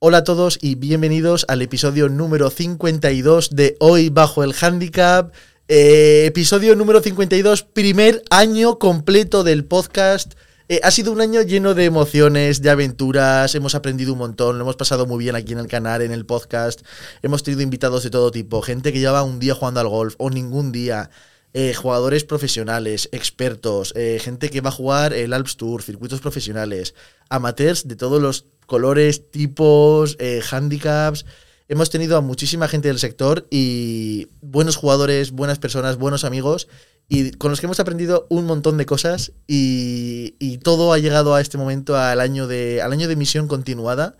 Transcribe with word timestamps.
Hola 0.00 0.18
a 0.18 0.24
todos 0.24 0.60
y 0.62 0.76
bienvenidos 0.76 1.44
al 1.48 1.60
episodio 1.60 2.08
número 2.08 2.50
52 2.50 3.50
de 3.50 3.76
Hoy 3.80 4.10
Bajo 4.10 4.44
el 4.44 4.54
Handicap. 4.54 5.34
Eh, 5.66 6.26
episodio 6.26 6.76
número 6.76 7.00
52, 7.00 7.64
primer 7.64 8.22
año 8.30 8.78
completo 8.78 9.42
del 9.42 9.64
podcast. 9.64 10.34
Eh, 10.68 10.78
ha 10.84 10.92
sido 10.92 11.10
un 11.10 11.20
año 11.20 11.42
lleno 11.42 11.74
de 11.74 11.84
emociones, 11.84 12.62
de 12.62 12.70
aventuras, 12.70 13.56
hemos 13.56 13.74
aprendido 13.74 14.12
un 14.12 14.20
montón, 14.20 14.56
lo 14.56 14.62
hemos 14.62 14.76
pasado 14.76 15.04
muy 15.04 15.18
bien 15.18 15.34
aquí 15.34 15.52
en 15.52 15.58
el 15.58 15.66
canal, 15.66 16.00
en 16.00 16.12
el 16.12 16.24
podcast. 16.24 16.82
Hemos 17.22 17.42
tenido 17.42 17.62
invitados 17.62 18.04
de 18.04 18.10
todo 18.10 18.30
tipo, 18.30 18.62
gente 18.62 18.92
que 18.92 19.00
lleva 19.00 19.24
un 19.24 19.40
día 19.40 19.56
jugando 19.56 19.80
al 19.80 19.88
golf 19.88 20.14
o 20.18 20.30
ningún 20.30 20.70
día. 20.70 21.10
Eh, 21.54 21.74
jugadores 21.74 22.22
profesionales, 22.22 23.08
expertos, 23.10 23.92
gente 24.20 24.48
que 24.48 24.60
va 24.60 24.68
a 24.68 24.72
jugar 24.72 25.12
el 25.12 25.32
Alps 25.32 25.56
Tour, 25.56 25.82
circuitos 25.82 26.20
profesionales, 26.20 26.94
amateurs 27.30 27.88
de 27.88 27.96
todos 27.96 28.22
los 28.22 28.44
colores, 28.68 29.30
tipos, 29.30 30.16
eh, 30.20 30.42
handicaps. 30.48 31.24
Hemos 31.68 31.90
tenido 31.90 32.16
a 32.16 32.20
muchísima 32.20 32.68
gente 32.68 32.88
del 32.88 32.98
sector 32.98 33.48
y 33.50 34.28
buenos 34.40 34.76
jugadores, 34.76 35.32
buenas 35.32 35.58
personas, 35.58 35.96
buenos 35.96 36.24
amigos 36.24 36.68
y 37.08 37.32
con 37.32 37.50
los 37.50 37.60
que 37.60 37.66
hemos 37.66 37.80
aprendido 37.80 38.26
un 38.28 38.44
montón 38.44 38.76
de 38.76 38.86
cosas 38.86 39.32
y, 39.46 40.58
todo 40.62 40.92
ha 40.92 40.98
llegado 40.98 41.34
a 41.34 41.40
este 41.40 41.56
momento 41.56 41.96
al 41.96 42.20
año 42.20 42.46
de, 42.46 42.82
al 42.82 42.92
año 42.92 43.08
de 43.08 43.16
misión 43.16 43.48
continuada. 43.48 44.16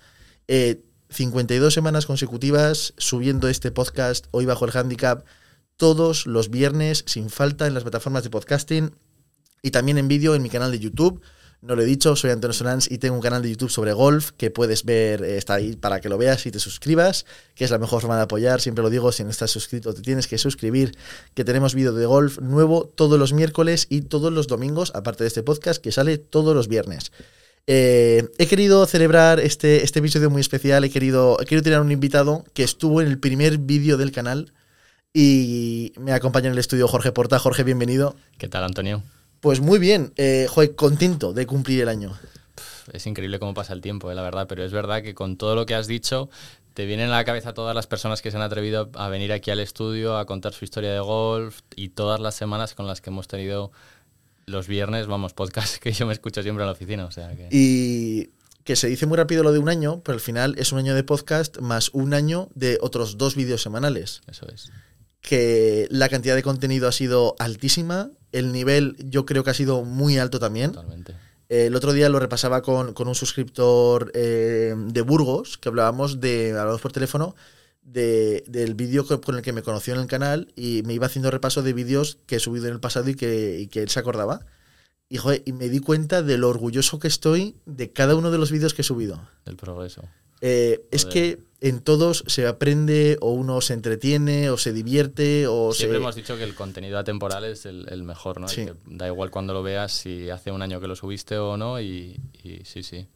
52 0.48 1.68
eh, 1.68 1.74
semanas 1.74 2.06
consecutivas 2.06 2.94
subiendo 2.96 3.48
este 3.48 3.70
podcast 3.70 4.26
hoy 4.30 4.46
bajo 4.46 4.64
el 4.64 4.74
handicap 4.74 5.26
todos 5.76 6.26
los 6.26 6.48
viernes 6.48 7.04
sin 7.06 7.28
falta 7.28 7.66
en 7.66 7.74
las 7.74 7.82
plataformas 7.82 8.24
de 8.24 8.30
podcasting 8.30 8.94
y 9.62 9.70
también 9.72 9.98
en 9.98 10.08
vídeo 10.08 10.34
en 10.34 10.42
mi 10.42 10.48
canal 10.48 10.70
de 10.70 10.78
YouTube. 10.78 11.20
No 11.60 11.74
lo 11.74 11.82
he 11.82 11.86
dicho, 11.86 12.14
soy 12.14 12.30
Antonio 12.30 12.52
Solans 12.52 12.88
y 12.88 12.98
tengo 12.98 13.16
un 13.16 13.20
canal 13.20 13.42
de 13.42 13.50
YouTube 13.50 13.70
sobre 13.70 13.92
golf 13.92 14.30
que 14.36 14.48
puedes 14.52 14.84
ver, 14.84 15.24
eh, 15.24 15.38
está 15.38 15.54
ahí 15.54 15.74
para 15.74 16.00
que 16.00 16.08
lo 16.08 16.16
veas 16.16 16.46
y 16.46 16.52
te 16.52 16.60
suscribas, 16.60 17.26
que 17.56 17.64
es 17.64 17.72
la 17.72 17.78
mejor 17.78 18.00
forma 18.00 18.16
de 18.16 18.22
apoyar. 18.22 18.60
Siempre 18.60 18.82
lo 18.82 18.90
digo, 18.90 19.10
si 19.10 19.24
no 19.24 19.30
estás 19.30 19.50
suscrito 19.50 19.92
te 19.92 20.00
tienes 20.00 20.28
que 20.28 20.38
suscribir, 20.38 20.96
que 21.34 21.44
tenemos 21.44 21.74
vídeo 21.74 21.92
de 21.92 22.06
golf 22.06 22.38
nuevo 22.38 22.84
todos 22.84 23.18
los 23.18 23.32
miércoles 23.32 23.88
y 23.90 24.02
todos 24.02 24.32
los 24.32 24.46
domingos, 24.46 24.92
aparte 24.94 25.24
de 25.24 25.28
este 25.28 25.42
podcast 25.42 25.82
que 25.82 25.90
sale 25.90 26.18
todos 26.18 26.54
los 26.54 26.68
viernes. 26.68 27.10
Eh, 27.66 28.28
he 28.38 28.46
querido 28.46 28.86
celebrar 28.86 29.40
este, 29.40 29.82
este 29.82 29.98
episodio 29.98 30.30
muy 30.30 30.40
especial, 30.40 30.84
he 30.84 30.90
querido, 30.90 31.38
he 31.40 31.60
tener 31.60 31.80
un 31.80 31.90
invitado 31.90 32.44
que 32.54 32.62
estuvo 32.62 33.02
en 33.02 33.08
el 33.08 33.18
primer 33.18 33.58
vídeo 33.58 33.96
del 33.96 34.12
canal 34.12 34.52
y 35.12 35.92
me 35.98 36.12
acompaña 36.12 36.46
en 36.46 36.52
el 36.52 36.58
estudio 36.60 36.86
Jorge 36.86 37.10
Porta. 37.10 37.40
Jorge, 37.40 37.64
bienvenido. 37.64 38.14
¿Qué 38.38 38.48
tal, 38.48 38.62
Antonio? 38.62 39.02
Pues 39.40 39.60
muy 39.60 39.78
bien, 39.78 40.12
eh, 40.16 40.46
joder, 40.48 40.74
contento 40.74 41.32
de 41.32 41.46
cumplir 41.46 41.82
el 41.82 41.88
año. 41.88 42.18
Es 42.92 43.06
increíble 43.06 43.38
cómo 43.38 43.54
pasa 43.54 43.72
el 43.72 43.80
tiempo, 43.80 44.10
eh, 44.10 44.14
la 44.14 44.22
verdad, 44.22 44.46
pero 44.48 44.64
es 44.64 44.72
verdad 44.72 45.02
que 45.02 45.14
con 45.14 45.36
todo 45.36 45.54
lo 45.54 45.66
que 45.66 45.74
has 45.74 45.86
dicho, 45.86 46.28
te 46.74 46.86
vienen 46.86 47.10
a 47.10 47.16
la 47.16 47.24
cabeza 47.24 47.54
todas 47.54 47.74
las 47.74 47.86
personas 47.86 48.22
que 48.22 48.30
se 48.30 48.36
han 48.36 48.42
atrevido 48.42 48.90
a 48.94 49.08
venir 49.08 49.32
aquí 49.32 49.50
al 49.50 49.60
estudio 49.60 50.16
a 50.16 50.26
contar 50.26 50.52
su 50.54 50.64
historia 50.64 50.92
de 50.92 51.00
golf 51.00 51.60
y 51.76 51.90
todas 51.90 52.20
las 52.20 52.34
semanas 52.34 52.74
con 52.74 52.86
las 52.86 53.00
que 53.00 53.10
hemos 53.10 53.28
tenido 53.28 53.72
los 54.46 54.66
viernes, 54.66 55.06
vamos, 55.06 55.34
podcast 55.34 55.76
que 55.82 55.92
yo 55.92 56.06
me 56.06 56.12
escucho 56.12 56.42
siempre 56.42 56.62
en 56.62 56.66
la 56.66 56.72
oficina. 56.72 57.04
O 57.04 57.10
sea 57.10 57.34
que... 57.36 57.48
Y 57.50 58.30
que 58.64 58.76
se 58.76 58.88
dice 58.88 59.06
muy 59.06 59.16
rápido 59.16 59.42
lo 59.42 59.52
de 59.52 59.58
un 59.58 59.68
año, 59.68 60.02
pero 60.04 60.14
al 60.14 60.20
final 60.20 60.54
es 60.58 60.72
un 60.72 60.78
año 60.78 60.94
de 60.94 61.02
podcast 61.02 61.58
más 61.58 61.88
un 61.94 62.12
año 62.12 62.48
de 62.54 62.78
otros 62.82 63.16
dos 63.16 63.34
vídeos 63.34 63.62
semanales. 63.62 64.20
Eso 64.26 64.46
es. 64.48 64.70
Que 65.20 65.88
la 65.90 66.08
cantidad 66.08 66.34
de 66.34 66.42
contenido 66.42 66.88
ha 66.88 66.92
sido 66.92 67.34
altísima, 67.38 68.10
el 68.32 68.52
nivel 68.52 68.96
yo 69.04 69.26
creo 69.26 69.44
que 69.44 69.50
ha 69.50 69.54
sido 69.54 69.84
muy 69.84 70.18
alto 70.18 70.38
también. 70.38 70.72
Totalmente. 70.72 71.14
el 71.48 71.74
otro 71.74 71.92
día 71.92 72.08
lo 72.08 72.18
repasaba 72.18 72.62
con, 72.62 72.94
un 72.96 73.14
suscriptor 73.14 74.10
eh, 74.14 74.74
de 74.76 75.00
Burgos, 75.02 75.58
que 75.58 75.68
hablábamos 75.68 76.20
de, 76.20 76.50
hablábamos 76.50 76.80
por 76.80 76.92
teléfono, 76.92 77.34
de, 77.82 78.44
del 78.46 78.74
vídeo 78.74 79.06
con 79.06 79.36
el 79.36 79.42
que 79.42 79.52
me 79.52 79.62
conoció 79.62 79.94
en 79.94 80.00
el 80.00 80.06
canal 80.06 80.52
y 80.56 80.82
me 80.84 80.94
iba 80.94 81.06
haciendo 81.06 81.30
repaso 81.30 81.62
de 81.62 81.72
vídeos 81.72 82.18
que 82.26 82.36
he 82.36 82.40
subido 82.40 82.66
en 82.66 82.74
el 82.74 82.80
pasado 82.80 83.08
y 83.08 83.14
que, 83.14 83.58
y 83.60 83.66
que 83.68 83.82
él 83.82 83.88
se 83.88 84.00
acordaba. 84.00 84.46
Y, 85.08 85.16
joder, 85.16 85.42
y 85.46 85.52
me 85.52 85.70
di 85.70 85.80
cuenta 85.80 86.22
de 86.22 86.36
lo 86.36 86.50
orgulloso 86.50 86.98
que 86.98 87.08
estoy 87.08 87.56
de 87.64 87.92
cada 87.92 88.14
uno 88.14 88.30
de 88.30 88.36
los 88.36 88.50
vídeos 88.50 88.74
que 88.74 88.82
he 88.82 88.84
subido. 88.84 89.26
El 89.46 89.56
progreso. 89.56 90.02
Eh, 90.40 90.86
es 90.90 91.04
que 91.04 91.38
en 91.60 91.80
todos 91.80 92.24
se 92.28 92.46
aprende 92.46 93.16
o 93.20 93.32
uno 93.32 93.60
se 93.60 93.74
entretiene 93.74 94.50
o 94.50 94.56
se 94.56 94.72
divierte 94.72 95.46
o 95.48 95.72
Siempre 95.72 95.98
hemos 95.98 96.14
dicho 96.14 96.36
que 96.36 96.44
el 96.44 96.54
contenido 96.54 96.98
atemporal 96.98 97.44
es 97.44 97.66
el, 97.66 98.02
mejor, 98.04 98.40
¿no? 98.40 98.46
da 98.86 99.08
igual 99.08 99.30
cuando 99.30 99.52
lo 99.52 99.62
veas, 99.62 99.92
si 99.92 100.30
hace 100.30 100.52
un 100.52 100.62
año 100.62 100.80
que 100.80 100.86
lo 100.86 100.94
subiste 100.94 101.36
o 101.38 101.56
no 101.56 101.80
y, 101.80 102.20
sí, 102.64 102.82
sí. 102.82 103.08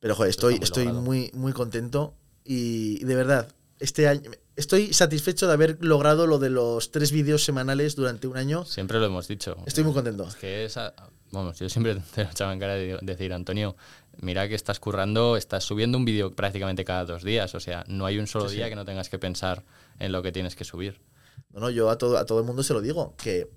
Pero 0.00 0.16
joder, 0.16 0.30
estoy, 0.30 0.58
estoy 0.60 0.88
muy, 0.88 1.30
muy 1.34 1.52
contento 1.52 2.14
y 2.44 3.02
de 3.04 3.14
verdad, 3.14 3.48
este 3.78 4.08
año 4.08 4.30
estoy 4.56 4.92
satisfecho 4.92 5.46
de 5.46 5.52
haber 5.52 5.78
logrado 5.80 6.26
lo 6.26 6.38
de 6.38 6.50
los 6.50 6.90
tres 6.90 7.12
vídeos 7.12 7.44
semanales 7.44 7.96
durante 7.96 8.26
un 8.26 8.36
año. 8.36 8.64
Siempre 8.64 8.98
lo 8.98 9.06
hemos 9.06 9.28
dicho. 9.28 9.56
Estoy 9.66 9.84
muy 9.84 9.92
contento. 9.92 10.26
Es 10.28 10.36
que 10.36 10.68
vamos, 11.30 11.58
yo 11.58 11.68
siempre 11.68 12.00
te 12.14 12.24
lo 12.24 12.30
echaba 12.30 12.52
en 12.52 12.60
cara 12.60 12.74
de 12.74 12.98
decir, 13.02 13.32
Antonio, 13.32 13.76
mira 14.20 14.48
que 14.48 14.54
estás 14.54 14.80
currando, 14.80 15.36
estás 15.36 15.64
subiendo 15.64 15.98
un 15.98 16.04
vídeo 16.04 16.34
prácticamente 16.34 16.84
cada 16.84 17.04
dos 17.04 17.22
días. 17.22 17.54
O 17.54 17.60
sea, 17.60 17.84
no 17.88 18.06
hay 18.06 18.18
un 18.18 18.26
solo 18.26 18.48
día 18.48 18.68
que 18.68 18.76
no 18.76 18.84
tengas 18.84 19.08
que 19.08 19.18
pensar 19.18 19.64
en 19.98 20.12
lo 20.12 20.22
que 20.22 20.32
tienes 20.32 20.56
que 20.56 20.64
subir. 20.64 21.00
No, 21.50 21.60
no, 21.60 21.70
yo 21.70 21.90
a 21.90 21.98
todo, 21.98 22.18
a 22.18 22.26
todo 22.26 22.40
el 22.40 22.44
mundo 22.44 22.62
se 22.62 22.72
lo 22.72 22.80
digo, 22.80 23.14
que 23.16 23.48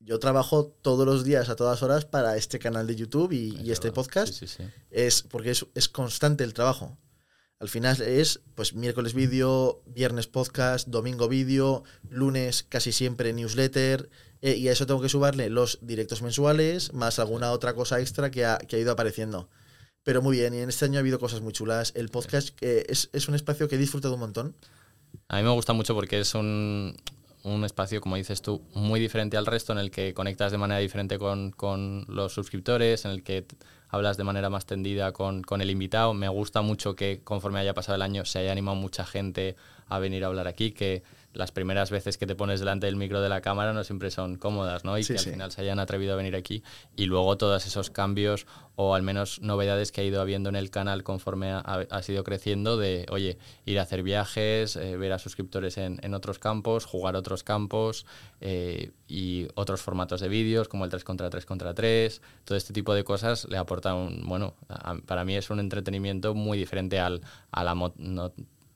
yo 0.00 0.18
trabajo 0.18 0.66
todos 0.82 1.06
los 1.06 1.24
días, 1.24 1.48
a 1.48 1.56
todas 1.56 1.82
horas, 1.82 2.04
para 2.04 2.36
este 2.36 2.58
canal 2.58 2.86
de 2.86 2.96
YouTube 2.96 3.32
y, 3.32 3.70
este 3.70 3.92
podcast. 3.92 4.42
es 4.90 5.22
porque 5.22 5.50
es, 5.50 5.66
es, 5.74 5.88
constante 5.88 6.44
el 6.44 6.54
trabajo. 6.54 6.96
Al 7.58 7.68
final 7.68 8.00
es, 8.02 8.40
pues, 8.54 8.74
miércoles 8.74 9.14
vídeo, 9.14 9.82
viernes 9.86 10.26
podcast, 10.26 10.88
domingo 10.88 11.26
vídeo, 11.26 11.84
lunes 12.08 12.62
casi 12.68 12.92
siempre 12.92 13.32
newsletter, 13.32 14.10
eh, 14.42 14.56
y 14.56 14.68
a 14.68 14.72
eso 14.72 14.86
tengo 14.86 15.00
que 15.00 15.08
sumarle 15.08 15.48
los 15.50 15.78
directos 15.82 16.22
mensuales, 16.22 16.92
más 16.92 17.18
alguna 17.18 17.52
otra 17.52 17.74
cosa 17.74 18.00
extra 18.00 18.30
que 18.30 18.44
ha, 18.44 18.58
que 18.58 18.76
ha 18.76 18.78
ido 18.78 18.92
apareciendo. 18.92 19.48
Pero 20.06 20.22
muy 20.22 20.36
bien, 20.36 20.54
y 20.54 20.58
en 20.58 20.68
este 20.68 20.84
año 20.84 20.98
ha 20.98 21.00
habido 21.00 21.18
cosas 21.18 21.40
muy 21.40 21.52
chulas. 21.52 21.92
El 21.96 22.10
podcast 22.10 22.56
es, 22.62 23.10
es, 23.12 23.26
un 23.26 23.34
espacio 23.34 23.68
que 23.68 23.74
he 23.74 23.78
disfrutado 23.78 24.14
un 24.14 24.20
montón. 24.20 24.54
A 25.26 25.38
mí 25.38 25.42
me 25.42 25.50
gusta 25.50 25.72
mucho 25.72 25.96
porque 25.96 26.20
es 26.20 26.36
un, 26.36 26.94
un, 27.42 27.64
espacio, 27.64 28.00
como 28.00 28.14
dices 28.14 28.40
tú, 28.40 28.62
muy 28.72 29.00
diferente 29.00 29.36
al 29.36 29.46
resto, 29.46 29.72
en 29.72 29.80
el 29.80 29.90
que 29.90 30.14
conectas 30.14 30.52
de 30.52 30.58
manera 30.58 30.78
diferente 30.78 31.18
con, 31.18 31.50
con 31.50 32.04
los 32.06 32.32
suscriptores, 32.32 33.04
en 33.04 33.10
el 33.10 33.24
que 33.24 33.46
hablas 33.88 34.16
de 34.16 34.22
manera 34.22 34.48
más 34.48 34.64
tendida 34.64 35.10
con, 35.10 35.42
con, 35.42 35.60
el 35.60 35.70
invitado. 35.70 36.14
Me 36.14 36.28
gusta 36.28 36.62
mucho 36.62 36.94
que 36.94 37.22
conforme 37.24 37.58
haya 37.58 37.74
pasado 37.74 37.96
el 37.96 38.02
año 38.02 38.24
se 38.24 38.38
haya 38.38 38.52
animado 38.52 38.76
mucha 38.76 39.04
gente 39.04 39.56
a 39.88 39.98
venir 39.98 40.22
a 40.22 40.28
hablar 40.28 40.46
aquí, 40.46 40.70
que 40.70 41.02
las 41.36 41.52
primeras 41.52 41.90
veces 41.90 42.16
que 42.18 42.26
te 42.26 42.34
pones 42.34 42.60
delante 42.60 42.86
del 42.86 42.96
micro 42.96 43.20
de 43.20 43.28
la 43.28 43.40
cámara 43.40 43.72
no 43.72 43.84
siempre 43.84 44.10
son 44.10 44.36
cómodas, 44.36 44.84
¿no? 44.84 44.98
Y 44.98 45.04
que 45.04 45.12
al 45.14 45.18
final 45.18 45.52
se 45.52 45.60
hayan 45.60 45.78
atrevido 45.78 46.14
a 46.14 46.16
venir 46.16 46.34
aquí. 46.34 46.62
Y 46.96 47.04
luego 47.06 47.36
todos 47.36 47.66
esos 47.66 47.90
cambios 47.90 48.46
o 48.74 48.94
al 48.94 49.02
menos 49.02 49.40
novedades 49.40 49.92
que 49.92 50.00
ha 50.00 50.04
ido 50.04 50.20
habiendo 50.20 50.48
en 50.48 50.56
el 50.56 50.70
canal 50.70 51.02
conforme 51.02 51.50
ha, 51.50 51.60
ha 51.60 52.02
sido 52.02 52.24
creciendo 52.24 52.76
de, 52.76 53.06
oye, 53.10 53.38
ir 53.64 53.78
a 53.78 53.82
hacer 53.82 54.02
viajes, 54.02 54.76
eh, 54.76 54.96
ver 54.96 55.12
a 55.12 55.18
suscriptores 55.18 55.78
en, 55.78 55.98
en, 56.02 56.14
otros 56.14 56.38
campos, 56.38 56.84
jugar 56.84 57.16
otros 57.16 57.42
campos 57.42 58.06
eh, 58.40 58.92
y 59.08 59.48
otros 59.54 59.82
formatos 59.82 60.20
de 60.20 60.28
vídeos 60.28 60.68
como 60.68 60.84
el 60.84 60.90
3 60.90 61.04
contra 61.04 61.30
3 61.30 61.44
contra 61.46 61.74
3. 61.74 62.22
Todo 62.44 62.56
este 62.56 62.72
tipo 62.72 62.94
de 62.94 63.04
cosas 63.04 63.46
le 63.48 63.58
aporta 63.58 63.94
un, 63.94 64.26
bueno, 64.26 64.54
para 65.06 65.24
mí 65.24 65.36
es 65.36 65.50
un 65.50 65.60
entretenimiento 65.60 66.34
muy 66.34 66.58
diferente 66.58 66.98
al, 66.98 67.20
a 67.50 67.64
la 67.64 67.74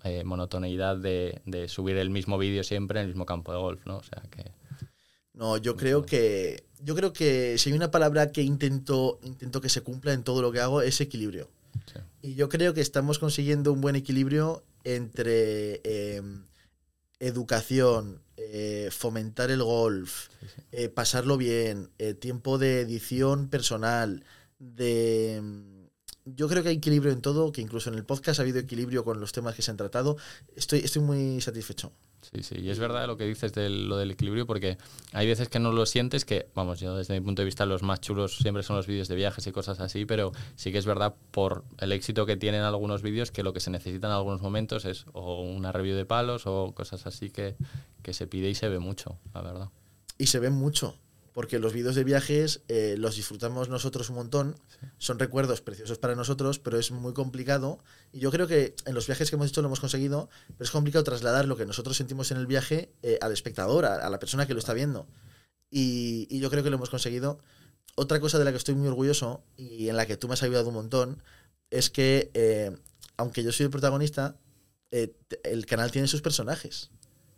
eh, 0.05 0.25
monotoneidad 0.25 0.97
de, 0.97 1.67
subir 1.69 1.97
el 1.97 2.11
mismo 2.11 2.39
vídeo 2.39 2.65
siempre 2.65 3.01
en 3.01 3.07
el 3.07 3.09
mismo 3.09 3.27
campo 3.27 3.53
de 3.53 3.59
golf, 3.59 3.85
¿no? 3.87 3.99
O 3.99 4.03
sea 4.03 4.23
que... 4.31 4.53
No, 5.35 5.57
yo 5.57 5.77
creo 5.77 6.05
que 6.05 6.65
yo 6.83 6.95
creo 6.95 7.13
que 7.13 7.57
si 7.59 7.71
hay 7.71 7.77
una 7.77 7.91
palabra 7.91 8.33
que 8.33 8.43
intento, 8.43 9.19
intento 9.23 9.61
que 9.61 9.69
se 9.69 9.83
cumpla 9.83 10.13
en 10.13 10.23
todo 10.23 10.43
lo 10.43 10.53
que 10.53 10.61
hago 10.61 10.83
es 10.83 11.01
equilibrio. 11.01 11.51
Y 12.23 12.35
yo 12.35 12.49
creo 12.49 12.75
que 12.75 12.81
estamos 12.81 13.19
consiguiendo 13.19 13.73
un 13.73 13.81
buen 13.81 13.97
equilibrio 13.97 14.65
entre 14.85 15.81
em, 15.85 16.45
educación, 17.19 18.23
eh, 18.37 18.89
fomentar 18.91 19.51
el 19.51 19.63
golf, 19.63 20.29
eh, 20.73 20.89
pasarlo 20.89 21.37
bien, 21.37 21.91
tiempo 22.19 22.59
de 22.59 22.81
edición 22.81 23.49
personal, 23.49 24.25
de 24.59 25.37
em, 25.37 25.80
yo 26.37 26.49
creo 26.49 26.63
que 26.63 26.71
hay 26.71 26.77
equilibrio 26.77 27.13
en 27.13 27.21
todo, 27.21 27.53
que 27.53 27.61
incluso 27.61 27.91
en 27.91 27.97
el 27.97 28.05
podcast 28.05 28.41
ha 28.41 28.43
habido 28.43 28.59
equilibrio 28.59 29.05
con 29.05 29.21
los 29.21 29.33
temas 29.33 29.55
que 29.55 29.63
se 29.63 29.71
han 29.71 29.77
tratado. 29.77 30.17
Estoy, 30.57 30.81
estoy 30.81 31.03
muy 31.03 31.41
satisfecho. 31.41 31.93
Sí, 32.23 32.43
sí, 32.43 32.57
y 32.61 32.69
es 32.69 32.79
verdad 32.79 33.07
lo 33.07 33.17
que 33.17 33.25
dices 33.25 33.53
de 33.55 33.71
lo 33.71 33.97
del 33.97 34.11
equilibrio, 34.11 34.47
porque 34.47 34.77
hay 35.13 35.27
veces 35.27 35.49
que 35.49 35.59
no 35.59 35.73
lo 35.73 35.87
sientes, 35.87 36.25
que, 36.25 36.49
vamos, 36.55 36.79
yo 36.79 36.95
desde 36.95 37.19
mi 37.19 37.25
punto 37.25 37.41
de 37.41 37.47
vista 37.47 37.65
los 37.65 37.83
más 37.83 38.01
chulos 38.01 38.37
siempre 38.37 38.63
son 38.63 38.77
los 38.77 38.87
vídeos 38.87 39.09
de 39.09 39.15
viajes 39.15 39.47
y 39.47 39.53
cosas 39.53 39.81
así, 39.81 40.05
pero 40.05 40.33
sí 40.55 40.71
que 40.71 40.79
es 40.79 40.85
verdad 40.85 41.15
por 41.31 41.65
el 41.79 41.93
éxito 41.93 42.27
que 42.27 42.37
tienen 42.37 42.61
algunos 42.61 43.03
vídeos 43.03 43.31
que 43.31 43.43
lo 43.43 43.55
que 43.55 43.61
se 43.61 43.71
necesita 43.71 44.09
en 44.09 44.13
algunos 44.13 44.43
momentos 44.43 44.85
es 44.85 45.07
o 45.13 45.43
una 45.43 45.73
review 45.73 45.97
de 45.97 46.05
palos 46.05 46.47
o 46.47 46.73
cosas 46.75 47.07
así 47.07 47.31
que, 47.31 47.57
que 48.03 48.13
se 48.13 48.27
pide 48.27 48.51
y 48.51 48.55
se 48.55 48.69
ve 48.69 48.79
mucho, 48.79 49.19
la 49.33 49.41
verdad. 49.41 49.69
Y 50.19 50.27
se 50.27 50.39
ve 50.41 50.51
mucho 50.51 50.97
porque 51.33 51.59
los 51.59 51.73
vídeos 51.73 51.95
de 51.95 52.05
viajes 52.05 52.63
eh, 52.69 52.97
los 52.99 53.17
disfrutamos 53.17 53.69
nosotros 53.69 54.11
un 54.11 54.17
montón, 54.17 54.57
son 54.99 55.19
recuerdos 55.19 55.61
preciosos 55.61 55.99
para 55.99 56.15
nosotros, 56.15 56.59
pero 56.59 56.79
es 56.79 56.91
muy 56.91 57.13
complicado. 57.13 57.79
Y 58.13 58.19
yo 58.19 58.31
creo 58.31 58.47
que 58.47 58.75
en 58.85 58.95
los 58.95 59.07
viajes 59.07 59.31
que 59.31 59.37
hemos 59.37 59.49
hecho 59.49 59.63
lo 59.63 59.69
hemos 59.69 59.81
conseguido, 59.81 60.29
pero 60.49 60.65
es 60.65 60.71
complicado 60.71 61.05
trasladar 61.05 61.47
lo 61.47 61.57
que 61.57 61.67
nosotros 61.67 61.97
sentimos 61.97 62.31
en 62.31 62.39
el 62.39 62.47
viaje 62.47 62.93
eh, 63.03 63.19
al 63.21 63.33
espectador, 63.33 63.85
a, 63.85 63.95
a 63.95 64.11
la 64.11 64.19
persona 64.19 64.47
que 64.47 64.55
lo 64.55 64.59
está 64.59 64.75
viendo. 64.75 65.07
Y, 65.71 66.27
y 66.31 66.41
yo 66.41 66.51
creo 66.51 66.65
que 66.65 66.71
lo 66.71 66.77
hemos 66.77 66.91
conseguido. 66.91 67.39
Otra 67.95 68.19
cosa 68.19 68.39
de 68.39 68.45
la 68.45 68.51
que 68.51 68.57
estoy 68.57 68.75
muy 68.75 68.89
orgulloso 68.89 69.45
y 69.57 69.89
en 69.89 69.97
la 69.97 70.07
que 70.07 70.17
tú 70.17 70.27
me 70.27 70.35
has 70.35 70.43
ayudado 70.43 70.69
un 70.69 70.75
montón 70.75 71.23
es 71.71 71.91
que, 71.91 72.31
eh, 72.35 72.77
aunque 73.17 73.43
yo 73.45 73.53
soy 73.53 73.65
el 73.65 73.71
protagonista, 73.71 74.37
el 74.91 75.67
canal 75.67 75.93
tiene 75.93 76.09
sus 76.09 76.23
personajes. 76.23 76.91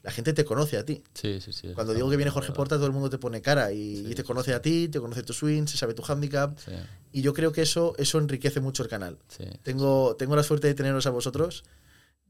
La 0.03 0.11
gente 0.11 0.33
te 0.33 0.45
conoce 0.45 0.77
a 0.79 0.85
ti. 0.85 1.03
Sí, 1.15 1.41
sí, 1.41 1.53
sí. 1.53 1.69
Cuando 1.75 1.95
digo 1.95 2.11
que 2.11 2.17
viene 2.17 2.31
Jorge 2.31 2.53
Porta, 2.53 2.75
todo 2.77 2.87
el 2.87 2.93
mundo 2.93 3.09
te 3.09 3.19
pone 3.19 3.41
cara 3.41 3.73
y, 3.73 3.99
Sí, 3.99 4.07
y 4.11 4.15
te 4.15 4.25
conoce 4.25 4.53
a 4.53 4.61
ti, 4.61 4.89
te 4.89 4.99
conoce 5.01 5.23
tu 5.23 5.33
swing, 5.33 5.67
se 5.67 5.77
sabe 5.77 5.95
tu 5.95 6.03
handicap. 6.05 6.59
Sí, 6.59 6.73
Y 7.13 7.23
yo 7.23 7.33
creo 7.33 7.53
que 7.53 7.63
eso, 7.63 7.95
eso 7.99 8.19
enriquece 8.19 8.61
mucho 8.61 8.83
el 8.83 8.89
canal. 8.89 9.19
sí. 9.29 9.45
Tengo, 9.63 10.17
tengo 10.17 10.35
la 10.35 10.43
suerte 10.43 10.67
de 10.67 10.75
teneros 10.75 11.07
a 11.07 11.11
vosotros, 11.11 11.63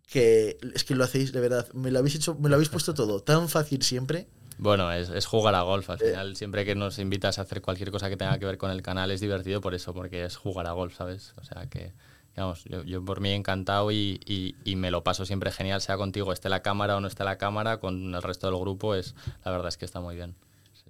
que 0.07 0.59
es 0.75 0.85
que 0.85 0.95
lo 0.95 1.05
hacéis 1.05 1.33
de 1.33 1.41
verdad. 1.41 1.67
Me 1.73 1.91
lo 1.91 1.99
habéis 2.01 2.15
hecho, 2.17 2.35
me 2.35 2.49
lo 2.49 2.57
habéis 2.57 2.69
puesto 2.69 2.93
todo 2.95 3.21
tan 3.23 3.49
fácil 3.49 3.83
siempre. 3.83 4.27
Bueno, 4.59 4.93
es, 4.93 5.09
es 5.09 5.25
jugar 5.27 5.55
a 5.55 5.63
golf. 5.63 5.89
Al 5.91 6.01
Eh. 6.03 6.11
final, 6.11 6.37
siempre 6.37 6.65
que 6.65 6.75
nos 6.75 6.99
invitas 6.99 7.39
a 7.39 7.43
hacer 7.43 7.63
cualquier 7.63 7.91
cosa 7.91 8.11
que 8.11 8.17
tenga 8.19 8.39
que 8.39 8.45
ver 8.45 8.59
con 8.59 8.71
el 8.71 8.83
canal 8.83 9.11
es 9.11 9.21
divertido 9.21 9.61
por 9.63 9.75
eso, 9.75 9.95
porque 9.95 10.25
es 10.25 10.37
jugar 10.37 10.67
a 10.67 10.73
golf, 10.73 10.95
¿sabes? 10.97 11.33
O 11.41 11.45
sea 11.45 11.67
que, 11.71 11.93
digamos, 12.35 12.65
yo, 12.65 12.83
yo 12.83 13.05
por 13.05 13.21
mí 13.21 13.31
encantado 13.31 13.91
y, 13.91 14.21
y- 14.27 14.55
y 14.65 14.77
me 14.77 14.91
lo 14.91 15.05
paso 15.05 15.25
siempre 15.27 15.51
genial, 15.53 15.81
sea 15.83 15.97
contigo, 15.97 16.33
esté 16.33 16.49
la 16.49 16.63
cámara 16.63 16.97
o 16.97 17.01
no 17.01 17.09
esté 17.09 17.25
la 17.25 17.39
cámara, 17.39 17.79
con 17.81 18.15
el 18.15 18.23
resto 18.23 18.47
del 18.51 18.59
grupo, 18.59 18.95
es 18.95 19.15
la 19.45 19.51
verdad 19.51 19.69
es 19.69 19.77
que 19.77 19.85
está 19.85 20.01
muy 20.01 20.15
bien. 20.17 20.35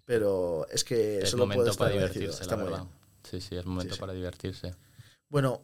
Pero 0.05 0.67
es 0.71 0.83
que 0.85 1.21
es 1.21 1.31
solo 1.31 1.45
momento 1.45 1.71
estar 1.71 1.79
para 1.87 1.91
divertirse, 1.93 2.43
Está 2.43 2.57
la 2.57 2.65
verdad. 2.65 2.79
bien. 2.81 2.93
Sí, 3.31 3.41
sí, 3.41 3.57
es 3.57 3.65
momento 3.67 3.95
sí. 3.95 4.01
para 4.01 4.13
divertirse. 4.13 4.75
Bueno, 5.29 5.63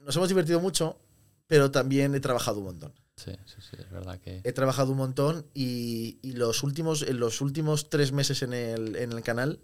nos 0.00 0.16
hemos 0.16 0.28
divertido 0.28 0.60
mucho, 0.60 0.98
pero 1.46 1.70
también 1.70 2.14
he 2.14 2.20
trabajado 2.20 2.58
un 2.58 2.64
montón. 2.66 2.92
Sí, 3.16 3.32
sí, 3.44 3.56
sí, 3.60 3.76
es 3.78 3.90
verdad 3.90 4.18
que... 4.18 4.40
He 4.44 4.52
trabajado 4.52 4.90
un 4.92 4.98
montón 4.98 5.46
y, 5.54 6.18
y 6.22 6.32
los 6.32 6.62
últimos, 6.62 7.02
en 7.02 7.20
los 7.20 7.40
últimos 7.42 7.88
tres 7.90 8.12
meses 8.12 8.42
en 8.42 8.52
el, 8.54 8.96
en 8.96 9.12
el 9.12 9.22
canal, 9.22 9.60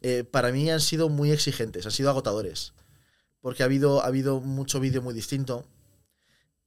eh, 0.00 0.24
para 0.24 0.52
mí 0.52 0.70
han 0.70 0.80
sido 0.80 1.08
muy 1.08 1.30
exigentes, 1.32 1.84
han 1.86 1.92
sido 1.92 2.08
agotadores. 2.10 2.72
Porque 3.40 3.62
ha 3.62 3.66
habido, 3.66 4.02
ha 4.02 4.06
habido 4.06 4.40
mucho 4.40 4.80
vídeo 4.80 5.00
muy 5.02 5.14
distinto. 5.14 5.64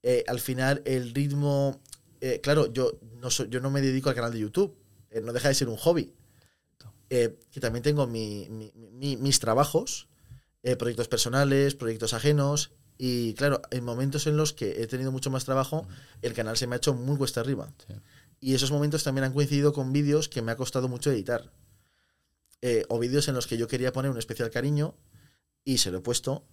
Eh, 0.04 0.24
al 0.28 0.40
final, 0.40 0.82
el 0.86 1.14
ritmo. 1.14 1.80
eh, 2.22 2.40
claro, 2.42 2.72
yo 2.72 3.00
no, 3.20 3.30
yo 3.30 3.60
no 3.60 3.70
me 3.72 3.82
dedico 3.82 4.10
al 4.10 4.16
canal 4.16 4.32
de 4.32 4.40
YouTube. 4.40 4.76
eh, 5.10 5.20
no 5.22 5.34
deja 5.34 5.50
de 5.50 5.56
ser 5.56 5.68
un 5.68 5.76
hobby. 5.78 6.14
Que 7.10 7.60
también 7.60 7.84
tengo 7.84 8.08
mi- 8.08 8.48
mi- 8.50 8.72
mi- 8.94 9.18
mis 9.18 9.40
trabajos, 9.42 10.08
proyectos 10.80 11.10
personales, 11.10 11.76
proyectos 11.76 12.14
ajenos. 12.14 12.72
Y 12.98 13.34
claro, 13.34 13.62
en 13.72 13.84
momentos 13.84 14.28
en 14.28 14.38
los 14.38 14.54
que 14.54 14.82
he 14.82 14.88
tenido 14.88 15.12
mucho 15.12 15.30
más 15.30 15.44
trabajo, 15.44 15.86
el 16.22 16.34
canal 16.34 16.56
se 16.56 16.68
me 16.68 16.76
ha 16.76 16.78
hecho 16.78 16.94
muy 16.94 17.18
cuesta 17.18 17.42
arriba. 17.42 17.74
sí. 17.88 17.94
Y 18.40 18.56
esos 18.56 18.72
momentos 18.72 19.04
también 19.04 19.26
han 19.26 19.34
coincidido 19.34 19.74
con 19.74 19.92
vídeos 19.92 20.30
que 20.30 20.42
me 20.42 20.52
ha 20.52 20.56
costado 20.56 20.88
mucho 20.88 21.12
editar. 21.12 21.52
O 22.90 22.98
vídeos 23.00 23.28
en 23.28 23.36
los 23.36 23.46
que 23.48 23.58
yo 23.58 23.68
quería 23.68 23.92
poner 23.92 24.10
un 24.12 24.18
especial 24.18 24.50
cariño 24.50 24.96
y 25.66 25.80
se 25.80 25.92
lo 25.92 25.98
he 25.98 26.02
puesto. 26.02 26.44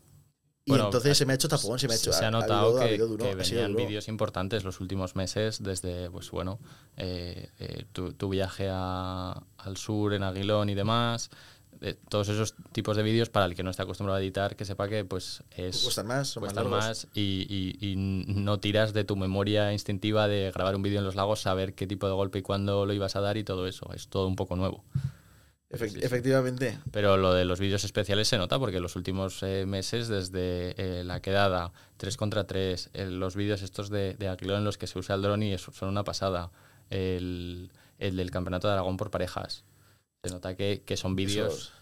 Y 0.68 0.70
Bueno, 0.70 0.84
entonces 0.84 1.12
ha- 1.12 1.14
se 1.14 1.24
me 1.24 1.32
ha 1.32 1.36
hecho 1.36 1.48
tapón, 1.48 1.78
se 1.78 1.88
me 1.88 1.94
ha 1.94 1.96
hecho. 1.96 2.12
se 2.12 2.24
ha 2.26 2.30
notado 2.30 2.76
ha 2.76 2.80
que, 2.80 2.88
habido 2.90 3.06
duro, 3.06 3.24
que 3.24 3.30
ha 3.30 3.42
sido 3.44 3.62
venían 3.62 3.74
vídeos 3.76 4.06
importantes 4.08 4.64
los 4.64 4.80
últimos 4.80 5.16
meses 5.16 5.62
desde, 5.62 6.10
pues 6.10 6.30
bueno, 6.30 6.58
eh, 6.98 7.48
eh, 7.58 7.84
tu, 7.92 8.12
tu 8.12 8.28
viaje 8.28 8.68
a- 8.70 9.42
al 9.56 9.76
sur 9.78 10.12
en 10.12 10.22
Aguilón 10.22 10.68
y 10.68 10.74
demás. 10.74 11.30
eh, 11.80 11.96
todos 12.08 12.28
esos 12.28 12.54
tipos 12.72 12.96
de 12.96 13.04
vídeos 13.04 13.28
para 13.30 13.46
el 13.46 13.54
que 13.54 13.62
no 13.62 13.70
esté 13.70 13.82
acostumbrado 13.82 14.18
a 14.18 14.20
editar, 14.20 14.56
que 14.56 14.64
sepa 14.64 14.88
que 14.88 15.04
pues 15.04 15.44
es 15.52 15.80
Cuestan 15.84 16.08
más, 16.08 16.26
son 16.28 16.42
más 16.42 16.52
cuestan 16.52 16.70
más 16.70 17.06
y, 17.14 17.46
y- 17.48 17.92
y 17.92 17.94
no 17.96 18.58
tiras 18.58 18.92
de 18.92 19.04
tu 19.04 19.14
memoria 19.14 19.72
instintiva 19.72 20.26
de 20.26 20.50
grabar 20.52 20.74
un 20.74 20.82
vídeo 20.82 20.98
en 20.98 21.04
los 21.04 21.14
lagos, 21.14 21.40
saber 21.40 21.74
qué 21.74 21.86
tipo 21.86 22.08
de 22.08 22.14
golpe 22.14 22.40
y 22.40 22.42
cuándo 22.42 22.84
lo 22.84 22.92
ibas 22.94 23.14
a 23.14 23.20
dar 23.20 23.36
y 23.36 23.44
todo 23.44 23.66
eso. 23.68 23.90
Es 23.94 24.08
todo 24.08 24.26
un 24.26 24.34
poco 24.34 24.56
nuevo. 24.56 24.82
Efect- 25.70 25.88
Sí, 25.90 26.00
sí. 26.00 26.06
Efectivamente. 26.06 26.78
Pero 26.90 27.16
lo 27.18 27.34
de 27.34 27.44
los 27.44 27.60
vídeos 27.60 27.84
especiales 27.84 28.26
se 28.28 28.38
nota 28.38 28.58
porque 28.58 28.80
los 28.80 28.96
últimos 28.96 29.42
eh, 29.42 29.64
meses, 29.66 30.08
desde 30.08 30.74
eh, 30.78 31.04
la 31.04 31.20
quedada 31.20 31.72
3 31.98 32.16
contra 32.16 32.46
3, 32.46 32.90
los 33.10 33.36
vídeos 33.36 33.60
estos 33.62 33.90
de, 33.90 34.14
de 34.14 34.28
Aguilón 34.28 34.58
en 34.58 34.64
los 34.64 34.78
que 34.78 34.86
se 34.86 34.98
usa 34.98 35.14
el 35.16 35.22
dron 35.22 35.42
y 35.42 35.52
eso 35.52 35.70
son 35.72 35.90
una 35.90 36.04
pasada, 36.04 36.50
el, 36.90 37.70
el 37.98 38.16
del 38.16 38.30
campeonato 38.30 38.66
de 38.68 38.72
Aragón 38.74 38.96
por 38.96 39.10
parejas. 39.10 39.64
Se 40.24 40.30
nota 40.32 40.56
que, 40.56 40.82
que 40.86 40.96
son 40.96 41.14
vídeos 41.16 41.72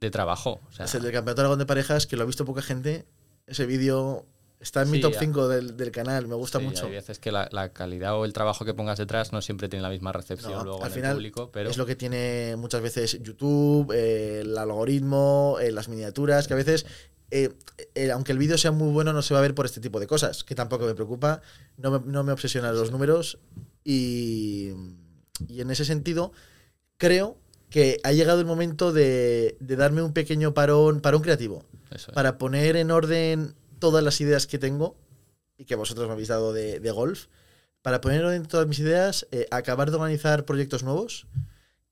de 0.00 0.10
trabajo. 0.10 0.60
O 0.68 0.72
sea, 0.72 0.84
Es 0.86 0.94
el 0.94 1.02
del 1.02 1.12
campeonato 1.12 1.40
de 1.40 1.42
Aragón 1.44 1.58
de 1.60 1.66
parejas, 1.66 2.06
que 2.06 2.16
lo 2.16 2.24
ha 2.24 2.26
visto 2.26 2.44
poca 2.44 2.62
gente. 2.62 3.06
Ese 3.46 3.64
vídeo 3.64 4.26
está 4.60 4.82
en 4.82 4.90
mi 4.90 4.96
Sí, 4.98 5.02
top 5.02 5.12
ya. 5.12 5.20
5 5.20 5.48
del, 5.48 5.76
del 5.76 5.90
canal, 5.90 6.26
me 6.28 6.34
gusta 6.34 6.58
sí, 6.58 6.64
mucho. 6.64 6.86
Hay 6.86 6.92
veces 6.92 7.18
que 7.18 7.30
la, 7.32 7.48
la 7.52 7.72
calidad 7.72 8.16
o 8.18 8.24
el 8.24 8.32
trabajo 8.32 8.64
que 8.64 8.74
pongas 8.74 8.98
detrás 8.98 9.32
no 9.32 9.42
siempre 9.42 9.68
tiene 9.68 9.82
la 9.82 9.90
misma 9.90 10.12
recepción 10.12 10.52
No, 10.52 10.64
luego 10.64 10.82
al 10.82 10.88
en 10.90 10.94
final 10.94 11.10
el 11.10 11.16
público, 11.16 11.50
pero 11.52 11.70
es 11.70 11.76
lo 11.76 11.86
que 11.86 11.96
tiene 11.96 12.54
muchas 12.56 12.80
veces 12.82 13.18
YouTube, 13.22 13.92
eh, 13.92 14.40
el 14.40 14.56
algoritmo, 14.56 15.58
eh, 15.60 15.70
las 15.72 15.88
miniaturas, 15.88 16.48
que 16.48 16.54
a 16.54 16.56
veces, 16.56 16.86
eh, 17.30 17.52
eh, 17.94 18.10
aunque 18.10 18.32
el 18.32 18.38
vídeo 18.38 18.56
sea 18.58 18.70
muy 18.72 18.90
bueno, 18.92 19.12
no 19.12 19.22
se 19.22 19.34
va 19.34 19.40
a 19.40 19.42
ver 19.42 19.54
por 19.54 19.66
este 19.66 19.80
tipo 19.80 20.00
de 20.00 20.06
cosas, 20.06 20.42
que 20.44 20.54
tampoco 20.54 20.86
me 20.86 20.94
preocupa, 20.94 21.42
no 21.76 21.90
me, 21.90 22.00
no 22.10 22.24
me 22.24 22.32
obsesionan 22.32 22.74
los 22.74 22.90
números 22.90 23.38
y, 23.84 24.72
y 25.48 25.60
en 25.60 25.70
ese 25.70 25.84
sentido 25.84 26.32
creo 26.98 27.36
que 27.68 28.00
ha 28.04 28.12
llegado 28.12 28.40
el 28.40 28.46
momento 28.46 28.92
de, 28.92 29.56
de 29.60 29.76
darme 29.76 30.00
un 30.02 30.12
pequeño 30.12 30.54
parón, 30.54 31.00
parón 31.00 31.20
creativo, 31.22 31.64
eso 31.90 32.10
es. 32.10 32.14
para 32.14 32.38
poner 32.38 32.76
en 32.76 32.90
orden 32.90 33.54
todas 33.78 34.02
las 34.04 34.20
ideas 34.20 34.46
que 34.46 34.58
tengo 34.58 34.96
y 35.58 35.64
que 35.64 35.74
vosotros 35.74 36.06
me 36.06 36.12
habéis 36.12 36.28
dado 36.28 36.52
de, 36.52 36.80
de 36.80 36.90
golf, 36.90 37.26
para 37.82 38.00
poner 38.00 38.24
en 38.26 38.46
todas 38.46 38.66
mis 38.66 38.78
ideas, 38.80 39.26
eh, 39.30 39.46
acabar 39.50 39.90
de 39.90 39.96
organizar 39.96 40.44
proyectos 40.44 40.82
nuevos 40.82 41.26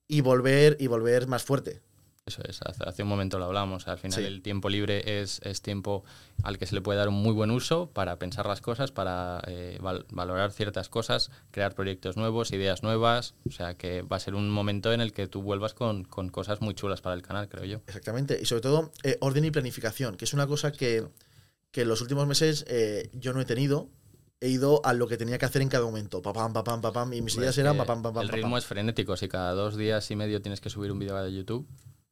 y 0.07 0.21
volver 0.21 0.77
y 0.79 0.87
volver 0.87 1.27
más 1.27 1.43
fuerte. 1.43 1.81
Eso 2.27 2.41
es, 2.47 2.59
hace, 2.63 3.03
un 3.03 3.09
momento 3.09 3.37
lo 3.37 3.45
hablamos. 3.45 3.87
Al 3.87 3.99
final 3.99 4.19
Sí. 4.19 4.25
el 4.25 4.41
tiempo 4.41 4.67
libre 4.67 5.21
es, 5.21 5.39
es 5.43 5.61
tiempo 5.61 6.03
al 6.41 6.57
que 6.57 6.65
se 6.65 6.73
le 6.73 6.81
puede 6.81 6.97
dar 6.97 7.07
un 7.07 7.13
muy 7.21 7.33
buen 7.33 7.51
uso 7.51 7.91
para 7.91 8.17
pensar 8.17 8.47
las 8.47 8.61
cosas, 8.61 8.91
para 8.91 9.41
eh, 9.45 9.77
val- 9.79 10.07
valorar 10.09 10.51
ciertas 10.51 10.89
cosas, 10.89 11.29
crear 11.51 11.75
proyectos 11.75 12.17
nuevos, 12.17 12.51
ideas 12.51 12.81
nuevas. 12.81 13.35
O 13.47 13.51
sea 13.51 13.75
que 13.75 14.01
va 14.01 14.17
a 14.17 14.19
ser 14.19 14.33
un 14.33 14.49
momento 14.49 14.91
en 14.91 15.01
el 15.01 15.13
que 15.13 15.27
tú 15.27 15.43
vuelvas 15.43 15.75
con, 15.75 16.03
con 16.03 16.29
cosas 16.29 16.61
muy 16.61 16.73
chulas 16.73 16.99
para 17.01 17.15
el 17.15 17.21
canal, 17.21 17.47
creo 17.47 17.63
yo. 17.65 17.77
Exactamente. 17.85 18.39
Y 18.41 18.45
sobre 18.45 18.61
todo, 18.61 18.91
eh, 19.03 19.17
orden 19.21 19.45
y 19.45 19.51
planificación, 19.51 20.17
que 20.17 20.25
es 20.25 20.33
una 20.33 20.47
cosa 20.47 20.71
que, 20.71 21.07
que 21.75 21.81
en 21.81 21.89
los 21.89 21.99
últimos 21.99 22.25
meses 22.25 22.63
eh, 22.69 23.09
yo 23.11 23.33
no 23.33 23.41
he 23.41 23.45
tenido. 23.45 23.89
He 24.39 24.47
ido 24.47 24.79
a 24.85 24.93
lo 24.93 25.09
que 25.09 25.17
tenía 25.17 25.37
que 25.37 25.43
hacer 25.45 25.61
en 25.61 25.67
cada 25.67 25.83
momento. 25.83 26.21
Papam, 26.21 26.53
papam, 26.53 26.79
papam. 26.79 27.11
Y 27.11 27.21
mis 27.21 27.33
Hombre, 27.33 27.47
ideas 27.47 27.57
eran 27.57 27.75
papam, 27.75 28.01
papam, 28.01 28.21
el 28.23 28.29
papam. 28.29 28.39
ritmo 28.43 28.57
es 28.57 28.65
frenético. 28.65 29.17
Si 29.17 29.27
cada 29.27 29.51
dos 29.51 29.75
días 29.75 30.09
y 30.09 30.15
medio 30.15 30.41
tienes 30.41 30.61
que 30.61 30.69
subir 30.69 30.89
un 30.89 30.99
vídeo 30.99 31.21
de 31.21 31.33
YouTube, 31.33 31.67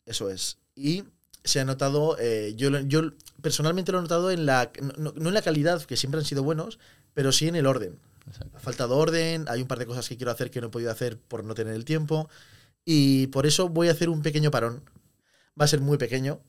Eso 0.05 0.29
es. 0.29 0.57
Y 0.75 1.05
se 1.45 1.61
ha 1.61 1.65
notado, 1.65 2.17
eh, 2.19 2.53
yo, 2.57 2.77
yo 2.81 3.11
personalmente 3.41 3.93
lo 3.93 3.99
he 3.99 4.01
notado 4.01 4.31
en 4.31 4.45
la, 4.45 4.69
no, 4.97 5.13
no 5.15 5.29
en 5.29 5.33
la 5.33 5.41
calidad, 5.41 5.81
que 5.83 5.95
siempre 5.95 6.19
han 6.19 6.25
sido 6.25 6.43
buenos, 6.43 6.77
pero 7.13 7.31
sí 7.31 7.47
en 7.47 7.55
el 7.55 7.65
orden. 7.65 7.97
exacto. 8.27 8.57
Ha 8.57 8.59
faltado 8.59 8.97
orden, 8.97 9.45
hay 9.47 9.61
un 9.61 9.67
par 9.69 9.79
de 9.79 9.85
cosas 9.85 10.09
que 10.09 10.17
quiero 10.17 10.31
hacer 10.31 10.51
que 10.51 10.59
no 10.59 10.67
he 10.67 10.71
podido 10.71 10.91
hacer 10.91 11.17
por 11.19 11.45
no 11.45 11.53
tener 11.55 11.73
el 11.73 11.85
tiempo. 11.85 12.27
Y 12.83 13.27
por 13.27 13.45
eso 13.45 13.69
voy 13.69 13.88
a 13.88 13.91
hacer 13.93 14.09
un 14.09 14.21
pequeño 14.23 14.51
parón. 14.51 14.83
Va 15.59 15.63
a 15.65 15.67
ser 15.69 15.79
muy 15.79 15.97
pequeño, 15.97 16.41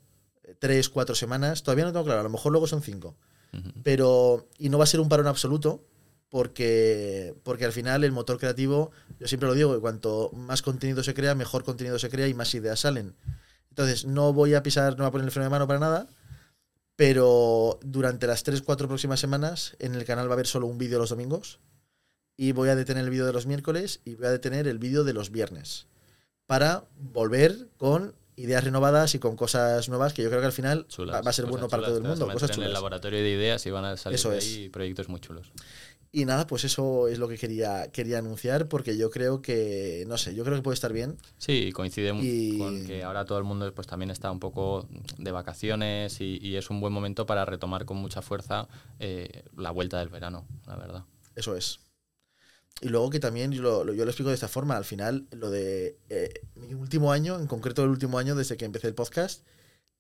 tres, 0.59 0.89
cuatro 0.89 1.15
semanas. 1.15 1.63
Todavía 1.63 1.85
no 1.85 1.93
tengo 1.93 2.05
claro, 2.05 2.21
a 2.21 2.25
lo 2.25 2.31
mejor 2.31 2.53
luego 2.53 2.67
son 2.67 2.83
cinco. 2.83 3.17
Pero, 3.85 4.49
y 4.59 4.69
no 4.69 4.79
va 4.79 4.85
a 4.85 4.89
ser 4.89 4.99
un 4.99 5.09
parón 5.09 5.29
absoluto, 5.29 5.85
porque, 6.29 7.37
porque 7.45 7.65
al 7.65 7.73
final 7.73 8.03
el 8.03 8.11
motor 8.11 8.39
creativo, 8.39 8.91
yo 9.21 9.29
siempre 9.29 9.49
lo 9.49 9.55
digo, 9.55 9.73
que 9.73 9.81
cuanto 9.81 10.33
más 10.33 10.61
contenido 10.63 11.05
se 11.05 11.15
crea, 11.15 11.37
mejor 11.37 11.63
contenido 11.63 11.97
se 12.01 12.11
crea 12.11 12.27
y 12.27 12.35
más 12.35 12.53
ideas 12.55 12.81
salen. 12.81 13.15
Entonces, 13.71 14.07
no 14.07 14.33
voy 14.33 14.55
a 14.55 14.63
pisar, 14.65 14.93
no 14.93 15.05
voy 15.05 15.07
a 15.07 15.11
poner 15.13 15.27
el 15.27 15.31
freno 15.31 15.45
de 15.45 15.51
mano 15.51 15.69
para 15.69 15.79
nada, 15.79 16.09
pero 16.97 17.79
durante 17.83 18.27
las 18.27 18.45
3-4 18.45 18.89
próximas 18.89 19.21
semanas 19.21 19.77
en 19.79 19.95
el 19.95 20.05
canal 20.05 20.27
va 20.27 20.33
a 20.33 20.35
haber 20.35 20.47
solo 20.49 20.67
un 20.67 20.79
vídeo 20.79 20.99
los 20.99 21.11
domingos 21.11 21.61
y 22.37 22.53
voy 22.53 22.69
a 22.69 22.77
detener 22.77 23.05
el 23.05 23.11
vídeo 23.11 23.27
de 23.27 23.33
los 23.33 23.47
miércoles 23.47 24.01
y 24.05 24.15
voy 24.15 24.27
a 24.27 24.31
detener 24.31 24.69
el 24.69 24.79
vídeo 24.79 25.05
de 25.05 25.13
los 25.13 25.31
viernes 25.31 25.87
para 26.47 26.85
volver 26.97 27.69
con 27.79 28.15
ideas 28.37 28.65
renovadas 28.65 29.15
y 29.15 29.19
con 29.19 29.37
cosas 29.37 29.89
nuevas 29.89 30.13
que 30.13 30.23
yo 30.23 30.29
creo 30.29 30.41
que 30.41 30.47
al 30.47 30.53
final 30.53 30.87
Chulas, 30.89 31.25
va, 31.25 31.31
a 31.31 31.33
ser 31.33 31.47
bueno 31.47 31.69
para 31.69 31.83
chulas, 31.85 31.89
todo 31.91 31.97
el 31.99 32.03
mundo, 32.09 32.27
cosas 32.33 32.51
en 32.51 32.55
el 32.55 32.57
chulas. 32.57 32.73
laboratorio 32.73 33.21
de 33.23 33.31
ideas 33.31 33.65
y 33.67 33.71
van 33.71 33.85
a 33.85 33.97
salir 33.97 34.17
Eso 34.17 34.31
de 34.31 34.39
es. 34.39 34.45
ahí 34.45 34.69
proyectos 34.71 35.09
muy 35.09 35.21
chulos. 35.21 35.53
Y 36.11 36.27
nada, 36.27 36.47
pues 36.47 36.63
eso 36.63 37.09
es 37.09 37.19
lo 37.19 37.27
que 37.27 37.37
quería, 37.37 37.91
quería 37.91 38.19
anunciar 38.19 38.69
porque 38.69 38.97
yo 38.97 39.11
creo 39.11 39.43
que, 39.43 40.05
no 40.07 40.17
sé, 40.17 40.33
yo 40.35 40.45
creo 40.45 40.57
que 40.57 40.63
puede 40.63 40.75
estar 40.75 40.93
bien. 40.93 41.17
Sí, 41.39 41.73
coincide 41.73 42.15
Y- 42.23 42.57
con 42.59 42.87
que 42.87 43.03
ahora 43.03 43.25
todo 43.25 43.39
el 43.39 43.45
mundo 43.45 43.73
pues 43.75 43.89
también 43.89 44.13
está 44.13 44.31
un 44.31 44.39
poco 44.39 44.87
de 45.19 45.33
vacaciones 45.33 46.21
y, 46.21 46.39
y 46.41 46.55
es 46.57 46.71
un 46.71 46.81
buen 46.81 46.93
momento 46.93 47.27
para 47.27 47.45
retomar 47.45 47.85
con 47.85 47.97
mucha 47.97 48.23
fuerza 48.23 48.69
eh, 49.01 49.43
la 49.57 49.73
vuelta 49.73 49.99
del 49.99 50.09
verano, 50.09 50.47
la 50.69 50.77
verdad. 50.77 51.03
Eso 51.35 51.57
es. 51.57 51.81
Y 52.81 52.89
luego 52.89 53.11
que 53.11 53.21
también 53.21 53.53
yo 53.53 53.63
lo, 53.63 53.93
yo 53.93 54.05
lo 54.05 54.11
explico 54.11 54.31
de 54.31 54.35
esta 54.35 54.49
forma. 54.49 54.77
Al 54.77 54.85
final, 54.85 55.27
lo 55.31 55.51
de 55.51 55.97
eh, 56.09 56.43
mi 56.55 56.75
último 56.75 57.13
año, 57.13 57.39
en 57.39 57.47
concreto 57.47 57.85
el 57.85 57.91
último 57.91 58.19
año 58.19 58.35
desde 58.35 58.57
que 58.57 58.65
empecé 58.65 58.89
el 58.89 58.95
podcast, 58.95 59.43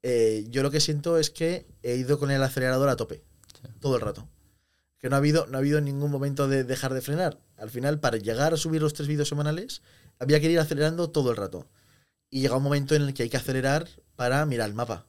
eh, 0.02 0.46
yo 0.50 0.62
lo 0.62 0.70
que 0.70 0.80
siento 0.80 1.18
es 1.18 1.30
que 1.30 1.66
he 1.82 1.96
ido 1.96 2.18
con 2.18 2.30
el 2.30 2.42
acelerador 2.42 2.88
a 2.88 2.96
tope, 2.96 3.22
todo 3.80 3.96
el 3.96 4.02
rato. 4.02 4.28
Que 4.98 5.08
no 5.08 5.16
ha, 5.16 5.18
habido, 5.18 5.46
no 5.46 5.56
ha 5.56 5.60
habido 5.60 5.80
ningún 5.80 6.10
momento 6.10 6.48
de 6.48 6.64
dejar 6.64 6.94
de 6.94 7.00
frenar. 7.00 7.38
Al 7.56 7.70
final, 7.70 8.00
para 8.00 8.16
llegar 8.16 8.54
a 8.54 8.56
subir 8.56 8.82
los 8.82 8.94
tres 8.94 9.08
vídeos 9.08 9.28
semanales, 9.28 9.82
había 10.18 10.40
que 10.40 10.50
ir 10.50 10.58
acelerando 10.58 11.10
todo 11.10 11.30
el 11.30 11.36
rato. 11.36 11.66
Y 12.30 12.40
llega 12.40 12.56
un 12.56 12.62
momento 12.62 12.94
en 12.94 13.02
el 13.02 13.14
que 13.14 13.24
hay 13.24 13.28
que 13.30 13.36
acelerar 13.36 13.88
para 14.16 14.44
mirar 14.46 14.68
el 14.68 14.74
mapa. 14.74 15.06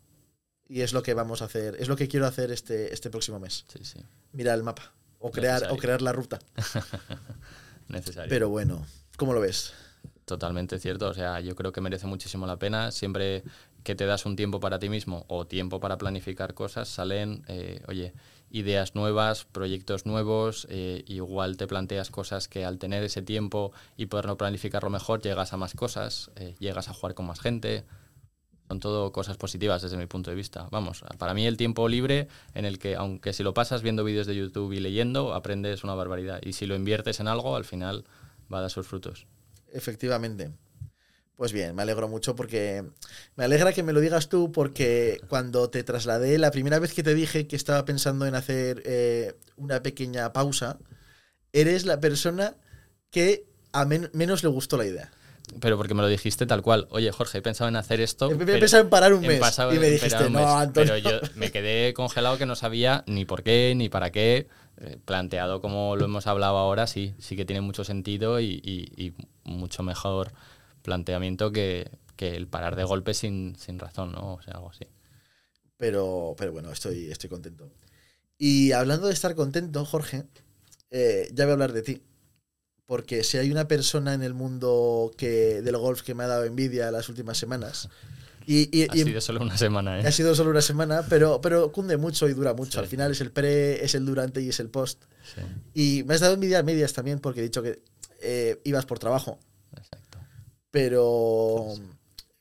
Y 0.68 0.82
es 0.82 0.94
lo 0.94 1.04
que 1.04 1.14
vamos 1.14 1.42
a 1.42 1.46
hacer, 1.46 1.76
es 1.80 1.88
lo 1.88 1.96
que 1.96 2.08
quiero 2.08 2.26
hacer 2.26 2.52
este, 2.52 2.94
este 2.94 3.10
próximo 3.10 3.40
mes. 3.40 3.66
Sí, 3.68 3.84
sí. 3.84 4.00
Mirar 4.32 4.58
el 4.58 4.64
mapa. 4.64 4.94
O 5.26 5.32
crear, 5.32 5.72
o 5.72 5.78
crear 5.78 6.04
la 6.04 6.12
ruta. 6.12 6.38
Necesario. 7.88 8.30
Pero 8.30 8.50
bueno, 8.50 8.86
¿cómo 9.18 9.34
lo 9.34 9.42
ves? 9.42 9.74
Totalmente 10.26 10.78
cierto, 10.78 11.10
o 11.10 11.14
sea, 11.16 11.40
yo 11.40 11.56
creo 11.56 11.72
que 11.72 11.82
merece 11.82 12.06
muchísimo 12.06 12.46
la 12.46 12.58
pena. 12.58 12.92
Siempre 12.92 13.44
que 13.84 13.96
te 13.96 14.06
das 14.06 14.28
un 14.28 14.36
tiempo 14.36 14.60
para 14.60 14.78
ti 14.78 14.88
mismo 14.88 15.26
o 15.28 15.48
tiempo 15.48 15.80
para 15.80 15.98
planificar 15.98 16.54
cosas, 16.54 16.90
salen, 16.90 17.44
eh, 17.48 17.82
oye, 17.88 18.14
ideas 18.52 18.94
nuevas, 18.94 19.46
proyectos 19.46 20.06
nuevos, 20.06 20.68
eh, 20.70 21.04
igual 21.08 21.58
te 21.58 21.66
planteas 21.66 22.12
cosas 22.12 22.48
que 22.48 22.64
al 22.64 22.78
tener 22.78 23.04
ese 23.04 23.24
tiempo 23.24 23.72
y 23.98 24.06
poder 24.06 24.28
no 24.28 24.38
planificarlo 24.38 24.92
mejor, 24.92 25.24
llegas 25.24 25.54
a 25.54 25.58
más 25.58 25.74
cosas, 25.74 26.30
eh, 26.36 26.54
llegas 26.60 26.88
a 26.88 26.94
jugar 26.94 27.16
con 27.16 27.26
más 27.26 27.40
gente. 27.40 27.84
Son 28.68 28.80
todo 28.80 29.12
cosas 29.12 29.38
positivas 29.38 29.82
desde 29.82 29.98
mi 29.98 30.08
punto 30.08 30.32
de 30.32 30.36
vista. 30.36 30.68
Vamos, 30.72 31.04
para 31.18 31.34
mí 31.34 31.46
el 31.46 31.56
tiempo 31.56 31.88
libre 31.88 32.28
en 32.54 32.66
el 32.66 32.80
que, 32.80 32.96
aunque 32.96 33.32
si 33.32 33.44
lo 33.44 33.54
pasas 33.54 33.84
viendo 33.84 34.04
vídeos 34.04 34.26
de 34.26 34.36
YouTube 34.36 34.74
y 34.74 34.80
leyendo, 34.80 35.34
aprendes 35.36 35.84
una 35.84 35.94
barbaridad. 35.94 36.40
Y 36.42 36.54
si 36.54 36.66
lo 36.66 36.76
inviertes 36.76 37.20
en 37.20 37.28
algo, 37.28 37.56
al 37.56 37.66
final 37.66 38.06
va 38.52 38.58
a 38.58 38.62
dar 38.62 38.72
sus 38.72 38.88
frutos. 38.88 39.28
Efectivamente. 39.72 40.52
Pues 41.36 41.52
bien, 41.52 41.76
me 41.76 41.82
alegro 41.82 42.08
mucho 42.08 42.34
porque 42.34 42.86
me 43.36 43.44
alegra 43.44 43.74
que 43.74 43.84
me 43.84 43.92
lo 43.92 44.00
digas 44.00 44.30
tú 44.30 44.54
porque 44.54 45.20
cuando 45.28 45.70
te 45.70 45.84
trasladé, 45.84 46.38
la 46.38 46.50
primera 46.50 46.80
vez 46.80 46.94
que 46.94 47.04
te 47.04 47.14
dije 47.14 47.46
que 47.46 47.58
estaba 47.58 47.84
pensando 47.84 48.26
en 48.26 48.36
hacer 48.36 48.82
eh, 48.86 49.36
una 49.58 49.84
pequeña 49.84 50.32
pausa, 50.32 50.80
eres 51.52 51.86
la 51.86 52.00
persona 52.00 52.56
que 53.12 53.46
a 53.74 53.84
men- 53.84 54.10
menos 54.14 54.44
le 54.44 54.50
gustó 54.50 54.78
la 54.78 54.86
idea. 54.86 55.12
Pero 55.60 55.78
porque 55.78 55.94
me 55.94 56.02
lo 56.02 56.08
dijiste 56.08 56.46
tal 56.46 56.62
cual. 56.62 56.88
Oye, 56.92 57.12
Jorge, 57.12 57.38
he 57.38 57.42
pensado 57.42 57.68
en 57.70 57.76
hacer 57.76 58.02
esto. 58.02 58.30
He- 58.30 58.60
pensado 58.60 58.84
en 58.84 58.90
parar 58.90 59.14
un 59.14 59.26
mes 59.26 59.58
y 59.70 59.80
me 59.80 59.90
dijiste, 59.90 60.30
"No, 60.30 60.30
mes". 60.30 60.50
Antonio". 60.50 60.94
Pero 60.94 60.98
yo 60.98 61.20
me 61.36 61.52
quedé 61.52 61.94
congelado 61.94 62.38
que 62.38 62.46
no 62.46 62.56
sabía 62.56 63.04
ni 63.08 63.26
por 63.26 63.44
qué, 63.44 63.74
ni 63.76 63.90
para 63.90 64.12
qué. 64.12 64.48
Eh, 64.78 64.98
planteado 65.06 65.62
como 65.62 65.96
lo 65.96 66.04
hemos 66.06 66.28
hablado 66.28 66.58
ahora, 66.58 66.86
sí, 66.88 67.14
sí 67.18 67.38
que 67.38 67.46
tiene 67.46 67.62
mucho 67.62 67.84
sentido 67.86 68.42
y, 68.42 68.62
y- 68.64 68.92
y 69.06 69.14
mucho 69.46 69.84
mejor 69.84 70.34
planteamiento 70.82 71.52
que, 71.54 71.90
que 72.18 72.36
el 72.36 72.48
parar 72.48 72.76
de 72.76 72.84
golpe 72.84 73.14
sin, 73.14 73.56
sin 73.58 73.80
razón, 73.80 74.12
¿no? 74.12 74.34
O 74.34 74.42
sea, 74.42 74.56
algo 74.56 74.70
así. 74.70 74.86
Pero, 75.78 76.36
pero 76.38 76.52
bueno, 76.52 76.72
estoy, 76.72 77.12
estoy 77.12 77.30
contento. 77.30 77.70
Y 78.38 78.72
hablando 78.74 79.08
de 79.08 79.14
estar 79.14 79.36
contento, 79.36 79.86
Jorge, 79.86 80.26
eh, 80.92 81.30
ya 81.34 81.46
voy 81.46 81.52
a 81.52 81.54
hablar 81.54 81.74
de 81.74 81.82
ti. 81.84 82.02
Porque 82.86 83.24
si 83.24 83.38
hay 83.38 83.52
una 83.52 83.68
persona 83.68 84.14
en 84.14 84.22
el 84.22 84.34
mundo 84.34 85.12
que, 85.18 85.62
del 85.64 85.78
golf 85.78 86.02
que 86.04 86.14
me 86.14 86.24
ha 86.24 86.28
dado 86.28 86.44
envidia 86.44 86.92
las 86.92 87.10
últimas 87.10 87.38
semanas, 87.38 87.90
y, 88.48 88.70
y- 88.78 88.88
Ha 88.90 88.96
y- 88.96 89.04
sido 89.04 89.22
solo 89.22 89.42
una 89.42 89.58
semana, 89.58 90.00
¿eh? 90.00 90.06
ha 90.08 90.12
sido 90.12 90.36
solo 90.36 90.52
una 90.52 90.62
semana, 90.62 91.04
pero, 91.10 91.42
pero 91.42 91.72
cunde 91.72 91.98
mucho 91.98 92.30
y 92.30 92.34
dura 92.34 92.54
mucho. 92.54 92.74
Sí. 92.74 92.78
Al 92.80 92.88
final 92.88 93.12
es 93.12 93.22
el 93.22 93.32
pre, 93.32 93.84
es 93.84 93.96
el 93.96 94.06
durante 94.06 94.40
y 94.42 94.50
es 94.50 94.60
el 94.60 94.70
post. 94.70 95.04
Sí, 95.34 95.42
Y 95.74 96.04
me 96.04 96.14
has 96.14 96.22
dado 96.22 96.36
envidia 96.36 96.60
a 96.60 96.64
medias 96.64 96.94
también 96.94 97.18
porque 97.20 97.40
he 97.40 97.44
dicho 97.44 97.64
que 97.64 97.82
eh, 98.22 98.62
ibas 98.66 98.86
por 98.86 99.00
trabajo. 99.00 99.40
exacto. 99.76 100.20
Pero, 100.70 101.74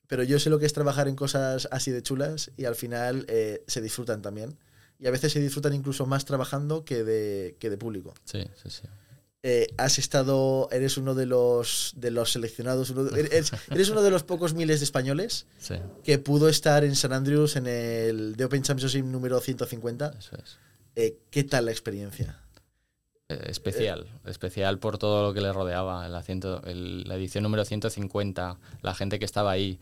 pero 0.06 0.22
yo 0.24 0.38
sé 0.38 0.50
lo 0.50 0.58
que 0.58 0.66
es 0.66 0.72
trabajar 0.74 1.08
en 1.08 1.16
cosas 1.16 1.68
así 1.70 1.90
de 1.90 2.02
chulas 2.02 2.50
y 2.58 2.64
al 2.66 2.74
final 2.74 3.24
eh, 3.28 3.62
se 3.66 3.80
disfrutan 3.80 4.20
también. 4.20 4.58
Y 4.98 5.06
a 5.06 5.10
veces 5.10 5.32
se 5.32 5.40
disfrutan 5.40 5.72
incluso 5.72 6.04
más 6.04 6.24
trabajando 6.24 6.84
que 6.84 7.02
de, 7.04 7.56
que 7.58 7.70
de 7.70 7.78
público. 7.78 8.12
Sí, 8.24 8.44
sí, 8.62 8.68
sí. 8.70 8.82
Eh, 9.46 9.66
has 9.76 9.98
estado, 9.98 10.70
eres 10.72 10.96
uno 10.96 11.14
de 11.14 11.26
los, 11.26 11.92
de 11.96 12.10
los 12.10 12.32
seleccionados, 12.32 12.88
uno 12.88 13.04
de- 13.04 13.20
eres, 13.20 13.52
eres 13.70 13.90
uno 13.90 14.00
de 14.00 14.10
los 14.10 14.22
pocos 14.22 14.54
miles 14.54 14.80
de 14.80 14.84
españoles 14.84 15.46
Sí, 15.58 15.74
que 16.02 16.18
pudo 16.18 16.48
estar 16.48 16.82
en 16.82 16.96
San 16.96 17.12
Andrews 17.12 17.56
en 17.56 17.66
el 17.66 18.34
The 18.38 18.46
Open 18.46 18.62
Championship 18.62 19.04
número 19.04 19.38
150. 19.40 20.14
eso 20.18 20.36
es. 20.42 20.56
Eh, 20.96 21.18
¿Qué 21.30 21.44
tal 21.44 21.66
la 21.66 21.72
experiencia? 21.72 22.40
Eh, 23.28 23.38
especial, 23.48 24.06
especial 24.24 24.78
por 24.78 24.96
todo 24.96 25.22
lo 25.28 25.34
que 25.34 25.42
le 25.42 25.52
rodeaba, 25.52 26.06
el 26.06 26.22
ciento- 26.22 26.62
el- 26.64 27.04
la 27.06 27.16
edición 27.16 27.42
número 27.42 27.66
150, 27.66 28.58
la 28.80 28.94
gente 28.94 29.18
que 29.18 29.24
estaba 29.26 29.50
ahí, 29.50 29.78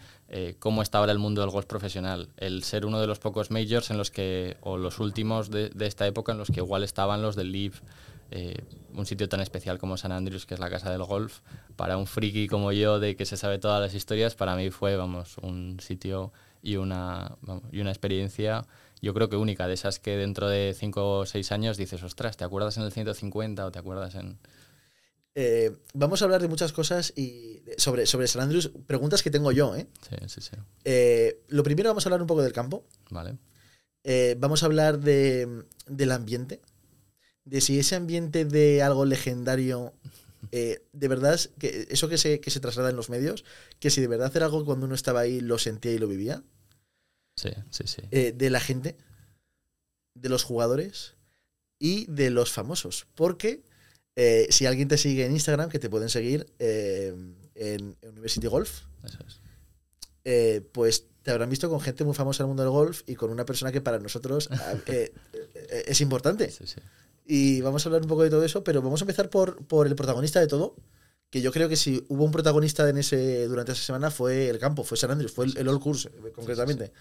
cómo 0.58 0.82
está 0.82 0.98
ahora 0.98 1.12
el 1.12 1.18
mundo 1.18 1.40
del 1.40 1.50
golf 1.50 1.66
profesional, 1.66 2.30
el 2.36 2.64
ser 2.64 2.84
uno 2.86 3.00
de 3.00 3.06
los 3.06 3.18
pocos 3.20 3.50
majors 3.52 3.90
en 3.90 3.98
los 3.98 4.10
que, 4.10 4.56
o 4.62 4.76
los 4.78 4.98
últimos 4.98 5.50
de, 5.50 5.68
de 5.70 5.86
esta 5.86 6.06
época 6.06 6.32
en 6.32 6.38
los 6.38 6.48
que 6.48 6.60
igual 6.60 6.82
estaban 6.84 7.20
los 7.22 7.36
del 7.36 7.52
Live, 7.52 7.76
eh, 8.32 8.64
un 8.94 9.06
sitio 9.06 9.28
tan 9.28 9.40
especial 9.40 9.78
como 9.78 9.96
San 9.96 10.12
Andrews, 10.12 10.46
que 10.46 10.54
es 10.54 10.60
la 10.60 10.70
casa 10.70 10.90
del 10.90 11.04
golf, 11.04 11.40
para 11.76 11.96
un 11.96 12.06
friki 12.06 12.48
como 12.48 12.72
yo 12.72 12.98
de 12.98 13.14
que 13.14 13.26
se 13.26 13.36
sabe 13.36 13.58
todas 13.58 13.80
las 13.80 13.94
historias, 13.94 14.34
para 14.34 14.56
mí 14.56 14.70
fue, 14.70 14.96
vamos, 14.96 15.38
un 15.38 15.78
sitio 15.80 16.32
y 16.62 16.76
una, 16.76 17.36
vamos, 17.42 17.64
y 17.72 17.80
una 17.80 17.90
experiencia 17.90 18.66
yo 19.02 19.12
creo 19.14 19.28
que 19.28 19.36
única, 19.36 19.66
de 19.66 19.74
esas 19.74 19.98
que 19.98 20.16
dentro 20.16 20.48
de 20.48 20.74
5 20.78 21.18
o 21.18 21.26
6 21.26 21.50
años 21.50 21.76
dices, 21.76 22.02
ostras, 22.04 22.36
¿te 22.36 22.44
acuerdas 22.44 22.76
en 22.76 22.84
el 22.84 22.92
150 22.92 23.66
o 23.66 23.72
te 23.72 23.78
acuerdas 23.80 24.14
en...? 24.14 24.38
Eh, 25.34 25.76
vamos 25.92 26.22
a 26.22 26.26
hablar 26.26 26.40
de 26.40 26.46
muchas 26.46 26.72
cosas 26.72 27.12
y 27.16 27.62
sobre, 27.78 28.06
sobre 28.06 28.28
San 28.28 28.42
Andrews, 28.42 28.70
preguntas 28.86 29.22
que 29.24 29.30
tengo 29.30 29.50
yo. 29.50 29.74
¿eh? 29.74 29.88
Sí, 30.08 30.16
sí, 30.28 30.40
sí. 30.40 30.56
Eh, 30.84 31.42
lo 31.48 31.64
primero 31.64 31.90
vamos 31.90 32.06
a 32.06 32.08
hablar 32.10 32.20
un 32.20 32.28
poco 32.28 32.42
del 32.42 32.52
campo. 32.52 32.84
Vale. 33.10 33.38
Vamos 34.38 34.62
a 34.62 34.66
hablar 34.66 35.00
de, 35.00 35.64
del 35.88 36.12
ambiente. 36.12 36.60
De 37.44 37.60
si 37.60 37.78
ese 37.78 37.96
ambiente 37.96 38.44
de 38.44 38.82
algo 38.82 39.04
legendario, 39.04 39.92
eh, 40.52 40.82
de 40.92 41.08
verdad, 41.08 41.38
que 41.58 41.86
eso 41.90 42.08
que 42.08 42.18
se, 42.18 42.40
que 42.40 42.50
se 42.50 42.60
traslada 42.60 42.90
en 42.90 42.96
los 42.96 43.10
medios, 43.10 43.44
que 43.80 43.90
si 43.90 44.00
de 44.00 44.08
verdad 44.08 44.32
era 44.34 44.46
algo 44.46 44.64
cuando 44.64 44.86
uno 44.86 44.94
estaba 44.94 45.20
ahí 45.20 45.40
lo 45.40 45.58
sentía 45.58 45.92
y 45.92 45.98
lo 45.98 46.08
vivía, 46.08 46.42
Sí, 47.36 47.50
sí, 47.70 47.84
sí. 47.86 48.02
eh, 48.10 48.32
de 48.36 48.50
la 48.50 48.60
gente, 48.60 48.96
de 50.14 50.28
los 50.28 50.44
jugadores 50.44 51.14
y 51.78 52.04
de 52.06 52.30
los 52.30 52.52
famosos. 52.52 53.06
Porque 53.14 53.62
eh, 54.16 54.46
si 54.50 54.66
alguien 54.66 54.88
te 54.88 54.98
sigue 54.98 55.24
en 55.24 55.32
Instagram, 55.32 55.70
que 55.70 55.78
te 55.78 55.88
pueden 55.90 56.10
seguir 56.10 56.46
en 56.58 57.96
University 58.02 58.46
Golf, 58.46 58.82
Eso 59.02 59.18
es. 59.26 60.62
pues 60.72 61.06
te 61.22 61.30
habrán 61.30 61.48
visto 61.50 61.68
con 61.70 61.80
gente 61.80 62.04
muy 62.04 62.14
famosa 62.14 62.42
en 62.42 62.46
el 62.46 62.48
mundo 62.48 62.62
del 62.64 62.70
golf 62.70 63.02
y 63.06 63.14
con 63.14 63.30
una 63.30 63.44
persona 63.46 63.72
que 63.72 63.80
para 63.80 63.98
nosotros 63.98 64.48
ah, 64.50 64.74
es 65.86 66.00
importante. 66.00 66.50
Sí, 66.50 66.66
sí. 66.66 66.80
Y 67.34 67.62
vamos 67.62 67.84
a 67.86 67.88
hablar 67.88 68.02
un 68.02 68.08
poco 68.08 68.24
de 68.24 68.28
todo 68.30 68.44
eso, 68.44 68.62
pero 68.62 68.82
vamos 68.82 69.00
a 69.00 69.04
empezar 69.04 69.30
por, 69.30 69.64
por 69.66 69.86
el 69.86 69.94
protagonista 69.94 70.38
de 70.38 70.46
todo, 70.48 70.76
que 71.30 71.40
yo 71.40 71.50
creo 71.50 71.66
que 71.66 71.76
si 71.76 72.04
hubo 72.08 72.24
un 72.24 72.30
protagonista 72.30 72.86
en 72.90 72.98
ese, 72.98 73.46
durante 73.46 73.72
esa 73.72 73.82
semana 73.82 74.10
fue 74.10 74.50
el 74.50 74.58
campo, 74.58 74.84
fue 74.84 74.98
San 74.98 75.12
Andrews, 75.12 75.32
fue 75.32 75.46
el, 75.46 75.56
el 75.56 75.66
All 75.68 75.80
Course, 75.80 76.08
eh, 76.08 76.32
concretamente. 76.34 76.92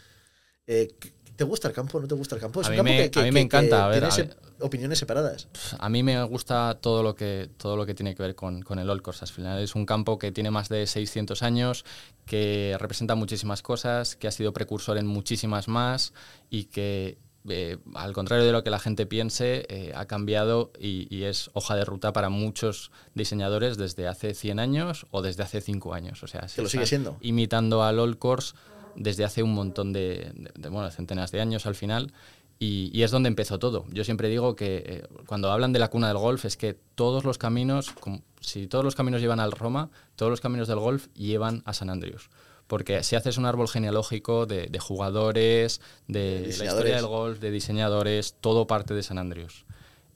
Eh, 0.68 0.88
¿Te 1.36 1.44
gusta 1.44 1.68
el 1.68 1.74
campo? 1.74 2.00
¿No 2.00 2.08
te 2.08 2.16
gusta 2.16 2.36
el 2.36 2.42
campo? 2.42 2.62
Es 2.62 2.68
A 2.68 2.70
un 2.70 2.76
mí 2.76 2.78
campo 2.78 2.92
me- 2.94 2.98
que, 3.04 3.12
que- 3.12 3.20
a 3.20 3.24
mí 3.24 3.32
me 3.32 3.40
que- 3.42 3.46
encanta, 3.46 3.76
que 3.76 3.82
a 3.82 3.88
ver, 3.88 3.94
tiene 3.96 4.08
a 4.08 4.12
se- 4.12 4.24
ver. 4.24 4.38
opiniones 4.62 5.00
separadas. 5.00 5.48
A 5.80 5.90
mí 5.90 6.02
me 6.02 6.24
gusta 6.24 6.78
todo 6.80 7.04
lo 7.04 7.14
que, 7.14 7.50
todo 7.58 7.76
lo 7.76 7.86
que 7.86 7.94
tiene 7.94 8.16
que 8.16 8.24
ver 8.24 8.36
con, 8.36 8.62
con 8.62 8.80
el 8.80 8.90
Old 8.90 9.02
Course. 9.02 9.26
Al 9.26 9.32
final 9.32 9.62
es 9.62 9.76
un 9.76 9.86
campo 9.86 10.18
que 10.18 10.32
tiene 10.32 10.50
más 10.50 10.70
de 10.70 10.88
600 10.88 11.44
años, 11.44 11.84
que 12.26 12.78
representa 12.80 13.16
muchísimas 13.16 13.62
cosas, 13.62 14.16
que 14.16 14.28
ha 14.30 14.32
sido 14.32 14.54
precursor 14.54 14.98
en 14.98 15.08
muchísimas 15.08 15.68
más 15.68 16.14
y 16.50 16.66
que, 16.66 17.18
eh, 17.48 17.77
al 17.95 18.13
contrario 18.13 18.45
de 18.45 18.51
lo 18.51 18.63
que 18.63 18.69
la 18.69 18.79
gente 18.79 19.05
piense, 19.05 19.65
eh, 19.69 19.93
ha 19.95 20.05
cambiado 20.05 20.71
y, 20.79 21.07
y 21.15 21.24
es 21.24 21.50
hoja 21.53 21.75
de 21.75 21.86
ruta 21.86 22.13
para 22.13 22.29
muchos 22.29 22.91
diseñadores 23.15 23.77
desde 23.77 24.07
hace 24.07 24.33
100 24.33 24.60
años 24.60 25.05
o 25.12 25.21
desde 25.21 25.43
hace 25.43 25.62
5 25.62 25.93
años. 25.93 26.24
O 26.24 26.27
sea, 26.27 26.48
se 26.48 26.57
Que 26.57 26.62
lo 26.63 26.69
sigue 26.69 26.86
siendo. 26.86 27.17
Imitando 27.21 27.83
al 27.83 28.00
Old 28.00 28.17
Course 28.17 28.53
desde 28.95 29.24
hace 29.24 29.41
un 29.43 29.53
montón 29.53 29.93
de, 29.93 30.31
de- 30.36 30.51
de, 30.55 30.69
bueno, 30.69 30.89
centenas 30.91 31.31
de 31.31 31.41
años 31.41 31.65
al 31.65 31.75
final. 31.75 32.13
Y, 32.60 32.91
y 32.93 33.01
es 33.01 33.10
donde 33.10 33.27
empezó 33.27 33.57
todo. 33.57 33.86
Yo 33.91 34.03
siempre 34.03 34.27
digo 34.29 34.55
que 34.55 34.83
eh, 34.86 35.03
cuando 35.25 35.51
hablan 35.51 35.74
de 35.74 35.79
la 35.79 35.88
cuna 35.89 36.10
del 36.10 36.17
golf 36.17 36.45
es 36.45 36.57
que 36.57 36.77
todos 36.93 37.24
los 37.24 37.39
caminos, 37.39 37.91
como- 38.00 38.21
si 38.39 38.67
todos 38.67 38.86
los 38.86 38.93
caminos 38.95 39.19
llevan 39.19 39.39
al 39.39 39.51
Roma, 39.51 39.89
todos 40.15 40.29
los 40.29 40.41
caminos 40.41 40.67
del 40.67 40.77
golf 40.77 41.07
llevan 41.15 41.63
a 41.65 41.74
San 41.74 41.89
Andrews. 41.89 42.29
Porque 42.72 43.04
si 43.04 43.18
haces 43.18 43.38
un 43.38 43.46
árbol 43.46 43.68
genealógico 43.68 44.46
de, 44.46 44.68
de 44.68 44.80
jugadores, 44.80 45.82
de 46.08 46.44
la 46.58 46.63
historia 46.68 46.96
del 46.96 47.06
golf, 47.08 47.40
de 47.40 47.51
diseñadores, 47.51 48.36
todo 48.40 48.66
parte 48.66 48.94
de 48.94 49.04
San 49.04 49.18
Andrews. 49.18 49.66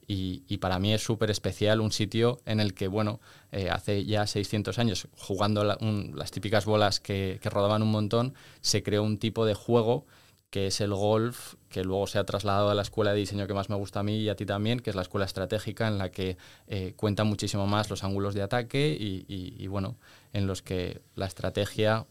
Y, 0.08 0.42
y 0.48 0.56
para 0.56 0.78
mí 0.78 0.94
es 0.94 1.02
súper 1.02 1.30
especial 1.30 1.82
un 1.82 1.92
sitio 1.92 2.38
en 2.46 2.60
el 2.60 2.72
que, 2.72 2.88
bueno, 2.88 3.20
eh, 3.52 3.68
hace 3.68 4.06
ya 4.06 4.26
600 4.26 4.78
años, 4.78 5.06
jugando 5.18 5.64
la- 5.64 5.76
un- 5.82 6.12
las 6.16 6.30
típicas 6.30 6.64
bolas 6.64 6.98
que, 6.98 7.38
que 7.42 7.50
rodaban 7.50 7.82
un 7.82 7.90
montón, 7.90 8.32
se 8.62 8.82
creó 8.82 9.02
un 9.02 9.18
tipo 9.18 9.44
de 9.44 9.52
juego 9.52 10.06
que 10.48 10.68
es 10.68 10.80
el 10.80 10.94
golf, 10.94 11.56
que 11.68 11.84
luego 11.84 12.06
se 12.06 12.18
ha 12.18 12.24
trasladado 12.24 12.70
a 12.70 12.74
la 12.74 12.80
escuela 12.82 13.12
de 13.12 13.18
diseño 13.18 13.46
que 13.46 13.52
más 13.52 13.68
me 13.68 13.76
gusta 13.76 14.00
a 14.00 14.02
mí 14.02 14.16
y 14.20 14.28
a 14.30 14.36
ti 14.36 14.46
también, 14.46 14.80
que 14.80 14.88
es 14.88 14.96
la 14.96 15.02
escuela 15.02 15.26
estratégica 15.26 15.88
en 15.88 15.98
la 15.98 16.10
que 16.10 16.38
eh, 16.68 16.94
cuenta 16.96 17.24
muchísimo 17.24 17.66
más 17.66 17.90
los 17.90 18.02
ángulos 18.02 18.32
de 18.32 18.40
ataque 18.40 18.96
y, 18.98 19.66
bueno, 19.66 19.96
en 20.32 20.46
los 20.46 20.62
que 20.62 21.02
la 21.16 21.26
estrategia, 21.26 22.06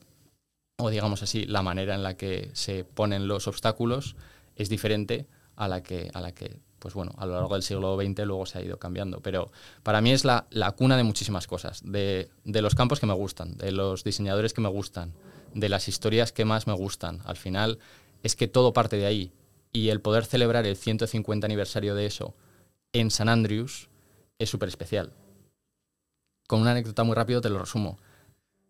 o 0.77 0.89
digamos 0.89 1.23
así, 1.23 1.45
la 1.45 1.61
manera 1.61 1.95
en 1.95 2.03
la 2.03 2.17
que 2.17 2.49
se 2.53 2.83
ponen 2.83 3.27
los 3.27 3.47
obstáculos 3.47 4.15
es 4.55 4.69
diferente 4.69 5.27
a 5.55 5.67
la 5.67 5.81
que, 5.83 6.09
a 6.13 6.21
la 6.21 6.33
que 6.33 6.59
pues 6.79 6.93
bueno, 6.93 7.13
a 7.17 7.25
lo 7.25 7.33
largo 7.33 7.53
del 7.55 7.63
siglo 7.63 7.97
XX 7.99 8.25
luego 8.25 8.45
se 8.45 8.59
ha 8.59 8.61
ido 8.61 8.77
cambiando. 8.77 9.19
Pero 9.19 9.51
para 9.81 10.01
mí 10.01 10.11
es 10.11 10.23
la, 10.23 10.45
cuna 10.77 10.97
de 10.97 11.03
muchísimas 11.03 11.47
cosas, 11.47 11.81
de, 11.83 12.29
de, 12.43 12.61
los 12.61 12.75
campos 12.75 12.99
que 12.99 13.07
me 13.07 13.13
gustan, 13.13 13.57
de 13.57 13.71
los 13.71 14.03
diseñadores 14.03 14.53
que 14.53 14.61
me 14.61 14.69
gustan, 14.69 15.13
de 15.55 15.69
las 15.69 15.87
historias 15.87 16.31
que 16.31 16.45
más 16.45 16.67
me 16.67 16.73
gustan. 16.73 17.21
Al 17.25 17.37
final 17.37 17.79
es 18.21 18.35
que 18.35 18.47
todo 18.47 18.73
parte 18.73 18.97
de 18.97 19.05
ahí. 19.07 19.31
Y 19.71 19.89
el 19.89 19.99
poder 19.99 20.25
celebrar 20.25 20.65
el 20.65 20.75
150 20.75 21.45
aniversario 21.45 21.95
de 21.95 22.05
eso 22.05 22.35
en 22.93 23.09
San 23.09 23.29
Andrews 23.29 23.89
es 24.37 24.49
súper 24.49 24.69
especial. 24.69 25.11
Con 26.47 26.61
una 26.61 26.71
anécdota 26.71 27.03
muy 27.03 27.15
rápido 27.15 27.41
te 27.41 27.49
lo 27.49 27.59
resumo. 27.59 27.97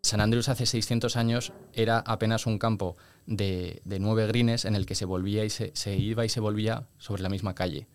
San 0.06 0.22
Andrews 0.22 0.50
hace 0.50 0.68
600 0.68 1.16
años 1.16 1.52
era 1.74 1.98
apenas 1.98 2.46
un 2.46 2.60
campo 2.60 2.96
de, 3.26 3.82
nueve 4.00 4.28
grines 4.28 4.66
en 4.66 4.76
el 4.76 4.86
que 4.86 4.94
se 4.94 5.06
volvía 5.06 5.44
y 5.46 5.50
se, 5.50 5.74
iba 5.98 6.24
y 6.24 6.30
se 6.30 6.40
volvía 6.40 6.88
sobre 7.00 7.24
la 7.24 7.30
misma 7.30 7.56
calle. 7.56 7.88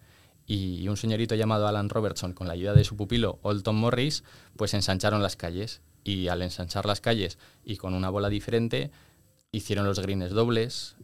Y 0.45 0.89
un 0.89 0.97
señorito 0.97 1.37
llamado 1.37 1.69
Alan 1.69 1.89
Robertson, 1.89 2.33
con 2.33 2.49
la 2.49 2.55
ayuda 2.55 2.75
de 2.75 2.83
su 2.83 2.97
pupilo 2.97 3.39
Olton 3.43 3.77
Morris, 3.77 4.25
pues 4.57 4.75
ensancharon 4.75 5.23
las 5.23 5.37
calles. 5.37 5.83
Y 6.03 6.27
al 6.27 6.43
ensanchar 6.43 6.85
las 6.85 7.01
calles 7.01 7.39
y 7.63 7.77
con 7.77 7.95
una 7.95 8.11
bola 8.11 8.29
diferente, 8.29 8.91
hicieron 9.53 9.87
los 9.87 10.01
grines 10.01 10.33
dobles, 10.33 10.97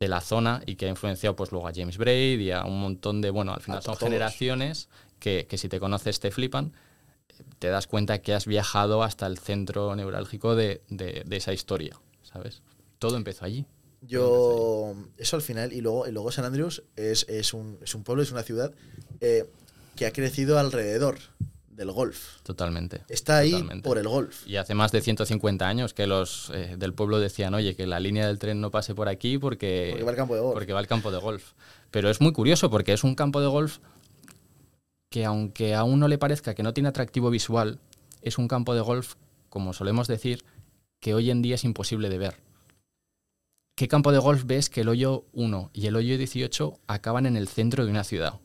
de 0.00 0.08
la 0.08 0.20
zona 0.20 0.62
y 0.66 0.76
que 0.76 0.86
ha 0.86 0.88
influenciado 0.88 1.36
pues 1.36 1.52
luego 1.52 1.68
a 1.68 1.72
James 1.74 1.98
Braid 1.98 2.40
y 2.40 2.50
a 2.50 2.64
un 2.64 2.80
montón 2.80 3.20
de, 3.20 3.30
bueno, 3.30 3.54
al 3.54 3.60
final 3.60 3.82
son 3.82 3.96
generaciones 3.96 4.88
que, 5.18 5.46
si 5.56 5.68
te 5.68 5.80
conoces 5.80 6.20
te 6.20 6.30
flipan, 6.30 6.72
te 7.58 7.68
das 7.68 7.86
cuenta 7.86 8.20
que 8.20 8.34
has 8.34 8.46
viajado 8.46 9.02
hasta 9.02 9.26
el 9.26 9.38
centro 9.38 9.94
neurálgico 9.96 10.54
de, 10.54 10.82
de 10.88 11.36
esa 11.36 11.52
historia, 11.52 11.98
¿sabes? 12.22 12.62
Todo 12.98 13.16
empezó 13.16 13.44
allí. 13.44 13.66
Yo, 14.06 14.94
eso 15.16 15.36
al 15.36 15.42
final, 15.42 15.72
y 15.72 15.80
luego, 15.80 16.06
y 16.06 16.12
luego 16.12 16.30
San 16.30 16.44
Andrews 16.44 16.82
es, 16.96 17.26
es, 17.28 17.54
un, 17.54 17.78
es 17.82 17.94
un 17.94 18.04
pueblo, 18.04 18.22
es 18.22 18.32
una 18.32 18.42
ciudad 18.42 18.72
eh, 19.20 19.48
que 19.96 20.06
ha 20.06 20.12
crecido 20.12 20.58
alrededor 20.58 21.18
del 21.74 21.92
golf. 21.92 22.40
Totalmente. 22.42 23.02
Está 23.08 23.38
ahí 23.38 23.62
por 23.82 23.98
el 23.98 24.08
golf. 24.08 24.46
Y 24.46 24.56
hace 24.56 24.74
más 24.74 24.92
de 24.92 25.00
150 25.00 25.66
años 25.66 25.94
que 25.94 26.06
los 26.06 26.50
eh, 26.54 26.76
del 26.78 26.94
pueblo 26.94 27.18
decían, 27.18 27.54
oye, 27.54 27.74
que 27.74 27.86
la 27.86 28.00
línea 28.00 28.26
del 28.26 28.38
tren 28.38 28.60
no 28.60 28.70
pase 28.70 28.94
por 28.94 29.08
aquí 29.08 29.38
porque, 29.38 29.88
porque 29.90 30.04
va 30.04 30.10
al 30.10 30.16
campo 30.16 30.34
de 30.34 30.40
golf. 30.40 30.54
Porque 30.54 30.72
va 30.72 30.78
al 30.78 30.86
campo 30.86 31.10
de 31.10 31.18
golf. 31.18 31.52
Pero 31.90 32.10
es 32.10 32.20
muy 32.20 32.32
curioso 32.32 32.70
porque 32.70 32.92
es 32.92 33.04
un 33.04 33.14
campo 33.14 33.40
de 33.40 33.46
golf 33.46 33.78
que 35.10 35.24
aunque 35.24 35.74
a 35.74 35.84
uno 35.84 36.08
le 36.08 36.18
parezca 36.18 36.54
que 36.54 36.64
no 36.64 36.74
tiene 36.74 36.88
atractivo 36.88 37.30
visual, 37.30 37.78
es 38.20 38.38
un 38.38 38.48
campo 38.48 38.74
de 38.74 38.80
golf, 38.80 39.14
como 39.48 39.72
solemos 39.72 40.08
decir, 40.08 40.44
que 40.98 41.14
hoy 41.14 41.30
en 41.30 41.40
día 41.40 41.54
es 41.54 41.64
imposible 41.64 42.08
de 42.08 42.18
ver. 42.18 42.36
¿Qué 43.76 43.88
campo 43.88 44.10
de 44.12 44.18
golf 44.18 44.44
ves 44.46 44.70
que 44.70 44.80
el 44.80 44.88
hoyo 44.88 45.24
1 45.32 45.70
y 45.72 45.86
el 45.86 45.96
hoyo 45.96 46.16
18 46.16 46.80
acaban 46.86 47.26
en 47.26 47.36
el 47.36 47.48
centro 47.48 47.84
de 47.84 47.90
una 47.90 48.04
ciudad? 48.04 48.40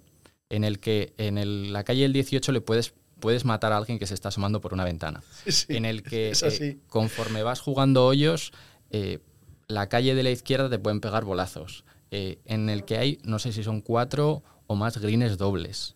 En 0.49 0.63
el 0.63 0.79
que 0.79 1.13
en 1.17 1.71
la 1.71 1.83
calle 1.83 2.01
del 2.01 2.13
18 2.13 2.51
le 2.51 2.61
puedes, 2.61 2.93
puedes 3.19 3.45
matar 3.45 3.73
a 3.73 3.77
alguien 3.77 3.99
que 3.99 4.07
se 4.07 4.13
está 4.13 4.29
asomando 4.29 4.61
por 4.61 4.73
una 4.73 4.83
ventana. 4.83 5.23
en 5.67 5.85
el 5.85 6.03
que 6.03 6.31
eh, 6.31 6.77
conforme 6.87 7.43
vas 7.43 7.61
jugando 7.61 8.05
hoyos, 8.05 8.51
eh, 8.91 9.19
la 9.67 9.89
calle 9.89 10.15
de 10.15 10.23
la 10.23 10.31
izquierda 10.31 10.69
te 10.69 10.79
pueden 10.79 11.01
pegar 11.01 11.25
bolazos. 11.25 11.83
Eh, 12.11 12.39
en 12.45 12.69
el 12.69 12.85
que 12.85 12.97
hay, 12.97 13.19
no 13.23 13.37
sé 13.37 13.51
si 13.53 13.63
son 13.63 13.81
cuatro 13.81 14.43
o 14.67 14.75
más 14.75 14.97
greens 14.97 15.37
dobles. 15.37 15.95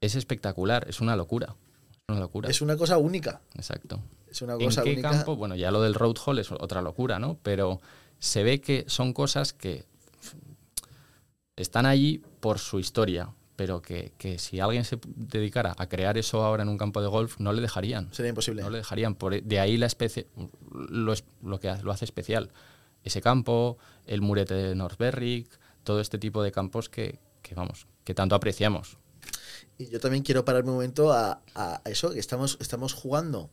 Es 0.00 0.14
espectacular, 0.16 0.86
es 0.88 1.00
una 1.00 1.16
locura. 1.16 1.56
Es 1.92 2.08
una 2.08 2.20
locura. 2.20 2.50
Es 2.50 2.60
una 2.60 2.76
cosa 2.76 2.98
única. 2.98 3.40
Exacto. 3.54 4.00
Es 4.28 4.42
una 4.42 4.56
cosa 4.58 4.82
¿En 4.82 4.96
qué 4.96 5.02
campo? 5.02 5.36
Bueno, 5.36 5.54
ya 5.54 5.70
lo 5.70 5.82
del 5.82 5.94
road 5.94 6.16
hall 6.24 6.38
es 6.38 6.50
otra 6.50 6.82
locura, 6.82 7.18
¿no? 7.18 7.38
Pero 7.42 7.80
se 8.18 8.42
ve 8.42 8.60
que 8.60 8.84
son 8.88 9.12
cosas 9.12 9.52
que 9.52 9.84
están 11.56 11.86
allí 11.86 12.22
por 12.40 12.58
su 12.58 12.78
historia, 12.78 13.30
pero 13.56 13.82
que, 13.82 14.12
si 14.38 14.60
alguien 14.60 14.84
se 14.84 14.98
dedicara 15.04 15.74
a 15.76 15.88
crear 15.88 16.18
eso 16.18 16.44
ahora 16.44 16.62
en 16.62 16.68
un 16.68 16.78
campo 16.78 17.00
de 17.00 17.08
golf, 17.08 17.38
no 17.38 17.52
le 17.52 17.62
dejarían. 17.62 18.12
Sería 18.12 18.28
imposible. 18.28 18.62
No 18.62 18.70
le 18.70 18.78
dejarían. 18.78 19.14
Por, 19.14 19.34
e, 19.34 19.40
de 19.40 19.58
ahí 19.58 19.76
la 19.76 19.86
especie, 19.86 20.26
lo, 20.70 21.14
lo 21.42 21.60
que 21.60 21.74
lo 21.82 21.90
hace 21.90 22.04
especial. 22.04 22.52
Ese 23.02 23.20
campo, 23.22 23.78
el 24.06 24.20
murete 24.20 24.54
de 24.54 24.74
North 24.74 24.98
Berwick, 24.98 25.58
todo 25.84 26.00
este 26.00 26.18
tipo 26.18 26.42
de 26.42 26.52
campos 26.52 26.88
que, 26.88 27.18
vamos, 27.54 27.86
que 28.04 28.14
tanto 28.14 28.34
apreciamos. 28.34 28.98
Y 29.78 29.88
yo 29.88 30.00
también 30.00 30.22
quiero 30.22 30.44
parar 30.44 30.64
un 30.64 30.72
momento 30.72 31.12
a, 31.12 31.42
eso, 31.84 32.10
que 32.10 32.18
estamos, 32.18 32.58
estamos 32.60 32.92
jugando 32.92 33.50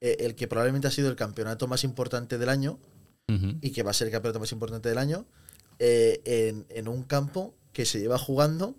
eh, 0.00 0.16
el 0.20 0.34
que 0.34 0.48
probablemente 0.48 0.88
ha 0.88 0.90
sido 0.90 1.08
el 1.08 1.16
campeonato 1.16 1.66
más 1.66 1.84
importante 1.84 2.38
del 2.38 2.48
año, 2.48 2.78
y 3.62 3.70
que 3.70 3.82
va 3.82 3.92
a 3.92 3.94
ser 3.94 4.08
el 4.08 4.12
campeonato 4.12 4.40
más 4.40 4.52
importante 4.52 4.90
del 4.90 4.98
año, 4.98 5.24
eh, 5.78 6.64
en, 6.68 6.86
un 6.86 7.02
campo 7.02 7.54
que 7.72 7.86
se 7.86 7.98
lleva 7.98 8.18
jugando 8.18 8.76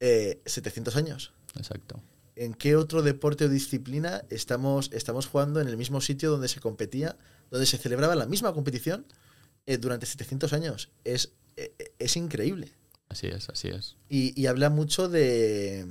700 0.00 0.94
eh, 0.94 0.98
años. 0.98 1.32
Exacto. 1.56 2.02
¿En 2.34 2.54
qué 2.54 2.76
otro 2.76 3.02
deporte 3.02 3.46
o 3.46 3.48
disciplina 3.48 4.22
estamos, 4.28 4.90
estamos 4.92 5.26
jugando 5.26 5.60
en 5.60 5.68
el 5.68 5.76
mismo 5.76 6.00
sitio 6.00 6.30
donde 6.30 6.48
se 6.48 6.60
competía, 6.60 7.16
donde 7.50 7.66
se 7.66 7.78
celebraba 7.78 8.14
la 8.14 8.26
misma 8.26 8.52
competición 8.52 9.06
eh, 9.64 9.78
durante 9.78 10.04
700 10.06 10.52
años? 10.52 10.90
Es, 11.04 11.32
es 11.98 12.16
increíble. 12.16 12.72
Así 13.08 13.28
es, 13.28 13.48
así 13.48 13.68
es. 13.68 13.96
y 14.08 14.46
habla 14.46 14.68
mucho 14.68 15.08
de, 15.08 15.86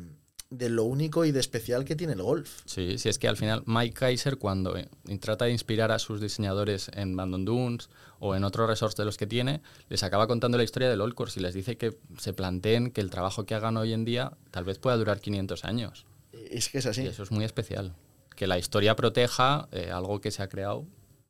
de 0.50 0.70
lo 0.70 0.84
único 0.84 1.26
y 1.26 1.32
de 1.32 1.40
especial 1.40 1.86
que 1.86 1.96
tiene 1.96 2.14
el 2.14 2.22
golf. 2.22 2.62
Sí, 2.66 2.98
sí, 2.98 3.10
es 3.10 3.18
que 3.18 3.28
al 3.28 3.38
final 3.38 3.64
Mike 3.66 3.94
Kaiser 3.94 4.38
cuando 4.38 4.78
eh, 4.78 4.88
trata 5.20 5.46
de 5.46 5.52
inspirar 5.52 5.92
a 5.92 6.00
sus 6.00 6.22
diseñadores 6.22 6.90
en 6.94 7.16
Bandon 7.16 7.46
Dunes 7.46 7.90
o 8.26 8.36
en 8.36 8.44
otros 8.44 8.68
resorts 8.68 8.96
de 8.96 9.06
los 9.06 9.18
que 9.18 9.28
tiene, 9.28 9.62
les 9.90 10.04
acaba 10.04 10.28
contando 10.28 10.58
la 10.58 10.64
historia 10.64 10.90
del 10.90 11.02
Old 11.02 11.14
Course 11.14 11.40
y 11.40 11.44
les 11.44 11.54
dice 11.54 11.78
que 11.78 11.98
se 12.18 12.34
planteen 12.34 12.92
que 12.92 13.02
el 13.02 13.10
trabajo 13.10 13.46
que 13.46 13.56
hagan 13.56 13.78
hoy 13.78 13.94
en 13.94 14.06
día 14.06 14.34
tal 14.52 14.64
vez 14.64 14.80
pueda 14.80 14.98
durar 14.98 15.20
500 15.20 15.66
años. 15.66 16.06
Es 16.34 16.70
que 16.70 16.80
es 16.80 16.86
así. 16.86 17.04
Y 17.04 17.08
eso 17.08 17.24
es 17.24 17.32
muy 17.32 17.46
especial. 17.46 17.96
Que 18.36 18.48
la 18.48 18.58
historia 18.58 18.96
proteja 18.96 19.68
eh, 19.72 19.92
algo 19.92 20.22
que 20.22 20.32
se 20.32 20.44
ha 20.44 20.50
creado, 20.50 20.86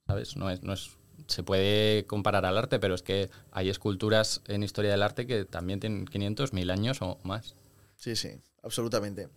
¿sabes? 0.08 0.36
No 0.36 0.50
es, 0.50 0.64
no 0.64 0.74
es 0.74 0.92
se 1.28 1.44
puede 1.44 2.06
comparar 2.06 2.46
al 2.46 2.58
arte, 2.58 2.80
pero 2.80 2.94
es 2.94 3.02
que 3.02 3.30
hay 3.52 3.70
esculturas 3.70 4.42
en 4.48 4.64
historia 4.64 4.92
del 4.92 5.04
arte 5.04 5.26
que 5.26 5.46
también 5.46 5.80
tienen 5.80 6.06
500, 6.06 6.54
1000 6.54 6.70
años 6.72 7.02
o 7.02 7.18
más. 7.24 7.56
Sí, 7.96 8.16
sí, 8.16 8.30
absolutamente. 8.62 9.30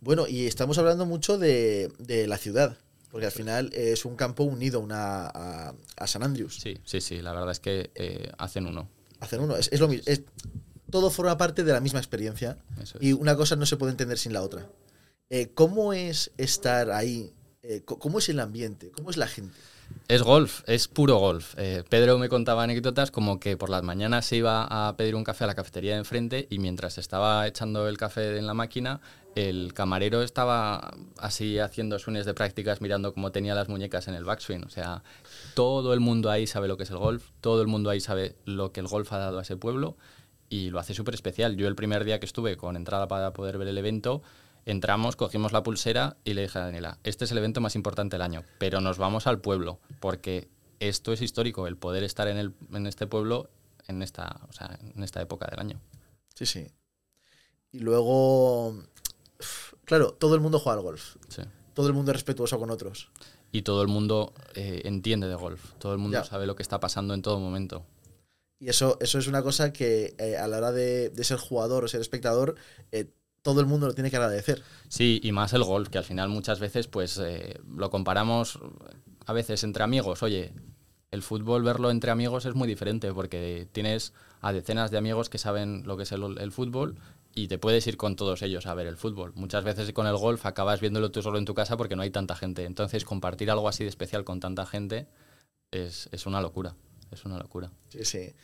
Bueno, 0.00 0.26
y 0.26 0.46
estamos 0.46 0.78
hablando 0.78 1.06
mucho 1.06 1.38
de, 1.38 1.90
la 2.28 2.38
ciudad, 2.38 2.78
porque 3.14 3.26
al 3.26 3.32
final 3.32 3.70
es 3.72 4.04
un 4.04 4.16
campo 4.16 4.42
unido 4.42 4.80
una, 4.80 5.28
a, 5.28 6.06
San 6.08 6.24
Andrews. 6.24 6.58
Sí, 6.60 6.78
sí, 6.82 7.00
sí, 7.00 7.22
la 7.22 7.30
verdad 7.30 7.52
es 7.52 7.60
que 7.60 7.92
eh, 7.94 8.32
hacen 8.38 8.66
uno. 8.66 8.90
Hacen 9.20 9.38
uno, 9.38 9.54
es, 9.54 9.70
lo 9.78 9.86
mismo. 9.86 10.12
todo 10.90 11.10
forma 11.10 11.38
parte 11.38 11.62
de 11.62 11.72
la 11.72 11.78
misma 11.78 12.00
experiencia 12.00 12.58
y 12.98 13.12
una 13.12 13.36
cosa 13.36 13.54
no 13.54 13.66
se 13.66 13.76
puede 13.76 13.92
entender 13.92 14.18
sin 14.18 14.32
la 14.32 14.42
otra. 14.42 14.68
Eh, 15.30 15.52
¿Cómo 15.54 15.92
es 15.92 16.32
estar 16.38 16.90
ahí? 16.90 17.32
Eh, 17.62 17.82
¿Cómo 17.84 18.18
es 18.18 18.28
el 18.30 18.40
ambiente? 18.40 18.90
¿Cómo 18.90 19.10
es 19.10 19.16
la 19.16 19.28
gente? 19.28 19.54
Es 20.06 20.22
golf, 20.22 20.62
es 20.66 20.86
puro 20.88 21.16
golf. 21.16 21.54
Eh, 21.56 21.82
Pedro 21.88 22.18
me 22.18 22.28
contaba 22.28 22.62
anécdotas 22.62 23.10
como 23.10 23.40
que 23.40 23.56
por 23.56 23.70
las 23.70 23.82
mañanas 23.82 24.26
se 24.26 24.36
iba 24.36 24.88
a 24.88 24.96
pedir 24.96 25.14
un 25.14 25.24
café 25.24 25.44
a 25.44 25.46
la 25.46 25.54
cafetería 25.54 25.92
de 25.92 25.98
enfrente 25.98 26.46
y 26.50 26.58
mientras 26.58 26.98
estaba 26.98 27.46
echando 27.46 27.88
el 27.88 27.96
café 27.96 28.36
en 28.36 28.46
la 28.46 28.52
máquina, 28.54 29.00
el 29.34 29.72
camarero 29.72 30.22
estaba 30.22 30.94
así 31.18 31.58
haciendo 31.58 31.98
swings 31.98 32.26
de 32.26 32.34
prácticas 32.34 32.80
mirando 32.80 33.14
cómo 33.14 33.32
tenía 33.32 33.54
las 33.54 33.68
muñecas 33.68 34.06
en 34.06 34.14
el 34.14 34.24
backswing. 34.24 34.64
O 34.64 34.70
sea, 34.70 35.02
todo 35.54 35.94
el 35.94 36.00
mundo 36.00 36.30
ahí 36.30 36.46
sabe 36.46 36.68
lo 36.68 36.76
que 36.76 36.82
es 36.82 36.90
el 36.90 36.98
golf, 36.98 37.30
todo 37.40 37.62
el 37.62 37.68
mundo 37.68 37.90
ahí 37.90 38.00
sabe 38.00 38.36
lo 38.44 38.72
que 38.72 38.80
el 38.80 38.86
golf 38.86 39.12
ha 39.12 39.18
dado 39.18 39.38
a 39.38 39.42
ese 39.42 39.56
pueblo 39.56 39.96
y 40.48 40.70
lo 40.70 40.78
hace 40.78 40.94
súper 40.94 41.14
especial. 41.14 41.56
Yo 41.56 41.66
el 41.66 41.74
primer 41.74 42.04
día 42.04 42.20
que 42.20 42.26
estuve 42.26 42.56
con 42.56 42.76
entrada 42.76 43.08
para 43.08 43.32
poder 43.32 43.58
ver 43.58 43.68
el 43.68 43.78
evento, 43.78 44.22
Entramos, 44.66 45.16
cogimos 45.16 45.52
la 45.52 45.62
pulsera 45.62 46.16
y 46.24 46.34
le 46.34 46.42
dije 46.42 46.58
a 46.58 46.62
Daniela, 46.64 46.98
este 47.04 47.24
es 47.26 47.32
el 47.32 47.38
evento 47.38 47.60
más 47.60 47.74
importante 47.76 48.14
del 48.14 48.22
año, 48.22 48.44
pero 48.58 48.80
nos 48.80 48.96
vamos 48.98 49.26
al 49.26 49.40
pueblo, 49.40 49.78
porque 50.00 50.48
esto 50.80 51.12
es 51.12 51.20
histórico, 51.20 51.66
el 51.66 51.76
poder 51.76 52.02
estar 52.02 52.28
en, 52.28 52.38
el, 52.38 52.54
en 52.72 52.86
este 52.86 53.06
pueblo 53.06 53.50
en 53.86 54.02
esta, 54.02 54.40
o 54.48 54.52
sea, 54.52 54.78
en 54.94 55.02
esta 55.02 55.20
época 55.20 55.46
del 55.50 55.60
año. 55.60 55.80
Sí, 56.34 56.46
sí. 56.46 56.66
Y 57.72 57.80
luego, 57.80 58.82
claro, 59.84 60.12
todo 60.14 60.34
el 60.34 60.40
mundo 60.40 60.58
juega 60.58 60.78
al 60.78 60.82
golf. 60.84 61.16
Sí. 61.28 61.42
Todo 61.74 61.88
el 61.88 61.92
mundo 61.92 62.12
es 62.12 62.16
respetuoso 62.16 62.58
con 62.58 62.70
otros. 62.70 63.10
Y 63.52 63.62
todo 63.62 63.82
el 63.82 63.88
mundo 63.88 64.32
eh, 64.54 64.82
entiende 64.84 65.28
de 65.28 65.34
golf, 65.34 65.72
todo 65.78 65.92
el 65.92 65.98
mundo 65.98 66.18
Ya. 66.18 66.24
sabe 66.24 66.46
lo 66.46 66.56
que 66.56 66.62
está 66.62 66.80
pasando 66.80 67.12
en 67.14 67.22
todo 67.22 67.38
momento. 67.38 67.84
Y 68.58 68.68
eso, 68.68 68.96
eso 69.00 69.18
es 69.18 69.26
una 69.26 69.42
cosa 69.42 69.72
que 69.72 70.14
eh, 70.18 70.36
a 70.38 70.48
la 70.48 70.56
hora 70.58 70.72
de, 70.72 71.10
de 71.10 71.24
ser 71.24 71.36
jugador 71.38 71.84
o 71.84 71.88
ser 71.88 72.00
espectador, 72.00 72.54
eh, 72.92 73.10
todo 73.44 73.60
el 73.60 73.66
mundo 73.66 73.86
lo 73.86 73.94
tiene 73.94 74.10
que 74.10 74.16
agradecer. 74.16 74.62
Sí, 74.88 75.20
y 75.22 75.30
más 75.30 75.52
el 75.52 75.62
golf, 75.62 75.90
que 75.90 75.98
al 75.98 76.04
final 76.04 76.30
muchas 76.30 76.60
veces 76.60 76.88
pues 76.88 77.18
eh, 77.18 77.60
lo 77.76 77.90
comparamos 77.90 78.58
a 79.26 79.32
veces 79.34 79.62
entre 79.64 79.84
amigos. 79.84 80.22
Oye, 80.22 80.54
el 81.10 81.22
fútbol 81.22 81.62
verlo 81.62 81.90
entre 81.90 82.10
amigos 82.10 82.46
es 82.46 82.54
muy 82.54 82.66
diferente 82.66 83.12
porque 83.12 83.68
tienes 83.70 84.14
a 84.40 84.52
decenas 84.54 84.90
de 84.90 84.96
amigos 84.96 85.28
que 85.28 85.36
saben 85.36 85.82
lo 85.84 85.98
que 85.98 86.04
es 86.04 86.12
el, 86.12 86.38
el 86.38 86.52
fútbol 86.52 86.96
y 87.34 87.48
te 87.48 87.58
puedes 87.58 87.86
ir 87.86 87.98
con 87.98 88.16
todos 88.16 88.40
ellos 88.40 88.64
a 88.64 88.72
ver 88.72 88.86
el 88.86 88.96
fútbol. 88.96 89.32
Muchas 89.34 89.62
veces 89.62 89.92
con 89.92 90.06
el 90.06 90.16
golf 90.16 90.46
acabas 90.46 90.80
viéndolo 90.80 91.10
tú 91.10 91.20
solo 91.20 91.36
en 91.36 91.44
tu 91.44 91.52
casa 91.52 91.76
porque 91.76 91.96
no 91.96 92.02
hay 92.02 92.10
tanta 92.10 92.34
gente. 92.34 92.64
Entonces 92.64 93.04
compartir 93.04 93.50
algo 93.50 93.68
así 93.68 93.84
de 93.84 93.90
especial 93.90 94.24
con 94.24 94.40
tanta 94.40 94.64
gente 94.64 95.06
es, 95.70 96.08
es 96.12 96.24
una 96.24 96.40
locura. 96.40 96.76
Es 97.10 97.26
una 97.26 97.38
locura. 97.38 97.70
Sí, 97.90 98.06
sí. 98.06 98.34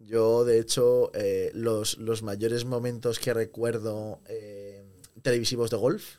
Yo, 0.00 0.44
de 0.46 0.58
hecho, 0.58 1.12
eh, 1.14 1.50
los, 1.54 1.98
los 1.98 2.22
mayores 2.22 2.64
momentos 2.64 3.18
que 3.18 3.34
recuerdo 3.34 4.20
eh, 4.28 4.82
televisivos 5.22 5.70
de 5.70 5.76
golf 5.76 6.16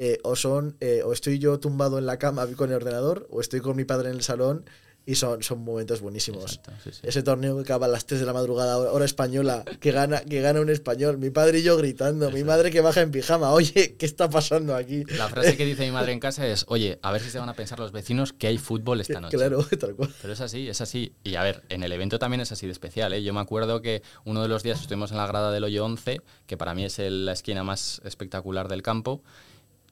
eh, 0.00 0.18
o 0.24 0.34
son, 0.34 0.76
o 1.04 1.12
estoy 1.12 1.38
yo 1.38 1.58
tumbado 1.60 1.98
en 1.98 2.06
la 2.06 2.18
cama 2.18 2.46
con 2.56 2.70
el 2.70 2.76
ordenador, 2.76 3.26
o 3.30 3.40
estoy 3.40 3.60
con 3.60 3.76
mi 3.76 3.84
padre 3.84 4.10
en 4.10 4.16
el 4.16 4.22
salón, 4.22 4.64
y 5.10 5.14
son, 5.14 5.42
son 5.42 5.64
momentos 5.64 6.02
buenísimos. 6.02 6.56
Exacto, 6.56 6.72
sí, 6.84 6.90
sí. 6.92 7.00
Ese 7.02 7.22
torneo 7.22 7.56
que 7.56 7.62
acaba 7.62 7.86
a 7.86 7.88
las 7.88 8.04
3 8.04 8.20
de 8.20 8.26
la 8.26 8.34
madrugada, 8.34 8.76
hora 8.76 9.04
española, 9.06 9.64
que 9.80 9.90
gana, 9.90 10.20
que 10.20 10.40
gana 10.42 10.60
un 10.60 10.68
español, 10.68 11.16
mi 11.16 11.30
padre 11.30 11.60
y 11.60 11.62
yo 11.62 11.76
gritando, 11.78 12.30
mi 12.30 12.44
madre 12.44 12.70
que 12.70 12.82
baja 12.82 13.00
en 13.00 13.10
pijama, 13.10 13.50
oye, 13.52 13.96
¿qué 13.98 14.04
está 14.04 14.28
pasando 14.28 14.76
aquí? 14.76 15.04
La 15.16 15.28
frase 15.28 15.56
que 15.56 15.64
dice 15.64 15.84
mi 15.86 15.92
madre 15.92 16.12
en 16.12 16.20
casa 16.20 16.46
es, 16.46 16.66
oye, 16.68 16.98
a 17.00 17.10
ver 17.10 17.22
si 17.22 17.30
se 17.30 17.38
van 17.38 17.48
a 17.48 17.54
pensar 17.54 17.78
los 17.78 17.90
vecinos 17.92 18.34
que 18.34 18.48
hay 18.48 18.58
fútbol 18.58 19.00
esta 19.00 19.18
noche. 19.22 19.36
Claro, 19.38 19.64
tal 19.80 19.94
cual. 19.94 20.14
Pero 20.20 20.34
es 20.34 20.40
así, 20.42 20.68
es 20.68 20.80
así. 20.82 21.12
Y 21.24 21.36
a 21.36 21.42
ver, 21.42 21.62
en 21.70 21.82
el 21.82 21.92
evento 21.92 22.18
también 22.18 22.42
es 22.42 22.52
así 22.52 22.66
de 22.66 22.72
especial. 22.72 23.12
¿eh? 23.14 23.22
Yo 23.22 23.32
me 23.32 23.40
acuerdo 23.40 23.80
que 23.80 24.02
uno 24.26 24.42
de 24.42 24.48
los 24.48 24.62
días 24.62 24.78
estuvimos 24.80 25.10
en 25.10 25.16
la 25.16 25.26
grada 25.26 25.50
del 25.52 25.64
hoyo 25.64 25.84
11, 25.86 26.20
que 26.46 26.56
para 26.58 26.74
mí 26.74 26.84
es 26.84 26.98
el- 26.98 27.24
la 27.24 27.32
esquina 27.32 27.64
más 27.64 28.02
espectacular 28.04 28.68
del 28.68 28.82
campo, 28.82 29.22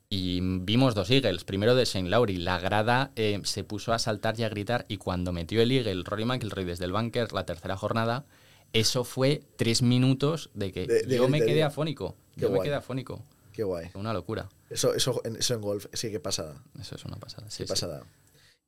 y 0.09 0.41
vimos 0.41 0.95
dos 0.95 1.11
Eagles. 1.11 1.45
Primero 1.45 1.75
de 1.75 1.87
Saint 1.87 2.09
Laurie. 2.09 2.39
La 2.39 2.59
grada 2.59 3.13
eh, 3.17 3.41
se 3.45 3.65
puso 3.65 3.93
a 3.93 3.99
saltar 3.99 4.39
y 4.39 4.45
a 4.45 4.49
gritar, 4.49 4.85
y 4.89 4.97
cuando 4.99 5.33
metió 5.33 5.61
el 5.63 5.73
Eagle 5.73 6.03
Rory 6.05 6.25
McIlroy 6.25 6.65
desde 6.65 6.85
el 6.85 6.93
bunker 6.93 7.33
la 7.33 7.45
tercera 7.47 7.77
jornada, 7.77 8.25
eso 8.73 9.05
fue 9.05 9.43
tres 9.57 9.83
minutos 9.83 10.51
de 10.55 10.73
que 10.73 10.87
De- 10.87 11.03
de 11.05 11.17
yo 11.17 11.29
me 11.29 11.41
quedé 11.41 11.63
afónico. 11.63 12.17
Qué 12.35 12.43
yo 12.43 12.51
me 12.51 12.57
guay. 12.57 12.69
quedé 12.69 12.77
afónico. 12.77 13.23
Qué 13.53 13.63
guay. 13.65 13.89
Una 13.95 14.13
locura. 14.13 14.49
Eso, 14.69 14.95
eso, 14.95 15.21
en- 15.25 15.37
eso 15.37 15.55
en 15.55 15.61
golf, 15.61 15.87
sí, 15.93 16.11
qué 16.11 16.21
pasada. 16.21 16.63
Eso 16.81 16.95
es 16.97 17.05
una 17.05 17.17
pasada. 17.17 17.49
Sí, 17.51 17.59
Qué 17.59 17.67
sí. 17.67 17.69
pasada. 17.71 18.03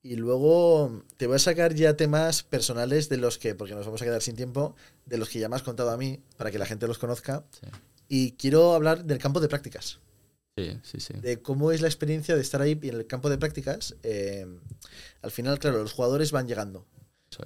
Y 0.03 0.15
luego 0.17 1.03
te 1.17 1.27
voy 1.27 1.37
a 1.37 1.39
sacar 1.41 1.75
ya 1.75 1.97
temas 1.97 2.43
personales 2.45 3.09
de 3.09 3.17
los 3.19 3.37
que, 3.37 3.55
porque 3.55 3.75
nos 3.75 3.85
vamos 3.85 4.01
a 4.01 4.05
quedar 4.05 4.23
sin 4.23 4.37
tiempo, 4.37 4.77
de 5.07 5.19
los 5.19 5.29
que 5.29 5.41
ya 5.41 5.49
me 5.49 5.57
has 5.57 5.63
contado 5.63 5.91
a 5.91 5.97
mí, 5.97 6.21
para 6.37 6.51
que 6.53 6.59
la 6.59 6.67
gente 6.67 6.87
los 6.87 6.99
conozca. 6.99 7.45
Sí. 7.51 7.67
Y 8.09 8.33
quiero 8.33 8.75
hablar 8.75 9.05
del 9.05 9.19
campo 9.19 9.41
de 9.41 9.49
prácticas, 9.49 9.99
Sí, 10.59 10.79
sí, 10.83 11.01
sí. 11.01 11.15
de 11.21 11.41
cómo 11.43 11.73
es 11.73 11.81
la 11.81 11.89
experiencia 11.89 12.35
de 12.35 12.41
estar 12.43 12.61
ahí 12.63 12.79
en 12.83 12.95
el 12.95 13.07
campo 13.07 13.29
de 13.31 13.39
prácticas. 13.39 13.95
Eh, 14.03 14.47
al 15.23 15.31
final, 15.31 15.59
claro, 15.59 15.79
los 15.83 15.93
jugadores 15.93 16.33
van 16.33 16.47
llegando. 16.49 16.87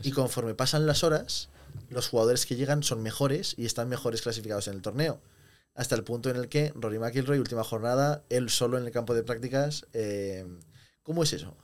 Es. 0.01 0.07
Y 0.07 0.13
conforme 0.13 0.55
pasan 0.55 0.87
las 0.87 1.03
horas, 1.05 1.49
los 1.91 2.09
jugadores 2.09 2.47
que 2.47 2.57
llegan 2.57 2.83
son 2.83 3.03
mejores 3.03 3.55
y 3.57 3.67
están 3.67 3.89
mejores 3.89 4.23
clasificados 4.23 4.69
en 4.69 4.75
el 4.75 4.83
torneo. 4.83 5.21
Hasta 5.75 5.95
el 5.95 6.05
punto 6.05 6.29
en 6.31 6.37
el 6.37 6.49
que 6.49 6.73
Rory 6.75 6.99
McIlroy, 6.99 7.39
última 7.39 7.65
jornada, 7.65 8.23
él 8.29 8.51
solo 8.51 8.77
en 8.79 8.85
el 8.85 8.91
campo 8.93 9.15
de 9.15 9.23
prácticas. 9.23 9.87
eh, 9.95 10.47
¿Cómo 11.03 11.23
es 11.23 11.33
eso? 11.33 11.57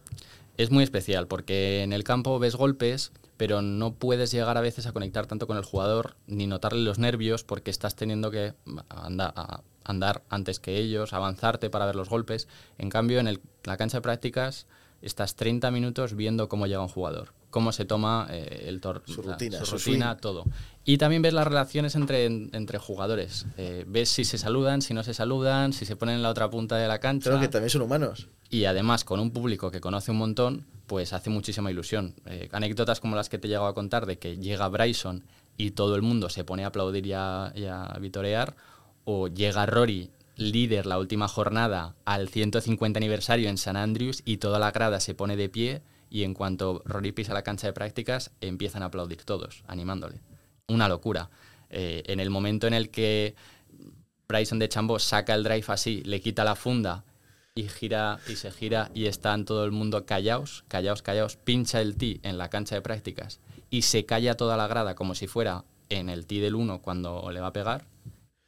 Es 0.57 0.71
muy 0.71 0.83
especial 0.83 1.29
porque 1.29 1.83
en 1.83 1.93
el 1.93 2.03
campo 2.05 2.39
ves 2.41 2.57
golpes, 2.57 3.13
pero 3.37 3.63
no 3.63 3.95
puedes 3.95 4.33
llegar 4.33 4.57
a 4.57 4.61
veces 4.63 4.87
a 4.87 4.93
conectar 4.93 5.27
tanto 5.27 5.47
con 5.47 5.57
el 5.57 5.65
jugador 5.65 6.17
ni 6.27 6.47
notarle 6.49 6.83
los 6.83 6.99
nervios 6.99 7.45
porque 7.45 7.71
estás 7.71 7.95
teniendo 7.95 8.31
que 8.33 8.55
anda- 8.89 9.33
a- 9.37 9.63
andar 9.89 10.23
antes 10.29 10.61
que 10.61 10.77
ellos, 10.79 11.13
avanzarte 11.13 11.71
para 11.71 11.87
ver 11.87 11.97
los 11.97 12.09
golpes. 12.09 12.47
En 12.79 12.91
cambio, 12.91 13.19
en 13.19 13.27
el- 13.29 13.41
la 13.65 13.77
cancha 13.77 13.99
de 13.99 14.03
prácticas 14.03 14.67
estás 15.03 15.35
30 15.35 15.71
minutos 15.71 16.15
viendo 16.15 16.49
cómo 16.49 16.67
llega 16.67 16.81
un 16.81 16.89
jugador, 16.89 17.33
cómo 17.51 17.73
se 17.73 17.85
toma 17.85 18.27
eh, 18.31 18.65
el 18.69 18.81
tor- 18.81 19.03
Su 19.07 19.23
rutina, 19.23 19.59
su 19.59 19.67
su 19.67 19.77
rutina, 19.79 20.17
todo. 20.17 20.45
Y 20.85 20.99
también 20.99 21.23
ves 21.23 21.35
las 21.35 21.47
relaciones 21.47 21.95
entre, 21.95 22.25
entre 22.27 22.79
jugadores. 22.79 23.47
Eh, 23.57 23.85
ves 23.87 24.09
si 24.09 24.25
se 24.25 24.39
saludan, 24.39 24.81
si 24.83 24.95
no 24.95 25.03
se 25.05 25.15
saludan, 25.15 25.73
si 25.73 25.85
se 25.85 25.97
ponen 25.97 26.17
en 26.17 26.23
la 26.23 26.31
otra 26.31 26.49
punta 26.51 26.77
de 26.77 26.89
la 26.89 26.99
cancha. 26.99 27.31
Creo 27.31 27.41
que 27.41 27.49
también 27.49 27.71
son 27.71 27.83
humanos. 27.83 28.29
Y 28.51 28.65
además, 28.65 29.05
con 29.05 29.21
un 29.21 29.31
público 29.31 29.71
que 29.71 29.81
conoce 29.81 30.11
un 30.11 30.17
montón, 30.19 30.67
pues 30.87 31.13
hace 31.13 31.29
muchísima 31.29 31.71
ilusión. 31.71 32.15
Eh, 32.27 32.49
anécdotas 32.53 32.99
como 33.01 33.15
las 33.15 33.29
que 33.29 33.39
te 33.39 33.47
he 33.47 33.51
llegado 33.51 33.67
a 33.69 33.75
contar 33.75 34.07
de 34.07 34.19
que 34.19 34.39
llega 34.39 34.67
Bryson 34.69 35.25
y 35.59 35.73
todo 35.73 35.95
el 35.97 36.03
mundo 36.03 36.31
se 36.31 36.45
pone 36.45 36.65
a 36.65 36.69
aplaudir 36.69 37.07
y 37.07 37.13
a, 37.13 37.53
y 37.55 37.67
a 37.67 37.85
vitorear, 38.01 38.57
o 39.11 39.27
llega 39.27 39.65
Rory, 39.65 40.11
líder 40.37 40.85
la 40.85 40.99
última 40.99 41.29
jornada, 41.29 41.95
al 42.05 42.29
150 42.29 42.99
aniversario 42.99 43.49
en 43.49 43.57
San 43.57 43.75
Andrews 43.75 44.21
y 44.27 44.37
toda 44.37 44.59
la 44.59 44.71
grada 44.71 45.01
se 45.01 45.15
pone 45.15 45.35
de 45.35 45.49
pie 45.49 45.81
y 46.11 46.25
en 46.25 46.35
cuanto 46.35 46.83
Rory 46.85 47.13
pisa 47.13 47.33
la 47.33 47.41
cancha 47.41 47.67
de 47.67 47.73
prácticas 47.73 48.33
empiezan 48.43 48.83
a 48.83 48.87
aplaudir 48.87 49.25
todos, 49.25 49.65
animándole. 49.67 50.21
Una 50.67 50.91
locura. 50.91 51.31
Eh, 51.71 52.03
en 52.05 52.21
el 52.21 52.29
momento 52.29 52.67
en 52.67 52.75
el 52.75 52.91
que 52.91 53.35
Bryson 54.29 54.59
de 54.59 54.69
Chambó 54.69 54.99
saca 54.99 55.33
el 55.33 55.43
drive 55.43 55.65
así, 55.69 56.03
le 56.05 56.21
quita 56.21 56.45
la 56.45 56.55
funda 56.55 57.07
y 57.55 57.63
gira 57.63 58.19
y 58.29 58.37
se 58.37 58.51
gira 58.51 58.91
y 58.93 59.07
están 59.07 59.47
todo 59.47 59.65
el 59.65 59.73
mundo 59.73 60.05
callaos, 60.05 60.67
callaos, 60.69 61.01
callaos, 61.01 61.37
pincha 61.37 61.81
el 61.81 61.97
tee 61.97 62.21
en 62.25 62.37
la 62.37 62.51
cancha 62.51 62.75
de 62.75 62.83
prácticas 62.83 63.41
y 63.71 63.83
se 63.83 64.05
calla 64.05 64.37
toda 64.37 64.59
la 64.59 64.67
grada 64.67 64.95
como 64.95 65.15
si 65.15 65.29
fuera 65.29 65.65
en 65.89 66.11
el 66.11 66.27
tee 66.27 66.43
del 66.43 66.57
1 66.57 66.83
cuando 66.83 67.31
le 67.33 67.41
va 67.41 67.47
a 67.47 67.53
pegar 67.55 67.87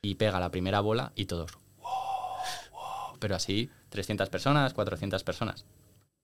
y 0.02 0.14
pega 0.16 0.40
la 0.40 0.50
primera 0.50 0.80
bola 0.80 1.12
y 1.14 1.26
todos. 1.26 1.52
"Wow, 1.78 1.86
wow", 2.72 3.18
Pero 3.18 3.34
así, 3.36 3.70
300 3.90 4.28
personas, 4.30 4.72
400 4.74 5.22
personas. 5.24 5.64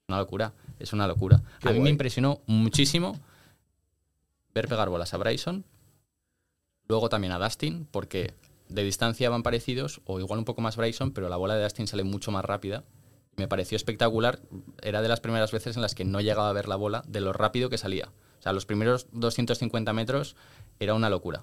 Una 0.09 0.19
locura, 0.19 0.53
es 0.79 0.93
una 0.93 1.07
locura. 1.07 1.43
Qué 1.61 1.69
a 1.69 1.73
mí 1.73 1.79
guay. 1.79 1.85
me 1.85 1.91
impresionó 1.91 2.41
muchísimo 2.47 3.19
ver 4.55 4.69
pegar 4.69 4.89
bolas 4.89 5.13
a 5.13 5.17
Bryson, 5.19 5.65
luego 6.89 7.09
también 7.09 7.33
a 7.33 7.39
Dustin, 7.39 7.87
porque 7.91 8.35
de 8.69 8.83
distancia 8.85 9.29
van 9.31 9.43
parecidos, 9.43 10.01
o 10.07 10.19
igual 10.21 10.39
un 10.39 10.45
poco 10.45 10.61
más 10.61 10.77
Bryson, 10.77 11.13
pero 11.13 11.29
la 11.29 11.37
bola 11.37 11.55
de 11.57 11.63
Dustin 11.63 11.87
sale 11.87 12.05
mucho 12.05 12.31
más 12.31 12.45
rápida. 12.45 12.85
Me 13.37 13.49
pareció 13.49 13.77
espectacular, 13.77 14.41
era 14.81 15.03
de 15.03 15.09
las 15.09 15.21
primeras 15.21 15.53
veces 15.53 15.77
en 15.77 15.83
las 15.83 15.95
que 15.95 16.05
no 16.05 16.21
llegaba 16.21 16.49
a 16.49 16.53
ver 16.55 16.69
la 16.69 16.77
bola 16.77 17.03
de 17.07 17.21
lo 17.21 17.33
rápido 17.35 17.69
que 17.69 17.77
salía. 17.79 18.09
O 18.39 18.43
sea, 18.43 18.53
los 18.53 18.65
primeros 18.65 19.09
250 19.13 19.93
metros 19.93 20.37
era 20.81 20.95
una 20.95 21.11
locura. 21.11 21.43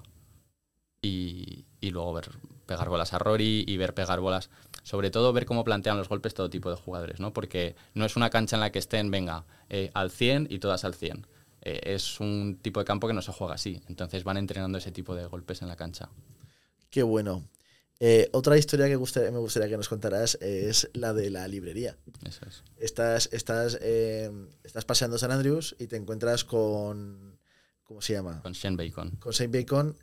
Y, 1.04 1.66
y 1.80 1.90
luego 1.90 2.14
ver 2.14 2.30
pegar 2.64 2.88
bolas 2.88 3.12
a 3.12 3.18
Rory 3.18 3.64
y 3.66 3.76
ver 3.76 3.94
pegar 3.94 4.20
bolas, 4.20 4.50
sobre 4.82 5.10
todo 5.10 5.32
ver 5.32 5.46
cómo 5.46 5.64
plantean 5.64 5.96
los 5.96 6.08
golpes 6.08 6.34
todo 6.34 6.50
tipo 6.50 6.70
de 6.70 6.76
jugadores, 6.76 7.20
¿no? 7.20 7.32
Porque 7.32 7.76
no 7.94 8.04
es 8.04 8.16
una 8.16 8.30
cancha 8.30 8.56
en 8.56 8.60
la 8.60 8.72
que 8.72 8.78
estén, 8.78 9.10
venga, 9.10 9.44
eh, 9.68 9.90
al 9.94 10.10
100 10.10 10.48
y 10.50 10.58
todas 10.58 10.84
al 10.84 10.94
100. 10.94 11.26
Eh, 11.62 11.80
es 11.94 12.20
un 12.20 12.58
tipo 12.60 12.80
de 12.80 12.86
campo 12.86 13.06
que 13.06 13.14
no 13.14 13.22
se 13.22 13.32
juega 13.32 13.54
así. 13.54 13.80
Entonces 13.88 14.24
van 14.24 14.36
entrenando 14.36 14.78
ese 14.78 14.92
tipo 14.92 15.14
de 15.14 15.26
golpes 15.26 15.62
en 15.62 15.68
la 15.68 15.76
cancha. 15.76 16.10
Qué 16.90 17.02
bueno. 17.02 17.48
Eh, 18.00 18.28
otra 18.32 18.58
historia 18.58 18.86
que 18.86 18.98
me 19.30 19.38
gustaría 19.38 19.68
que 19.68 19.76
nos 19.76 19.88
contaras 19.88 20.36
es 20.42 20.90
la 20.92 21.14
de 21.14 21.30
la 21.30 21.48
librería. 21.48 21.96
Eso 22.26 22.44
es. 22.46 22.62
Estás, 22.76 23.30
estás, 23.32 23.74
estás 23.76 24.84
paseando 24.84 25.16
San 25.16 25.30
Andrews 25.30 25.76
y 25.78 25.86
te 25.86 25.96
encuentras 25.96 26.44
con. 26.44 27.38
¿Cómo 27.84 28.02
se 28.02 28.14
llama? 28.14 28.42
Con 28.42 28.52
Shane 28.52 28.76
Bacon. 28.76 29.10
Con 29.16 29.32
Saint 29.32 29.54
Bacon. 29.54 29.96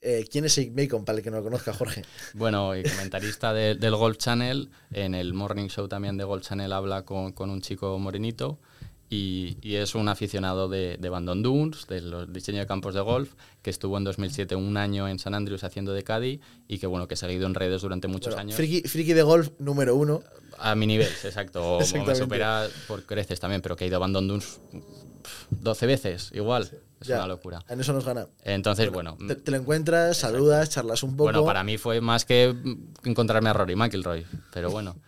Eh, 0.00 0.20
Eh, 0.20 0.28
¿Quién 0.30 0.44
es 0.44 0.56
Eric 0.58 0.74
Bacon, 0.74 1.04
para 1.04 1.18
el 1.18 1.24
que 1.24 1.30
no 1.30 1.38
lo 1.38 1.42
conozca, 1.44 1.72
Jorge? 1.72 2.02
Bueno, 2.34 2.76
y 2.76 2.82
comentarista 2.82 3.52
de- 3.52 3.74
del 3.74 3.96
Golf 3.96 4.16
Channel, 4.18 4.70
en 4.92 5.14
el 5.14 5.34
Morning 5.34 5.68
Show 5.68 5.88
también 5.88 6.16
de 6.16 6.24
Golf 6.24 6.46
Channel 6.46 6.72
habla 6.72 7.02
con, 7.04 7.32
con 7.32 7.50
un 7.50 7.60
chico 7.60 7.98
morenito 7.98 8.58
y, 9.10 9.56
y 9.62 9.76
es 9.76 9.94
un 9.94 10.08
aficionado 10.08 10.68
de, 10.68 10.98
de 10.98 11.08
Bandon 11.08 11.42
Dunes, 11.42 11.86
de 11.88 12.00
los 12.02 12.32
diseño 12.32 12.58
de 12.60 12.66
campos 12.66 12.94
de 12.94 13.00
golf, 13.00 13.32
que 13.62 13.70
estuvo 13.70 13.96
en 13.98 14.04
2007 14.04 14.54
un 14.54 14.76
año 14.76 15.08
en 15.08 15.18
San 15.18 15.34
Andrews 15.34 15.64
haciendo 15.64 15.92
de 15.92 16.04
caddy 16.04 16.40
y 16.68 16.78
que 16.78 16.86
bueno, 16.86 17.08
que 17.08 17.14
he 17.14 17.16
seguido 17.16 17.46
en 17.46 17.54
redes 17.54 17.82
durante 17.82 18.06
muchos 18.06 18.34
Bueno, 18.34 18.42
años. 18.42 18.56
friki, 18.56 18.82
friki 18.86 19.14
de 19.14 19.22
golf 19.22 19.50
número 19.58 19.96
uno. 19.96 20.22
A 20.58 20.74
mi 20.74 20.86
nivel, 20.86 21.08
exacto. 21.24 21.76
O- 21.78 21.80
me 22.06 22.14
supera 22.14 22.68
por 22.86 23.04
creces 23.04 23.40
también, 23.40 23.62
pero 23.62 23.76
que 23.76 23.84
he 23.84 23.88
ido 23.88 23.96
a 23.96 24.00
Bandon 24.00 24.28
Dunes 24.28 24.60
pf, 24.72 25.46
12 25.50 25.86
veces, 25.86 26.30
igual. 26.34 26.70
Es 27.00 27.08
Ya, 27.08 27.16
una 27.18 27.26
locura. 27.28 27.60
En 27.68 27.80
eso 27.80 27.92
nos 27.92 28.04
gana. 28.04 28.26
Entonces, 28.42 28.90
bueno, 28.90 29.16
Te, 29.26 29.36
te 29.36 29.50
lo 29.50 29.56
encuentras, 29.58 30.16
saludas, 30.16 30.70
charlas 30.70 31.02
un 31.02 31.12
poco. 31.12 31.24
bueno, 31.24 31.44
para 31.44 31.62
mí 31.64 31.78
fue 31.78 32.00
más 32.00 32.24
que 32.24 32.54
encontrarme 33.04 33.50
a 33.50 33.52
Rory 33.52 33.76
McIlroy, 33.76 34.26
pero 34.52 34.70
bueno. 34.70 34.96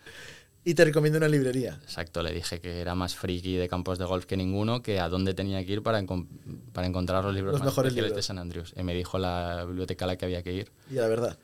Y 0.63 0.75
te 0.75 0.85
recomiendo 0.85 1.17
una 1.17 1.27
librería. 1.27 1.79
Exacto, 1.81 2.21
le 2.21 2.31
dije 2.31 2.61
que 2.61 2.81
era 2.81 2.93
más 2.93 3.15
friki 3.15 3.55
de 3.55 3.67
campos 3.67 3.97
de 3.97 4.05
golf 4.05 4.27
que 4.27 4.37
ninguno, 4.37 4.83
que 4.83 4.99
a 4.99 5.09
dónde 5.09 5.33
tenía 5.33 5.65
que 5.65 5.71
ir 5.71 5.81
para, 5.81 5.99
para 6.71 6.85
encontrar 6.85 7.23
los 7.23 7.33
libros 7.33 7.53
Los 7.53 7.61
más 7.61 7.69
mejores 7.71 7.95
de. 7.95 8.21
San 8.21 8.37
Andrews. 8.37 8.71
Y 8.77 8.83
me 8.83 8.93
dijo 8.93 9.17
la 9.17 9.65
biblioteca 9.65 10.05
a 10.05 10.09
la 10.09 10.17
que 10.17 10.25
había 10.25 10.43
que 10.43 10.53
ir. 10.53 10.71
Y 10.91 10.93
la 10.93 11.07
verdad. 11.07 11.39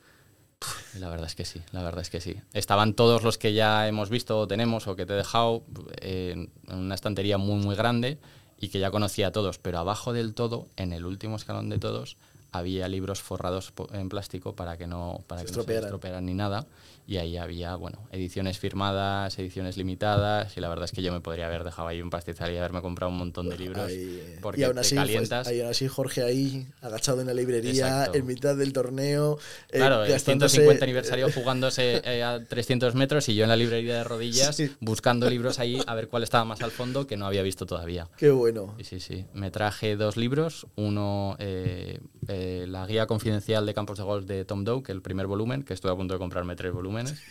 La 1.00 1.08
verdad 1.08 1.26
es 1.26 1.34
que 1.34 1.44
sí, 1.44 1.60
la 1.72 1.82
verdad 1.82 2.02
es 2.02 2.10
que 2.10 2.20
sí. 2.20 2.36
Estaban 2.52 2.94
todos 2.94 3.24
los 3.24 3.38
que 3.38 3.54
ya 3.54 3.88
hemos 3.88 4.08
visto 4.08 4.38
o 4.38 4.46
tenemos 4.46 4.86
o 4.86 4.94
que 4.94 5.04
te 5.04 5.14
he 5.14 5.16
dejado 5.16 5.64
eh, 6.00 6.48
en 6.68 6.76
una 6.78 6.94
estantería 6.94 7.38
muy, 7.38 7.56
muy 7.56 7.74
grande 7.74 8.18
y 8.60 8.68
que 8.68 8.80
ya 8.80 8.90
conocía 8.90 9.28
a 9.28 9.32
todos, 9.32 9.58
pero 9.58 9.78
abajo 9.78 10.12
del 10.12 10.34
todo, 10.34 10.66
en 10.76 10.92
el 10.92 11.04
último 11.06 11.36
escalón 11.36 11.68
de 11.68 11.78
todos, 11.78 12.16
había 12.50 12.88
libros 12.88 13.20
forrados 13.20 13.72
en 13.92 14.08
plástico 14.08 14.54
para 14.54 14.76
que 14.76 14.86
no, 14.86 15.22
para 15.26 15.42
Se 15.42 15.46
que 15.46 15.52
no 15.52 15.62
se 15.62 15.78
estropearan 15.78 16.26
ni 16.26 16.34
nada. 16.34 16.66
Y 17.10 17.16
ahí 17.16 17.38
había, 17.38 17.74
bueno, 17.74 18.06
ediciones 18.12 18.58
firmadas, 18.58 19.38
ediciones 19.38 19.78
limitadas, 19.78 20.54
y 20.58 20.60
la 20.60 20.68
verdad 20.68 20.84
es 20.84 20.92
que 20.92 21.00
yo 21.00 21.10
me 21.10 21.22
podría 21.22 21.46
haber 21.46 21.64
dejado 21.64 21.88
ahí 21.88 22.02
un 22.02 22.10
pastizal 22.10 22.52
y 22.52 22.58
haberme 22.58 22.82
comprado 22.82 23.10
un 23.10 23.16
montón 23.16 23.48
de 23.48 23.56
libros. 23.56 23.86
Ahí, 23.86 24.20
eh, 24.22 24.38
porque 24.42 24.60
y 24.60 24.64
aún 24.64 24.74
te 24.74 24.80
así, 24.80 24.94
pues, 24.94 25.06
calientas. 25.06 25.48
aún 25.48 25.62
así, 25.62 25.88
Jorge 25.88 26.22
ahí, 26.22 26.66
agachado 26.82 27.22
en 27.22 27.28
la 27.28 27.32
librería, 27.32 27.70
Exacto. 28.00 28.18
en 28.18 28.26
mitad 28.26 28.56
del 28.56 28.74
torneo. 28.74 29.38
eh, 29.70 29.78
Claro, 29.78 30.04
el 30.04 30.12
gastándose- 30.12 30.50
150 30.56 30.84
aniversario 30.84 31.28
jugándose 31.34 32.02
eh, 32.04 32.22
a 32.22 32.44
300 32.44 32.94
metros 32.94 33.26
y 33.30 33.34
yo 33.34 33.44
en 33.44 33.48
la 33.48 33.56
librería 33.56 33.94
de 33.96 34.04
rodillas 34.04 34.54
Sí. 34.54 34.70
buscando 34.80 35.30
libros 35.30 35.58
ahí 35.58 35.80
a 35.86 35.94
ver 35.94 36.08
cuál 36.08 36.24
estaba 36.24 36.44
más 36.44 36.60
al 36.60 36.72
fondo 36.72 37.06
que 37.06 37.16
no 37.16 37.24
había 37.24 37.40
visto 37.42 37.64
todavía. 37.64 38.06
Qué 38.18 38.28
bueno. 38.28 38.74
Y 38.76 38.84
sí, 38.84 39.00
sí. 39.00 39.24
Me 39.32 39.50
traje 39.50 39.96
dos 39.96 40.18
libros. 40.18 40.66
Uno, 40.76 41.36
eh, 41.38 42.00
eh, 42.28 42.66
La 42.68 42.86
guía 42.86 43.06
confidencial 43.06 43.66
de 43.66 43.74
campos 43.74 43.98
de 43.98 44.04
golf 44.04 44.26
de 44.26 44.44
Tom 44.44 44.64
Doak, 44.64 44.90
el 44.90 45.02
primer 45.02 45.26
volumen, 45.26 45.62
que 45.62 45.74
estuve 45.74 45.92
a 45.92 45.96
punto 45.96 46.14
de 46.14 46.18
comprarme 46.18 46.54
tres 46.56 46.72
volúmenes, 46.72 47.22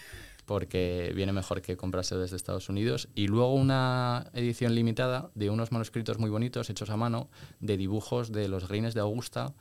porque 0.45 1.11
viene 1.15 1.33
mejor 1.33 1.61
que 1.61 1.77
comprarse 1.77 2.15
desde 2.15 2.35
Estados 2.35 2.69
Unidos. 2.69 3.07
Y 3.15 3.27
luego 3.27 3.53
una 3.53 4.29
edición 4.33 4.75
limitada 4.75 5.29
de 5.35 5.49
unos 5.49 5.71
manuscritos 5.71 6.19
muy 6.19 6.29
bonitos, 6.29 6.69
hechos 6.69 6.89
a 6.89 6.97
mano, 6.97 7.29
de 7.59 7.77
dibujos 7.77 8.31
de 8.31 8.47
los 8.47 8.67
greens 8.67 8.93
de 8.93 9.01
Augusta, 9.01 9.53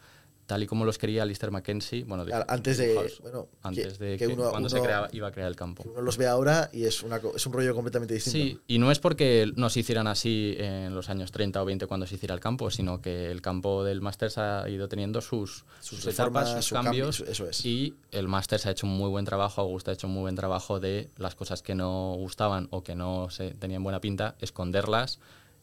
tal 0.46 0.62
y 0.62 0.66
como 0.66 0.84
los 0.84 0.96
quería 0.96 1.24
Lister 1.24 1.50
Mackenzie. 1.50 2.04
Bueno, 2.04 2.24
Claro, 2.24 2.44
antes 2.48 2.78
de- 2.78 2.86
dibujados 2.88 3.20
bueno, 3.20 3.48
antes 3.62 3.98
que- 3.98 4.04
de 4.04 4.16
que 4.16 4.26
que, 4.28 4.32
uno- 4.32 4.50
cuando 4.50 4.68
se 4.68 4.80
creaba, 4.80 5.08
iba 5.12 5.26
a 5.28 5.32
crear 5.32 5.48
el 5.48 5.56
campo. 5.56 5.82
Uno 5.86 6.00
los 6.02 6.16
ve 6.16 6.26
ahora 6.28 6.70
y 6.72 6.84
es, 6.84 7.02
una, 7.02 7.20
es 7.34 7.44
un 7.46 7.52
rollo 7.52 7.74
completamente 7.74 8.14
distinto. 8.14 8.38
Sí, 8.38 8.58
y 8.68 8.78
no 8.78 8.90
es 8.92 8.98
porque 9.00 9.50
nos 9.56 9.76
hicieran 9.76 10.06
así 10.06 10.54
en 10.58 10.94
los 10.94 11.10
años 11.10 11.32
30 11.32 11.60
o 11.60 11.64
20 11.64 11.86
cuando 11.86 12.06
se 12.06 12.14
hiciera 12.14 12.34
el 12.34 12.40
campo, 12.40 12.70
sino 12.70 13.00
que 13.02 13.30
el 13.30 13.42
campo 13.42 13.82
del 13.82 14.00
Masters 14.00 14.38
ha 14.38 14.68
ido 14.68 14.88
teniendo 14.88 15.20
sus, 15.20 15.64
Sus 15.80 15.98
sus, 15.98 16.04
reformas, 16.04 16.44
etapas, 16.48 16.64
sus 16.64 16.66
su 16.66 16.74
cambio, 16.76 17.04
cambios. 17.10 17.20
eso 17.28 17.48
es. 17.48 17.66
Y 17.66 17.94
el 18.12 18.28
Masters 18.28 18.66
ha 18.66 18.70
hecho 18.70 18.86
un 18.86 18.96
muy 18.96 19.10
buen 19.10 19.24
trabajo, 19.24 19.60
Augusta 19.62 19.90
ha 19.90 19.94
hecho 19.94 20.06
un 20.06 20.12
muy 20.14 20.22
buen 20.22 20.36
trabajo 20.36 20.78
de 20.78 21.10
las 21.16 21.34
cosas 21.34 21.62
que 21.62 21.74
no 21.74 22.14
gustaban 22.16 22.68
o 22.70 22.84
que 22.84 22.94
no 22.94 23.30
se 23.30 23.50
tenían 23.54 23.82
buena 23.82 24.00
pinta, 24.00 24.36
esconderlas 24.40 25.18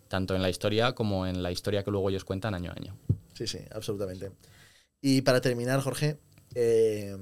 tanto 0.09 0.35
en 0.35 0.41
la 0.43 0.49
historia 0.49 0.93
como 0.93 1.25
en 1.25 1.41
la 1.41 1.51
historia 1.51 1.83
que 1.83 1.89
luego 1.89 2.09
ellos 2.09 2.23
cuentan 2.25 2.53
año 2.53 2.69
a 2.71 2.73
año. 2.79 2.95
Sí, 3.33 3.47
sí, 3.47 3.57
absolutamente. 3.71 4.31
Y 5.05 5.21
para 5.21 5.41
terminar, 5.41 5.81
Jorge, 5.81 6.17
eh, 6.55 7.17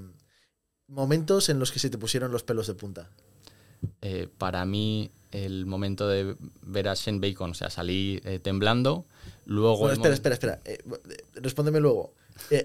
momentos 0.87 1.49
en 1.49 1.57
los 1.57 1.71
que 1.71 1.79
se 1.79 1.89
te 1.89 1.97
pusieron 1.97 2.31
los 2.31 2.43
pelos 2.43 2.67
de 2.67 2.75
punta. 2.75 3.09
Eh, 4.03 4.27
para 4.37 4.63
mí, 4.65 5.09
el 5.31 5.65
momento 5.65 6.07
de 6.07 6.35
ver 6.61 6.87
a 6.87 6.93
Shane 6.93 7.19
Bacon, 7.19 7.49
o 7.49 7.53
sea, 7.55 7.71
salí 7.71 8.21
eh, 8.23 8.37
temblando. 8.37 9.07
Luego. 9.45 9.87
El 9.87 9.93
espera, 9.93 10.13
espera, 10.13 10.35
espera. 10.35 10.59
Respóndeme 11.33 11.79
luego. 11.79 12.13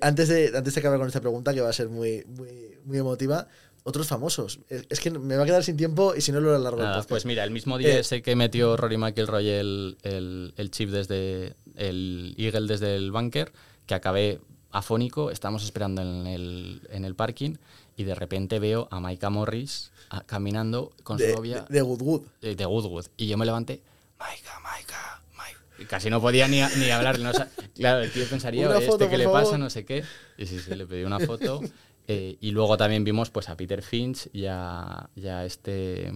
Antes, 0.03 0.29
de, 0.29 0.53
antes 0.55 0.75
de 0.75 0.81
acabar 0.81 0.99
con 0.99 1.09
esta 1.09 1.23
pregunta, 1.23 1.55
que 1.55 1.63
va 1.63 1.71
a 1.71 1.73
ser 1.73 1.89
muy, 1.89 2.23
muy, 2.27 2.77
muy 2.85 2.99
emotiva, 2.99 3.49
otros 3.85 4.07
famosos. 4.07 4.61
Es, 4.69 5.01
que 5.01 5.11
me 5.11 5.39
va 5.39 5.45
a 5.45 5.47
quedar 5.47 5.65
sin 5.65 5.79
tiempo 5.79 6.15
y 6.15 6.21
si 6.21 6.31
no 6.31 6.41
lo 6.41 6.55
alargo 6.55 6.83
Nada, 6.83 7.05
pues 7.05 7.25
mira, 7.25 7.43
el 7.43 7.53
mismo 7.53 7.79
día 7.79 7.89
Eh, 7.89 8.01
ese 8.01 8.21
que 8.21 8.37
metió 8.37 8.77
Rory 8.77 8.99
McIlroy 8.99 9.49
el, 9.49 9.97
el, 10.03 10.53
el 10.59 10.71
chip 10.71 10.91
desde 10.91 11.55
el 11.75 12.35
Eagle 12.37 12.67
desde 12.67 12.97
el 12.97 13.13
bunker, 13.13 13.51
que 13.87 13.95
acabé 13.95 14.41
afónico, 14.77 15.31
estamos 15.31 15.65
esperando 15.65 16.03
en 16.03 16.27
el, 16.27 16.81
en 16.91 17.05
el 17.05 17.15
parking 17.15 17.55
y 17.97 18.05
de 18.05 18.15
repente 18.15 18.59
veo 18.59 18.89
a 18.91 19.01
Maika 19.01 19.31
Morris 19.31 19.91
a- 20.11 20.23
caminando 20.23 20.93
con 21.03 21.17
de, 21.17 21.31
su 21.31 21.37
novia 21.37 21.65
de, 21.69 21.81
Goodwood. 21.81 22.23
de, 22.41 22.55
de 22.57 22.65
Goodwood. 22.65 23.07
Y 23.17 23.27
yo 23.27 23.37
me 23.39 23.47
levanté, 23.47 23.81
Maika, 24.19 24.61
Maika, 24.61 25.23
Maika. 25.37 25.61
Y 25.79 25.85
casi 25.87 26.11
no 26.11 26.21
podía 26.21 26.47
ni, 26.49 26.61
ni 26.79 26.91
hablar. 26.91 27.19
no 27.19 27.33
claro, 27.75 28.03
el 28.03 28.13
tío 28.13 28.27
pensaría, 28.29 28.67
Una 28.69 28.77
"Oye, 28.79 28.87
foto, 28.87 29.05
¿este 29.05 29.17
qué 29.17 29.25
por 29.25 29.35
le 29.35 29.41
pasa? 29.45 29.59
No 29.59 29.71
sé 29.71 29.85
qué. 29.85 30.05
Y 30.39 30.47
sí, 30.47 30.59
sí, 30.61 30.75
le 30.75 30.87
pedí 30.87 31.05
una 31.05 31.21
foto. 31.21 31.61
Eh, 32.09 32.37
y 32.41 32.53
luego 32.53 32.77
también 32.77 33.03
vimos 33.03 33.31
pues 33.31 33.49
a 33.49 33.57
Peter 33.57 33.83
Finch 33.83 34.29
y 34.33 34.47
a, 34.47 35.11
y 35.17 35.27
a 35.27 35.45
este... 35.45 36.13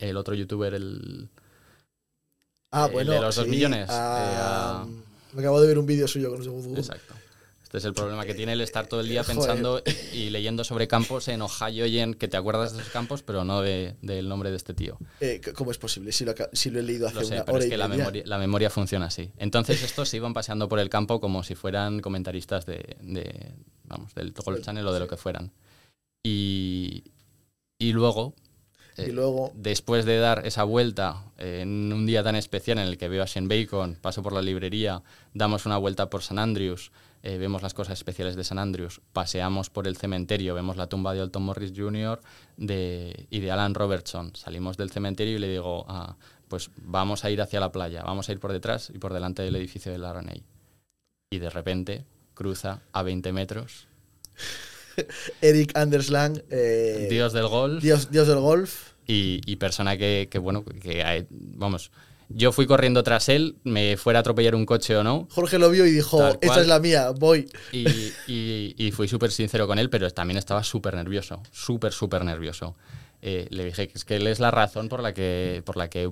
El 0.00 0.16
otro 0.16 0.34
youtuber, 0.34 0.74
el... 0.74 1.28
Ah, 2.72 2.86
el 2.86 2.92
bueno. 2.92 3.12
de 3.12 3.20
los 3.20 3.36
dos 3.36 3.46
millones, 3.46 3.86
ah, 3.88 4.84
eh, 4.84 4.90
Me 5.32 5.42
acabo 5.42 5.60
de 5.60 5.68
ver 5.68 5.78
un 5.78 5.86
vídeo 5.86 6.08
suyo 6.08 6.28
con 6.30 6.44
Goodwood. 6.44 6.78
Exacto. 6.78 7.14
Este 7.74 7.78
es 7.78 7.84
el 7.86 7.94
problema 7.94 8.24
que 8.24 8.34
tiene 8.34 8.52
el 8.52 8.60
estar 8.60 8.86
todo 8.86 9.00
el 9.00 9.08
día 9.08 9.24
pensando 9.24 9.82
y, 10.12 10.16
y 10.16 10.30
leyendo 10.30 10.62
sobre 10.64 10.86
campos 10.86 11.26
en 11.28 11.42
Ohio 11.42 11.86
y 11.86 11.98
en 11.98 12.14
que 12.14 12.28
te 12.28 12.36
acuerdas 12.36 12.72
de 12.72 12.80
esos 12.80 12.92
campos, 12.92 13.22
pero 13.22 13.44
no 13.44 13.62
de- 13.62 13.96
del 14.00 14.28
nombre 14.28 14.50
de 14.50 14.56
este 14.56 14.74
tío. 14.74 14.96
Eh, 15.20 15.40
¿Cómo 15.54 15.70
es 15.72 15.78
posible? 15.78 16.12
Si 16.12 16.24
lo, 16.24 16.34
si 16.52 16.70
lo 16.70 16.78
he 16.78 16.82
leído 16.82 17.06
hace 17.08 17.16
Lo 17.16 17.24
sé, 17.24 17.34
una 17.34 17.44
pero 17.44 17.56
hora 17.56 17.64
es 17.64 17.66
y 17.66 17.70
que 17.70 17.76
la 17.76 17.88
media. 17.88 17.98
memoria, 18.04 18.22
la 18.26 18.38
memoria 18.38 18.70
funciona 18.70 19.06
así. 19.06 19.32
Entonces 19.38 19.82
estos 19.82 20.08
se 20.08 20.16
iban 20.18 20.34
paseando 20.34 20.68
por 20.68 20.78
el 20.78 20.88
campo 20.88 21.20
como 21.20 21.42
si 21.42 21.54
fueran 21.56 22.00
comentaristas 22.00 22.64
de, 22.66 22.96
de, 23.00 23.54
vamos, 23.84 24.14
del 24.14 24.32
Golf 24.32 24.60
Channel 24.62 24.86
o 24.86 24.92
de 24.92 25.00
lo 25.00 25.08
que 25.08 25.16
fueran. 25.16 25.50
Y, 26.24 27.04
y 27.78 27.92
luego, 27.92 28.34
Y 28.96 29.02
eh, 29.02 29.12
luego, 29.12 29.52
después 29.54 30.04
de 30.04 30.18
dar 30.18 30.46
esa 30.46 30.64
vuelta 30.64 31.24
eh, 31.38 31.60
en 31.62 31.92
un 31.92 32.06
día 32.06 32.22
tan 32.22 32.36
especial 32.36 32.78
en 32.78 32.86
el 32.86 32.98
que 32.98 33.08
veo 33.08 33.22
a 33.22 33.26
Shane 33.26 33.48
Bacon, 33.48 33.96
paso 34.00 34.22
por 34.22 34.32
la 34.32 34.42
librería, 34.42 35.02
damos 35.34 35.66
una 35.66 35.76
vuelta 35.76 36.08
por 36.08 36.22
San 36.22 36.38
Andrews, 36.38 36.92
eh, 37.26 37.38
vemos 37.38 37.62
las 37.62 37.72
cosas 37.72 37.94
especiales 37.98 38.36
de 38.36 38.44
San 38.44 38.58
Andrews, 38.58 39.00
paseamos 39.14 39.70
por 39.70 39.88
el 39.88 39.96
cementerio, 39.96 40.54
vemos 40.54 40.76
la 40.76 40.88
tumba 40.88 41.14
de 41.14 41.22
Alton 41.22 41.42
Morris 41.42 41.72
Jr. 41.74 42.20
De, 42.58 43.26
y 43.30 43.40
de 43.40 43.50
Alan 43.50 43.72
Robertson. 43.72 44.36
Salimos 44.36 44.76
del 44.76 44.90
cementerio 44.90 45.36
y 45.36 45.38
le 45.38 45.48
digo, 45.48 45.86
ah, 45.88 46.18
pues 46.48 46.70
vamos 46.76 47.24
a 47.24 47.30
ir 47.30 47.40
hacia 47.40 47.60
la 47.60 47.72
playa, 47.72 48.02
vamos 48.02 48.28
a 48.28 48.32
ir 48.32 48.40
por 48.40 48.52
detrás 48.52 48.92
y 48.94 48.98
por 48.98 49.14
delante 49.14 49.40
del 49.40 49.56
edificio 49.56 49.90
de 49.90 49.96
la 49.96 50.12
Raney. 50.12 50.44
Y 51.30 51.38
de 51.38 51.48
repente 51.48 52.04
cruza 52.34 52.82
a 52.92 53.02
20 53.02 53.32
metros, 53.32 53.88
Eric 55.40 55.74
Anderslang, 55.78 56.42
eh, 56.50 57.06
Dios 57.08 57.32
del 57.32 57.48
golf. 57.48 57.82
Dios, 57.82 58.10
Dios 58.10 58.28
del 58.28 58.40
golf. 58.40 58.92
y, 59.06 59.40
y 59.46 59.56
persona 59.56 59.96
que, 59.96 60.28
que, 60.30 60.38
bueno, 60.38 60.62
que 60.62 61.26
vamos, 61.30 61.90
yo 62.34 62.52
fui 62.52 62.66
corriendo 62.66 63.02
tras 63.02 63.28
él, 63.28 63.56
me 63.64 63.96
fuera 63.96 64.18
a 64.18 64.20
atropellar 64.20 64.54
un 64.54 64.66
coche 64.66 64.96
o 64.96 65.02
no, 65.04 65.28
Jorge 65.30 65.58
lo 65.58 65.70
vio 65.70 65.86
y 65.86 65.90
dijo, 65.92 66.20
esta 66.40 66.60
es 66.60 66.66
la 66.66 66.80
mía, 66.80 67.10
voy. 67.10 67.48
y, 67.72 67.86
y- 68.26 68.74
y 68.76 68.90
fui 68.92 69.08
súper 69.08 69.30
sincero 69.30 69.66
con 69.66 69.78
él, 69.78 69.88
pero 69.90 70.10
también 70.10 70.38
estaba 70.38 70.62
súper 70.64 70.94
nervioso, 70.94 71.42
súper, 71.52 71.92
súper 71.92 72.24
nervioso. 72.24 72.76
Eh, 73.26 73.46
le 73.50 73.64
dije 73.64 73.88
que 73.88 73.94
es 73.96 74.04
que 74.04 74.16
él 74.16 74.26
es 74.26 74.38
la 74.38 74.50
razón 74.50 74.90
por 74.90 75.00
la 75.02 75.14
que, 75.14 75.62
por 75.64 75.78
la 75.78 75.88
que 75.88 76.10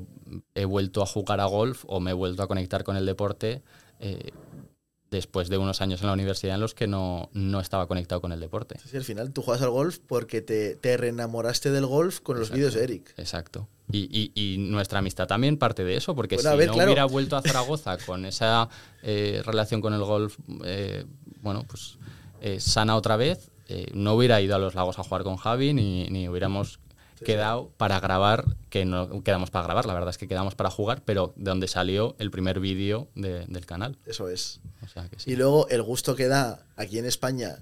he 0.54 0.64
vuelto 0.64 1.02
a 1.02 1.06
jugar 1.06 1.40
a 1.40 1.44
golf 1.44 1.84
o 1.86 2.00
me 2.00 2.12
he 2.12 2.14
vuelto 2.14 2.42
a 2.42 2.48
conectar 2.48 2.84
con 2.84 2.96
el 2.96 3.04
deporte 3.04 3.60
eh, 4.00 4.30
después 5.12 5.48
de 5.48 5.58
unos 5.58 5.80
años 5.80 6.00
en 6.00 6.08
la 6.08 6.14
universidad 6.14 6.56
en 6.56 6.60
los 6.60 6.74
que 6.74 6.88
no, 6.88 7.28
no 7.32 7.60
estaba 7.60 7.86
conectado 7.86 8.20
con 8.20 8.32
el 8.32 8.40
deporte. 8.40 8.76
Sí, 8.90 8.96
al 8.96 9.04
final 9.04 9.32
tú 9.32 9.42
juegas 9.42 9.62
al 9.62 9.70
golf 9.70 9.98
porque 10.08 10.40
te, 10.42 10.74
te 10.74 10.96
reenamoraste 10.96 11.70
del 11.70 11.86
golf 11.86 12.18
con 12.20 12.40
los 12.40 12.50
vídeos 12.50 12.74
de 12.74 12.82
Eric. 12.82 13.14
Exacto. 13.18 13.68
Y, 13.92 14.08
y- 14.10 14.32
y 14.34 14.58
nuestra 14.58 14.98
amistad 15.00 15.26
también 15.28 15.58
parte 15.58 15.84
de 15.84 15.96
eso, 15.96 16.14
porque 16.16 16.36
Bueno, 16.36 16.52
si 16.52 16.56
ver, 16.56 16.66
no 16.68 16.72
claro. 16.74 16.88
hubiera 16.90 17.04
vuelto 17.04 17.36
a 17.36 17.42
Zaragoza 17.46 17.98
con 17.98 18.24
esa 18.24 18.68
eh, 19.02 19.42
relación 19.44 19.80
con 19.80 19.92
el 19.94 20.02
golf, 20.02 20.38
eh, 20.64 21.04
bueno, 21.42 21.64
pues 21.68 21.98
eh, 22.40 22.58
sana 22.58 22.96
otra 22.96 23.16
vez, 23.16 23.50
eh, 23.68 23.86
no 23.94 24.14
hubiera 24.14 24.40
ido 24.40 24.56
a 24.56 24.58
los 24.58 24.74
lagos 24.74 24.98
a 24.98 25.02
jugar 25.04 25.22
con 25.24 25.36
Javi, 25.36 25.74
ni, 25.74 26.08
ni 26.08 26.28
hubiéramos 26.28 26.80
quedado 27.22 27.70
para 27.76 27.98
grabar, 28.00 28.44
que 28.70 28.84
no 28.84 29.22
quedamos 29.22 29.50
para 29.50 29.64
grabar, 29.64 29.86
la 29.86 29.94
verdad 29.94 30.10
es 30.10 30.18
que 30.18 30.28
quedamos 30.28 30.54
para 30.54 30.70
jugar, 30.70 31.02
pero 31.04 31.32
de 31.36 31.50
donde 31.50 31.68
salió 31.68 32.14
el 32.18 32.30
primer 32.30 32.60
vídeo 32.60 33.08
de- 33.14 33.46
del 33.46 33.66
canal. 33.66 33.96
Eso 34.06 34.28
es. 34.28 34.60
O 34.84 34.88
sea 34.88 35.08
que 35.08 35.18
sí. 35.18 35.30
Y 35.30 35.36
luego 35.36 35.68
el 35.68 35.82
gusto 35.82 36.14
que 36.16 36.26
da 36.28 36.64
aquí 36.76 36.98
en 36.98 37.06
España 37.06 37.56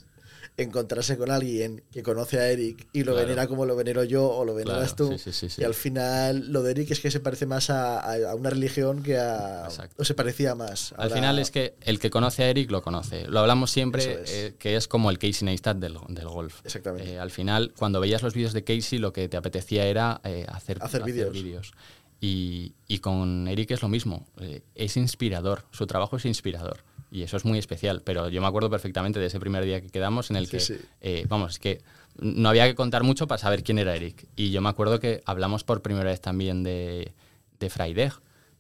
encontrarse 0.63 1.17
con 1.17 1.31
alguien 1.31 1.83
que 1.91 2.03
conoce 2.03 2.39
a 2.39 2.49
Eric 2.51 2.87
y 2.93 3.01
lo 3.01 3.13
Claro. 3.13 3.27
venera 3.27 3.47
como 3.49 3.67
lo 3.67 3.77
venero 3.77 4.05
yo 4.05 4.29
o 4.31 4.45
lo 4.45 4.55
veneras 4.55 4.95
Claro, 4.95 5.13
tú. 5.13 5.19
sí, 5.19 5.25
sí, 5.25 5.33
sí, 5.33 5.49
sí. 5.55 5.63
Y 5.63 5.65
al 5.65 5.75
final 5.75 6.53
lo 6.53 6.63
de 6.63 6.73
Eric 6.73 6.91
es 6.91 7.01
que 7.01 7.11
se 7.11 7.21
parece 7.21 7.47
más 7.47 7.71
a, 7.71 8.01
a- 8.01 8.35
una 8.35 8.51
religión 8.51 9.03
que 9.03 9.19
a... 9.19 9.65
Exacto. 9.65 9.97
O 10.03 10.05
se 10.05 10.15
parecía 10.15 10.55
más. 10.55 10.95
Al 10.97 11.11
final 11.11 11.39
es 11.39 11.51
que 11.51 11.75
el 11.83 11.99
que 11.99 12.11
conoce 12.11 12.45
a 12.45 12.49
Eric 12.51 12.71
lo 12.71 12.83
conoce. 12.83 13.27
Lo 13.29 13.41
hablamos 13.41 13.71
siempre, 13.71 14.23
es. 14.23 14.31
eh, 14.33 14.55
que 14.59 14.77
es 14.77 14.87
como 14.89 15.11
el 15.11 15.19
Casey 15.19 15.45
Neistat 15.47 15.77
del, 15.79 15.99
del 16.09 16.29
golf. 16.29 16.61
Exactamente. 16.65 17.13
Eh, 17.15 17.19
al 17.19 17.31
final, 17.31 17.73
cuando 17.79 18.01
veías 18.01 18.23
los 18.23 18.35
vídeos 18.35 18.53
de 18.53 18.65
Casey, 18.65 18.99
lo 18.99 19.13
que 19.13 19.29
te 19.29 19.37
apetecía 19.37 19.87
era 19.87 20.21
eh, 20.25 20.45
hacer, 20.49 20.79
Hacer 20.83 21.03
vídeos. 21.05 21.73
Y, 22.21 22.75
y 22.87 22.99
con 22.99 23.49
Eric 23.49 23.71
es 23.71 23.83
lo 23.83 23.89
mismo. 23.89 24.27
es 24.75 24.97
inspirador. 24.97 25.65
Su 25.71 25.87
trabajo 25.87 26.17
es 26.19 26.25
inspirador. 26.27 26.85
Y 27.11 27.23
eso 27.23 27.37
es 27.37 27.45
muy 27.45 27.59
especial. 27.59 28.03
Pero 28.05 28.29
yo 28.29 28.41
me 28.41 28.47
acuerdo 28.47 28.71
perfectamente 28.71 29.19
de 29.19 29.27
ese 29.27 29.41
primer 29.41 29.65
día 29.65 29.81
que 29.81 29.89
quedamos 29.89 30.31
en 30.31 30.37
el 30.37 30.47
Sí, 30.47 30.51
que, 30.53 30.61
sí. 30.61 30.75
eh, 31.01 31.25
vamos, 31.29 31.53
es 31.55 31.59
que 31.59 31.83
no 32.19 32.49
había 32.49 32.67
que 32.67 32.75
contar 32.75 33.03
mucho 33.03 33.27
para 33.27 33.39
saber 33.39 33.63
quién 33.65 33.79
era 33.79 33.95
Eric. 33.97 34.27
Y 34.37 34.51
yo 34.51 34.61
me 34.61 34.69
acuerdo 34.69 35.01
que 35.01 35.23
hablamos 35.27 35.65
por 35.65 35.83
primera 35.83 36.05
vez 36.11 36.21
también 36.21 36.63
de, 36.63 37.13
de 37.59 37.71
Friday. 37.71 38.11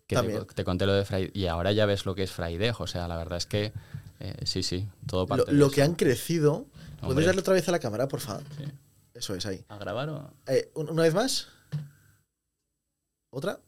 Que 0.06 0.16
te, 0.54 0.64
conté 0.64 0.86
lo 0.86 0.94
de 0.94 1.04
Friday. 1.04 1.30
Y 1.34 1.46
ahora 1.46 1.70
ya 1.72 1.86
ves 1.86 2.04
lo 2.06 2.14
que 2.16 2.24
es 2.24 2.32
Friday. 2.32 2.72
O 2.78 2.86
sea, 2.88 3.06
la 3.06 3.16
verdad 3.16 3.38
es 3.38 3.46
que 3.46 3.72
eh, 4.18 4.34
sí, 4.44 4.62
sí, 4.64 4.88
todo 5.06 5.22
Lo, 5.22 5.26
parte 5.28 5.52
de 5.52 5.56
lo 5.56 5.66
eso. 5.66 5.74
que 5.74 5.82
han 5.82 5.94
crecido... 5.94 6.66
¿Puedes 7.00 7.12
Hombre. 7.12 7.26
darle 7.26 7.40
otra 7.40 7.54
vez 7.54 7.66
a 7.68 7.72
la 7.72 7.78
cámara, 7.78 8.08
por 8.08 8.20
favor? 8.20 8.42
Sí. 8.58 8.64
Eso 9.14 9.34
es, 9.34 9.46
ahí. 9.46 9.64
¿A 9.68 9.78
grabar 9.78 10.08
o...? 10.10 10.30
Eh, 10.48 10.70
¿un- 10.74 10.90
¿Una 10.90 11.02
vez 11.04 11.14
más? 11.14 11.48
¿Otra? 13.30 13.60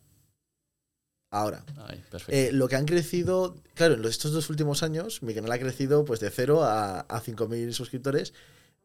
Ahora. 1.33 1.65
Ay. 1.89 2.01
Eh, 2.29 2.51
lo 2.53 2.69
que 2.69 2.77
han 2.77 2.85
crecido, 2.85 3.57
claro, 3.75 3.95
en 3.95 4.05
estos 4.05 4.33
dos 4.33 4.51
últimos 4.51 4.83
años, 4.83 5.23
mi 5.23 5.35
canal 5.35 5.51
ha 5.51 5.59
crecido 5.59 6.05
pues 6.05 6.21
de 6.21 6.31
0 6.31 6.63
a, 6.63 7.01
a 7.01 7.21
5.000 7.23 7.73
suscriptores, 7.73 8.35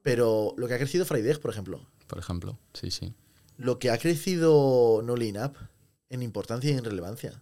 pero 0.01 0.53
lo 0.57 0.67
que 0.67 0.73
ha 0.73 0.77
crecido 0.77 1.05
Friday, 1.05 1.35
por 1.35 1.51
ejemplo, 1.51 1.81
por 2.07 2.17
ejemplo, 2.19 2.57
sí, 2.73 2.89
sí. 2.89 3.13
lo 3.57 3.79
que 3.79 3.91
ha 3.91 3.97
crecido 3.97 5.01
No 5.03 5.17
Lean 5.17 5.43
Up 5.45 5.57
en 6.09 6.23
importancia 6.23 6.71
y 6.71 6.73
en 6.73 6.85
relevancia. 6.85 7.41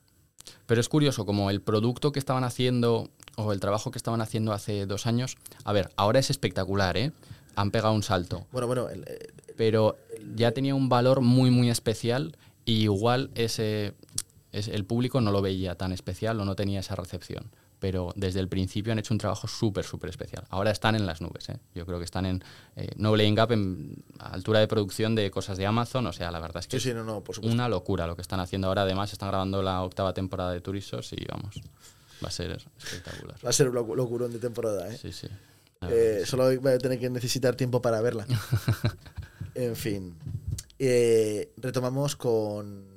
Pero 0.66 0.82
es 0.82 0.90
curioso, 0.90 1.24
como 1.26 1.52
el 1.52 1.62
producto 1.62 2.12
que 2.12 2.18
estaban 2.20 2.44
haciendo 2.44 3.12
o 3.36 3.54
el 3.54 3.60
trabajo 3.60 3.92
que 3.92 4.00
estaban 4.00 4.22
haciendo 4.22 4.54
hace 4.54 4.88
dos 4.88 5.06
años, 5.06 5.38
a 5.64 5.72
ver, 5.72 5.92
ahora 5.98 6.18
es 6.20 6.32
espectacular, 6.32 6.98
¿eh? 6.98 7.12
Han 7.56 7.70
pegado 7.70 7.94
un 7.94 8.02
salto, 8.04 8.48
Bueno, 8.52 8.66
bueno, 8.66 8.90
el- 8.90 9.08
el- 9.08 9.34
pero 9.56 9.98
ya 10.36 10.52
tenía 10.52 10.74
un 10.74 10.90
valor 10.90 11.22
muy, 11.22 11.52
muy 11.52 11.70
especial 11.70 12.36
y 12.66 12.82
igual 12.84 13.30
ese, 13.36 13.94
es- 14.58 14.68
el 14.68 14.86
público 14.86 15.22
no 15.22 15.32
lo 15.32 15.42
veía 15.42 15.76
tan 15.76 15.92
especial 15.92 16.40
o 16.40 16.46
no 16.46 16.56
tenía 16.56 16.80
esa 16.80 16.96
recepción. 16.96 17.52
Pero 17.78 18.14
desde 18.16 18.40
el 18.40 18.48
principio 18.48 18.94
han 18.94 19.00
hecho 19.00 19.14
un 19.14 19.18
trabajo 19.18 19.48
súper, 19.48 19.84
súper 19.84 20.10
especial. 20.10 20.46
Ahora 20.50 20.72
están 20.72 20.96
en 20.96 21.06
las 21.06 21.20
nubes, 21.22 21.50
¿eh? 21.50 21.58
Yo 21.76 21.86
creo 21.86 22.00
que 22.00 22.06
están 22.06 22.26
en 22.26 22.42
eh, 22.78 22.90
No 22.96 23.12
Up 23.12 23.52
en 23.52 24.04
altura 24.18 24.60
de 24.62 24.68
producción 24.68 25.14
de 25.14 25.30
cosas 25.30 25.58
de 25.58 25.66
Amazon. 25.66 26.08
O 26.08 26.14
sea, 26.14 26.32
la 26.32 26.40
verdad 26.40 26.62
es 26.62 26.68
que 26.68 26.80
sí, 26.80 26.90
sí, 26.90 26.94
no, 26.96 27.04
no, 27.04 27.22
por 27.22 27.38
una 27.40 27.68
locura 27.68 28.08
lo 28.08 28.16
que 28.16 28.22
están 28.22 28.40
haciendo 28.40 28.68
ahora. 28.70 28.84
Además, 28.84 29.12
están 29.12 29.28
grabando 29.30 29.62
la 29.62 29.84
octava 29.84 30.14
temporada 30.14 30.52
de 30.54 30.62
Turisos 30.62 31.12
y 31.14 31.26
vamos, 31.30 31.56
va 32.24 32.30
a 32.30 32.32
ser 32.32 32.52
espectacular. 32.80 33.36
Va 33.46 33.50
a 33.50 33.54
ser 33.54 33.68
un 33.70 33.76
locu- 33.76 33.96
locurón 33.96 34.32
de 34.32 34.40
temporada, 34.40 34.92
¿eh? 34.92 34.98
Sí, 34.98 35.10
Eh, 35.82 36.22
sí. 36.24 36.26
solo 36.32 36.46
voy 36.62 36.72
a 36.72 36.78
tener 36.80 36.98
que 36.98 37.10
necesitar 37.10 37.56
tiempo 37.56 37.82
para 37.82 38.00
verla. 38.02 38.26
en 39.54 39.76
fin. 39.76 40.16
Eh, 40.80 41.52
retomamos 41.58 42.16
con. 42.16 42.95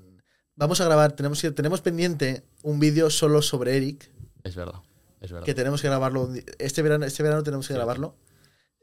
Vamos 0.59 0.81
a 0.81 0.85
grabar, 0.87 1.13
tenemos, 1.13 1.41
tenemos 1.55 1.81
pendiente 1.83 2.43
un 2.65 2.81
vídeo 2.81 3.11
solo 3.11 3.43
sobre 3.43 3.77
Eric, 3.77 4.11
Es 4.43 4.57
verdad, 4.57 4.81
es 5.21 5.31
verdad. 5.31 5.47
que 5.47 5.55
tenemos 5.55 5.81
que 5.81 5.87
grabarlo. 5.87 6.29
Este 6.59 6.83
verano, 6.83 7.07
este 7.07 7.23
verano 7.23 7.45
tenemos 7.45 7.69
que 7.69 7.75
Sí. 7.75 7.77
grabarlo. 7.79 8.17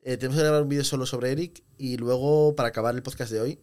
Eh, 0.02 0.16
tenemos 0.16 0.38
que 0.38 0.44
grabar 0.44 0.62
un 0.62 0.70
vídeo 0.70 0.86
solo 0.86 1.06
sobre 1.06 1.34
Eric 1.34 1.64
y 1.78 1.98
luego, 1.98 2.56
para 2.56 2.70
acabar 2.70 2.96
el 2.96 3.04
podcast 3.04 3.30
de 3.30 3.42
hoy, 3.42 3.60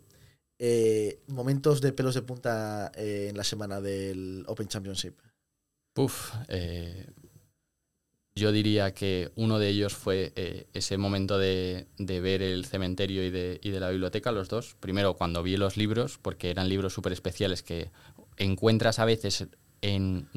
eh, 0.58 1.22
momentos 1.26 1.80
de 1.80 1.92
pelos 1.94 2.14
de 2.14 2.20
punta 2.20 2.92
eh, 2.96 3.28
en 3.30 3.36
la 3.38 3.44
semana 3.44 3.80
del 3.80 4.44
Open 4.46 4.68
Championship. 4.68 5.14
Puf, 5.94 6.34
eh, 6.48 7.06
yo 8.34 8.50
diría 8.52 8.94
que 8.94 9.30
uno 9.36 9.58
de 9.58 9.68
ellos 9.68 9.94
fue 9.94 10.32
eh, 10.36 10.66
ese 10.72 10.96
momento 10.96 11.38
de, 11.38 11.86
de 11.98 12.20
ver 12.20 12.42
el 12.42 12.64
cementerio 12.64 13.24
y 13.24 13.30
de, 13.30 13.60
y 13.62 13.70
de 13.70 13.80
la 13.80 13.90
biblioteca, 13.90 14.32
los 14.32 14.48
dos. 14.48 14.74
Primero, 14.80 15.14
cuando 15.14 15.42
vi 15.42 15.56
los 15.56 15.76
libros, 15.76 16.18
porque 16.20 16.50
eran 16.50 16.68
libros 16.68 16.94
súper 16.94 17.12
especiales 17.12 17.62
que 17.62 17.90
encuentras 18.38 18.98
a 18.98 19.04
veces 19.04 19.46
en 19.82 20.28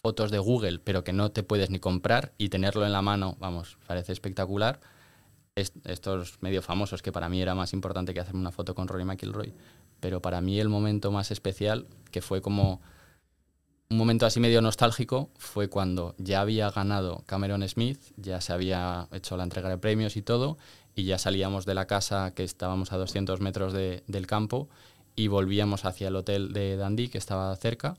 fotos 0.00 0.30
de 0.30 0.38
Google, 0.38 0.78
pero 0.78 1.04
que 1.04 1.12
no 1.12 1.30
te 1.32 1.42
puedes 1.42 1.70
ni 1.70 1.78
comprar 1.80 2.32
y 2.38 2.48
tenerlo 2.48 2.86
en 2.86 2.92
la 2.92 3.02
mano, 3.02 3.36
vamos, 3.40 3.76
parece 3.86 4.12
espectacular. 4.12 4.80
Est- 5.56 5.76
estos 5.86 6.38
medio 6.42 6.62
famosos, 6.62 7.02
que 7.02 7.12
para 7.12 7.28
mí 7.28 7.40
era 7.40 7.54
más 7.54 7.72
importante 7.74 8.12
que 8.14 8.20
hacerme 8.20 8.40
una 8.40 8.52
foto 8.52 8.74
con 8.74 8.88
Rory 8.88 9.04
McIlroy, 9.04 9.52
pero 10.00 10.20
para 10.20 10.40
mí 10.40 10.58
el 10.58 10.68
momento 10.68 11.12
más 11.12 11.30
especial, 11.30 11.86
que 12.10 12.22
fue 12.22 12.40
como 12.40 12.80
un 13.94 13.98
momento 13.98 14.26
así 14.26 14.40
medio 14.40 14.60
nostálgico 14.60 15.30
fue 15.38 15.68
cuando 15.68 16.16
ya 16.18 16.40
había 16.40 16.68
ganado 16.70 17.22
Cameron 17.26 17.66
Smith, 17.68 18.00
ya 18.16 18.40
se 18.40 18.52
había 18.52 19.06
hecho 19.12 19.36
la 19.36 19.44
entrega 19.44 19.68
de 19.68 19.78
premios 19.78 20.16
y 20.16 20.22
todo, 20.22 20.58
y 20.96 21.04
ya 21.04 21.16
salíamos 21.16 21.64
de 21.64 21.74
la 21.74 21.86
casa 21.86 22.32
que 22.34 22.42
estábamos 22.42 22.92
a 22.92 22.96
200 22.96 23.40
metros 23.40 23.72
de- 23.72 24.02
del 24.08 24.26
campo 24.26 24.68
y 25.14 25.28
volvíamos 25.28 25.84
hacia 25.84 26.08
el 26.08 26.16
hotel 26.16 26.52
de 26.52 26.76
Dundee 26.76 27.08
que 27.08 27.18
estaba 27.18 27.54
cerca 27.54 27.96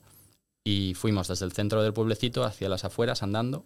y 0.65 0.95
fuimos 0.95 1.29
desde 1.29 1.45
el 1.45 1.53
centro 1.53 1.81
del 1.81 1.93
pueblecito 1.93 2.43
hacia 2.43 2.67
las 2.67 2.83
afueras 2.83 3.23
andando 3.23 3.63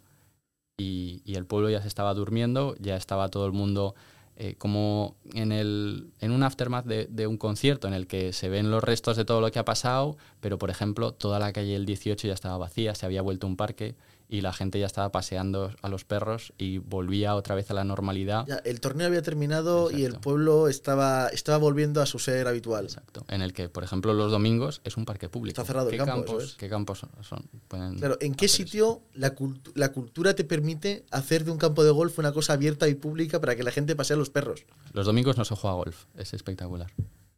y 0.78 1.22
el 1.34 1.48
pueblo 1.48 1.72
ya 1.72 1.82
se 1.82 1.88
estaba 1.88 2.14
durmiendo, 2.14 2.76
ya 2.80 2.96
estaba 2.96 3.30
todo 3.30 3.48
el 3.48 3.54
mundo 3.54 3.96
eh, 4.42 4.56
como 4.58 5.18
en, 5.34 5.52
el, 5.52 6.12
en 6.22 6.32
un 6.32 6.44
aftermath 6.44 6.86
de, 6.86 7.08
de 7.08 7.28
un 7.28 7.38
concierto 7.38 7.90
en 7.90 7.94
el 7.94 8.08
que 8.08 8.32
se 8.32 8.48
ven 8.48 8.72
los 8.72 8.82
restos 8.82 9.18
de 9.18 9.26
todo 9.26 9.42
lo 9.42 9.52
que 9.52 9.60
ha 9.60 9.66
pasado, 9.66 10.16
pero 10.40 10.58
por 10.58 10.70
ejemplo 10.70 11.14
toda 11.14 11.40
la 11.40 11.52
calle 11.52 11.74
del 11.74 11.86
18 11.86 12.26
ya 12.26 12.34
estaba 12.34 12.58
vacía, 12.58 12.96
se 12.96 13.06
había 13.06 13.22
vuelto 13.22 13.48
un 13.48 13.58
parque 13.58 13.96
y 14.32 14.42
la 14.42 14.54
gente 14.54 14.80
ya 14.80 14.86
estaba 14.86 15.12
paseando 15.12 15.74
a 15.82 15.90
los 15.90 16.06
perros 16.06 16.54
y 16.60 16.78
volvía 16.78 17.34
otra 17.36 17.56
vez 17.56 17.72
a 17.72 17.74
la 17.74 17.84
normalidad. 17.84 18.46
Ya, 18.48 18.58
el 18.58 18.80
torneo 18.80 19.08
había 19.08 19.24
terminado 19.24 19.90
y 19.90 20.06
el 20.06 20.14
pueblo 20.20 20.68
estaba, 20.68 21.30
estaba 21.30 21.58
volviendo 21.58 22.00
a 22.00 22.06
su 22.06 22.20
ser 22.20 22.48
habitual. 22.48 22.86
Exacto. 22.86 23.26
En 23.28 23.42
el 23.42 23.54
que, 23.54 23.70
por 23.70 23.84
ejemplo, 23.84 24.14
los 24.14 24.32
domingos 24.32 24.82
es 24.84 24.98
un 24.98 25.06
parque 25.06 25.30
público. 25.30 25.60
Está 25.60 25.66
cerrado 25.66 25.90
el 25.90 25.94
¿Qué 25.94 25.98
campo, 25.98 26.14
campos, 26.14 26.44
eso 26.44 26.52
es. 26.52 26.58
¿Qué 26.58 26.70
campos 26.70 27.06
son-? 27.22 27.50
Pueden 27.68 27.96
Claro, 27.98 28.18
¿en 28.22 28.36
qué 28.36 28.48
sitio 28.48 29.02
la, 29.14 29.36
cultu- 29.36 29.72
la 29.74 29.92
cultura 29.92 30.36
te 30.36 30.44
permite 30.44 31.06
hacer 31.10 31.44
de 31.44 31.50
un 31.52 31.58
campo 31.58 31.84
de 31.84 31.90
golf 31.90 32.20
una 32.20 32.32
cosa 32.32 32.54
abierta 32.54 32.88
y 32.88 32.94
pública 32.94 33.42
para 33.42 33.56
que 33.56 33.64
la 33.64 33.72
gente 33.72 33.96
pasee 33.96 34.14
a 34.14 34.18
los 34.18 34.30
perros? 34.30 34.66
Los 34.94 35.08
domingos 35.08 35.38
no 35.38 35.44
se 35.46 35.56
juega 35.56 35.76
golf. 35.76 36.06
Es 36.16 36.36
espectacular. 36.36 36.92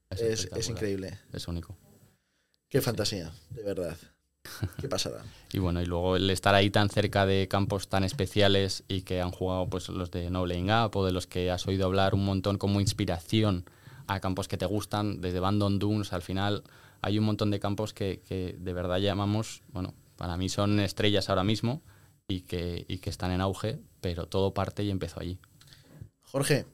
Es, 0.09 0.19
es 0.19 0.29
espectacular. 0.41 0.71
increíble. 0.71 1.19
Es 1.31 1.47
único. 1.47 1.77
Qué 2.67 2.81
fantasía, 2.81 3.31
de 3.51 3.63
verdad. 3.63 3.97
Qué 4.79 4.87
pasada. 4.87 5.23
Y 5.53 5.59
bueno, 5.59 5.81
y 5.81 5.85
luego 5.85 6.15
el 6.15 6.29
estar 6.29 6.55
ahí 6.55 6.69
tan 6.69 6.89
cerca 6.89 7.25
de 7.25 7.49
campos 7.49 7.89
tan 7.89 8.05
especiales 8.05 8.85
y 8.87 9.01
que 9.01 9.19
han 9.19 9.31
jugado 9.31 9.67
pues 9.67 9.89
los 9.89 10.09
de 10.09 10.29
No 10.29 10.45
Laying 10.45 10.71
Up 10.71 10.95
o 10.95 11.05
de 11.05 11.11
los 11.11 11.27
que 11.27 11.51
has 11.51 11.67
oído 11.67 11.87
hablar 11.87 12.13
un 12.13 12.23
montón 12.23 12.57
como 12.57 12.79
inspiración 12.79 13.65
a 14.07 14.21
campos 14.21 14.47
que 14.47 14.55
te 14.55 14.65
gustan, 14.65 15.19
desde 15.19 15.41
Bandon 15.41 15.77
Dunes 15.77 16.13
al 16.13 16.21
final 16.21 16.63
hay 17.01 17.19
un 17.19 17.25
montón 17.25 17.51
de 17.51 17.59
campos 17.59 17.93
que, 17.93 18.21
que 18.21 18.55
de 18.57 18.73
verdad 18.73 18.99
llamamos, 18.99 19.61
bueno, 19.73 19.93
para 20.15 20.37
mí 20.37 20.47
son 20.47 20.79
estrellas 20.79 21.29
ahora 21.29 21.43
mismo 21.43 21.81
y 22.29 22.41
que, 22.41 22.85
y 22.87 22.99
que 22.99 23.09
están 23.09 23.31
en 23.31 23.41
auge, 23.41 23.79
pero 23.99 24.27
todo 24.27 24.53
parte 24.53 24.83
y 24.83 24.89
empezó 24.89 25.19
allí. 25.19 25.37
Jorge, 26.23 26.65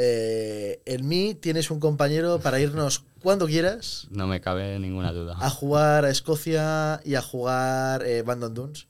eh, 0.00 0.80
en 0.86 1.08
mí 1.08 1.34
tienes 1.34 1.70
un 1.72 1.80
compañero 1.80 2.38
para 2.38 2.60
irnos 2.60 3.04
cuando 3.20 3.46
quieras 3.48 4.06
No 4.10 4.28
me 4.28 4.40
cabe 4.40 4.78
ninguna 4.78 5.12
duda. 5.12 5.36
a 5.40 5.50
jugar 5.50 6.04
a 6.04 6.10
Escocia 6.10 7.00
y 7.04 7.16
a 7.16 7.22
jugar 7.22 8.04
eh, 8.06 8.22
Bandon 8.22 8.54
Dunes. 8.54 8.86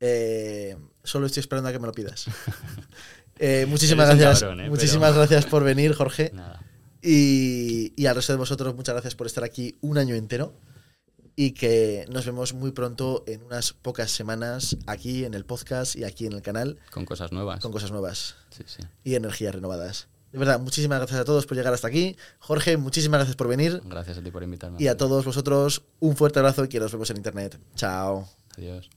Eh, 0.00 0.76
solo 1.04 1.26
estoy 1.26 1.40
esperando 1.40 1.68
a 1.68 1.72
que 1.72 1.78
me 1.78 1.86
lo 1.86 1.92
pidas. 1.92 2.26
Eh, 3.38 3.66
muchísimas 3.66 4.06
gracias. 4.08 4.40
cabrón, 4.40 4.68
muchísimas 4.68 5.10
pero- 5.10 5.20
gracias 5.20 5.46
por 5.46 5.64
venir, 5.64 5.94
Jorge. 5.94 6.30
Nada. 6.32 6.62
Y, 7.02 7.92
y 7.96 8.06
al 8.06 8.14
resto 8.14 8.32
de 8.34 8.38
vosotros, 8.38 8.72
muchas 8.76 8.94
gracias 8.94 9.16
por 9.16 9.26
estar 9.26 9.42
aquí 9.42 9.76
un 9.80 9.98
año 9.98 10.14
entero. 10.14 10.54
Y 11.34 11.52
que 11.52 12.04
nos 12.10 12.24
vemos 12.26 12.52
muy 12.52 12.70
pronto 12.70 13.24
en 13.26 13.42
unas 13.42 13.72
pocas 13.72 14.12
semanas 14.12 14.76
aquí 14.86 15.24
en 15.24 15.34
el 15.34 15.44
podcast 15.44 15.96
y 15.96 16.04
aquí 16.04 16.26
en 16.26 16.34
el 16.34 16.42
canal 16.42 16.78
Con 16.92 17.04
cosas 17.04 17.32
nuevas. 17.32 17.58
con 17.60 17.72
cosas 17.72 17.90
nuevas 17.90 18.36
Sí, 18.50 18.62
sí. 18.66 18.82
y 19.02 19.14
energías 19.16 19.52
renovadas. 19.54 20.08
De 20.32 20.38
verdad, 20.38 20.58
muchísimas 20.58 20.98
gracias 20.98 21.20
a 21.20 21.24
todos 21.24 21.46
por 21.46 21.56
llegar 21.56 21.74
hasta 21.74 21.88
aquí. 21.88 22.16
Jorge, 22.38 22.78
muchísimas 22.78 23.18
gracias 23.18 23.36
por 23.36 23.48
venir. 23.48 23.82
Gracias 23.84 24.18
a 24.18 24.22
ti 24.22 24.30
por 24.30 24.42
invitarme. 24.42 24.78
Y 24.80 24.88
a 24.88 24.96
todos 24.96 25.24
vosotros, 25.24 25.82
un 26.00 26.16
fuerte 26.16 26.38
abrazo 26.38 26.64
y 26.64 26.68
que 26.68 26.80
nos 26.80 26.90
vemos 26.90 27.10
en 27.10 27.18
internet. 27.18 27.60
Chao. 27.74 28.26
Adiós. 28.56 28.88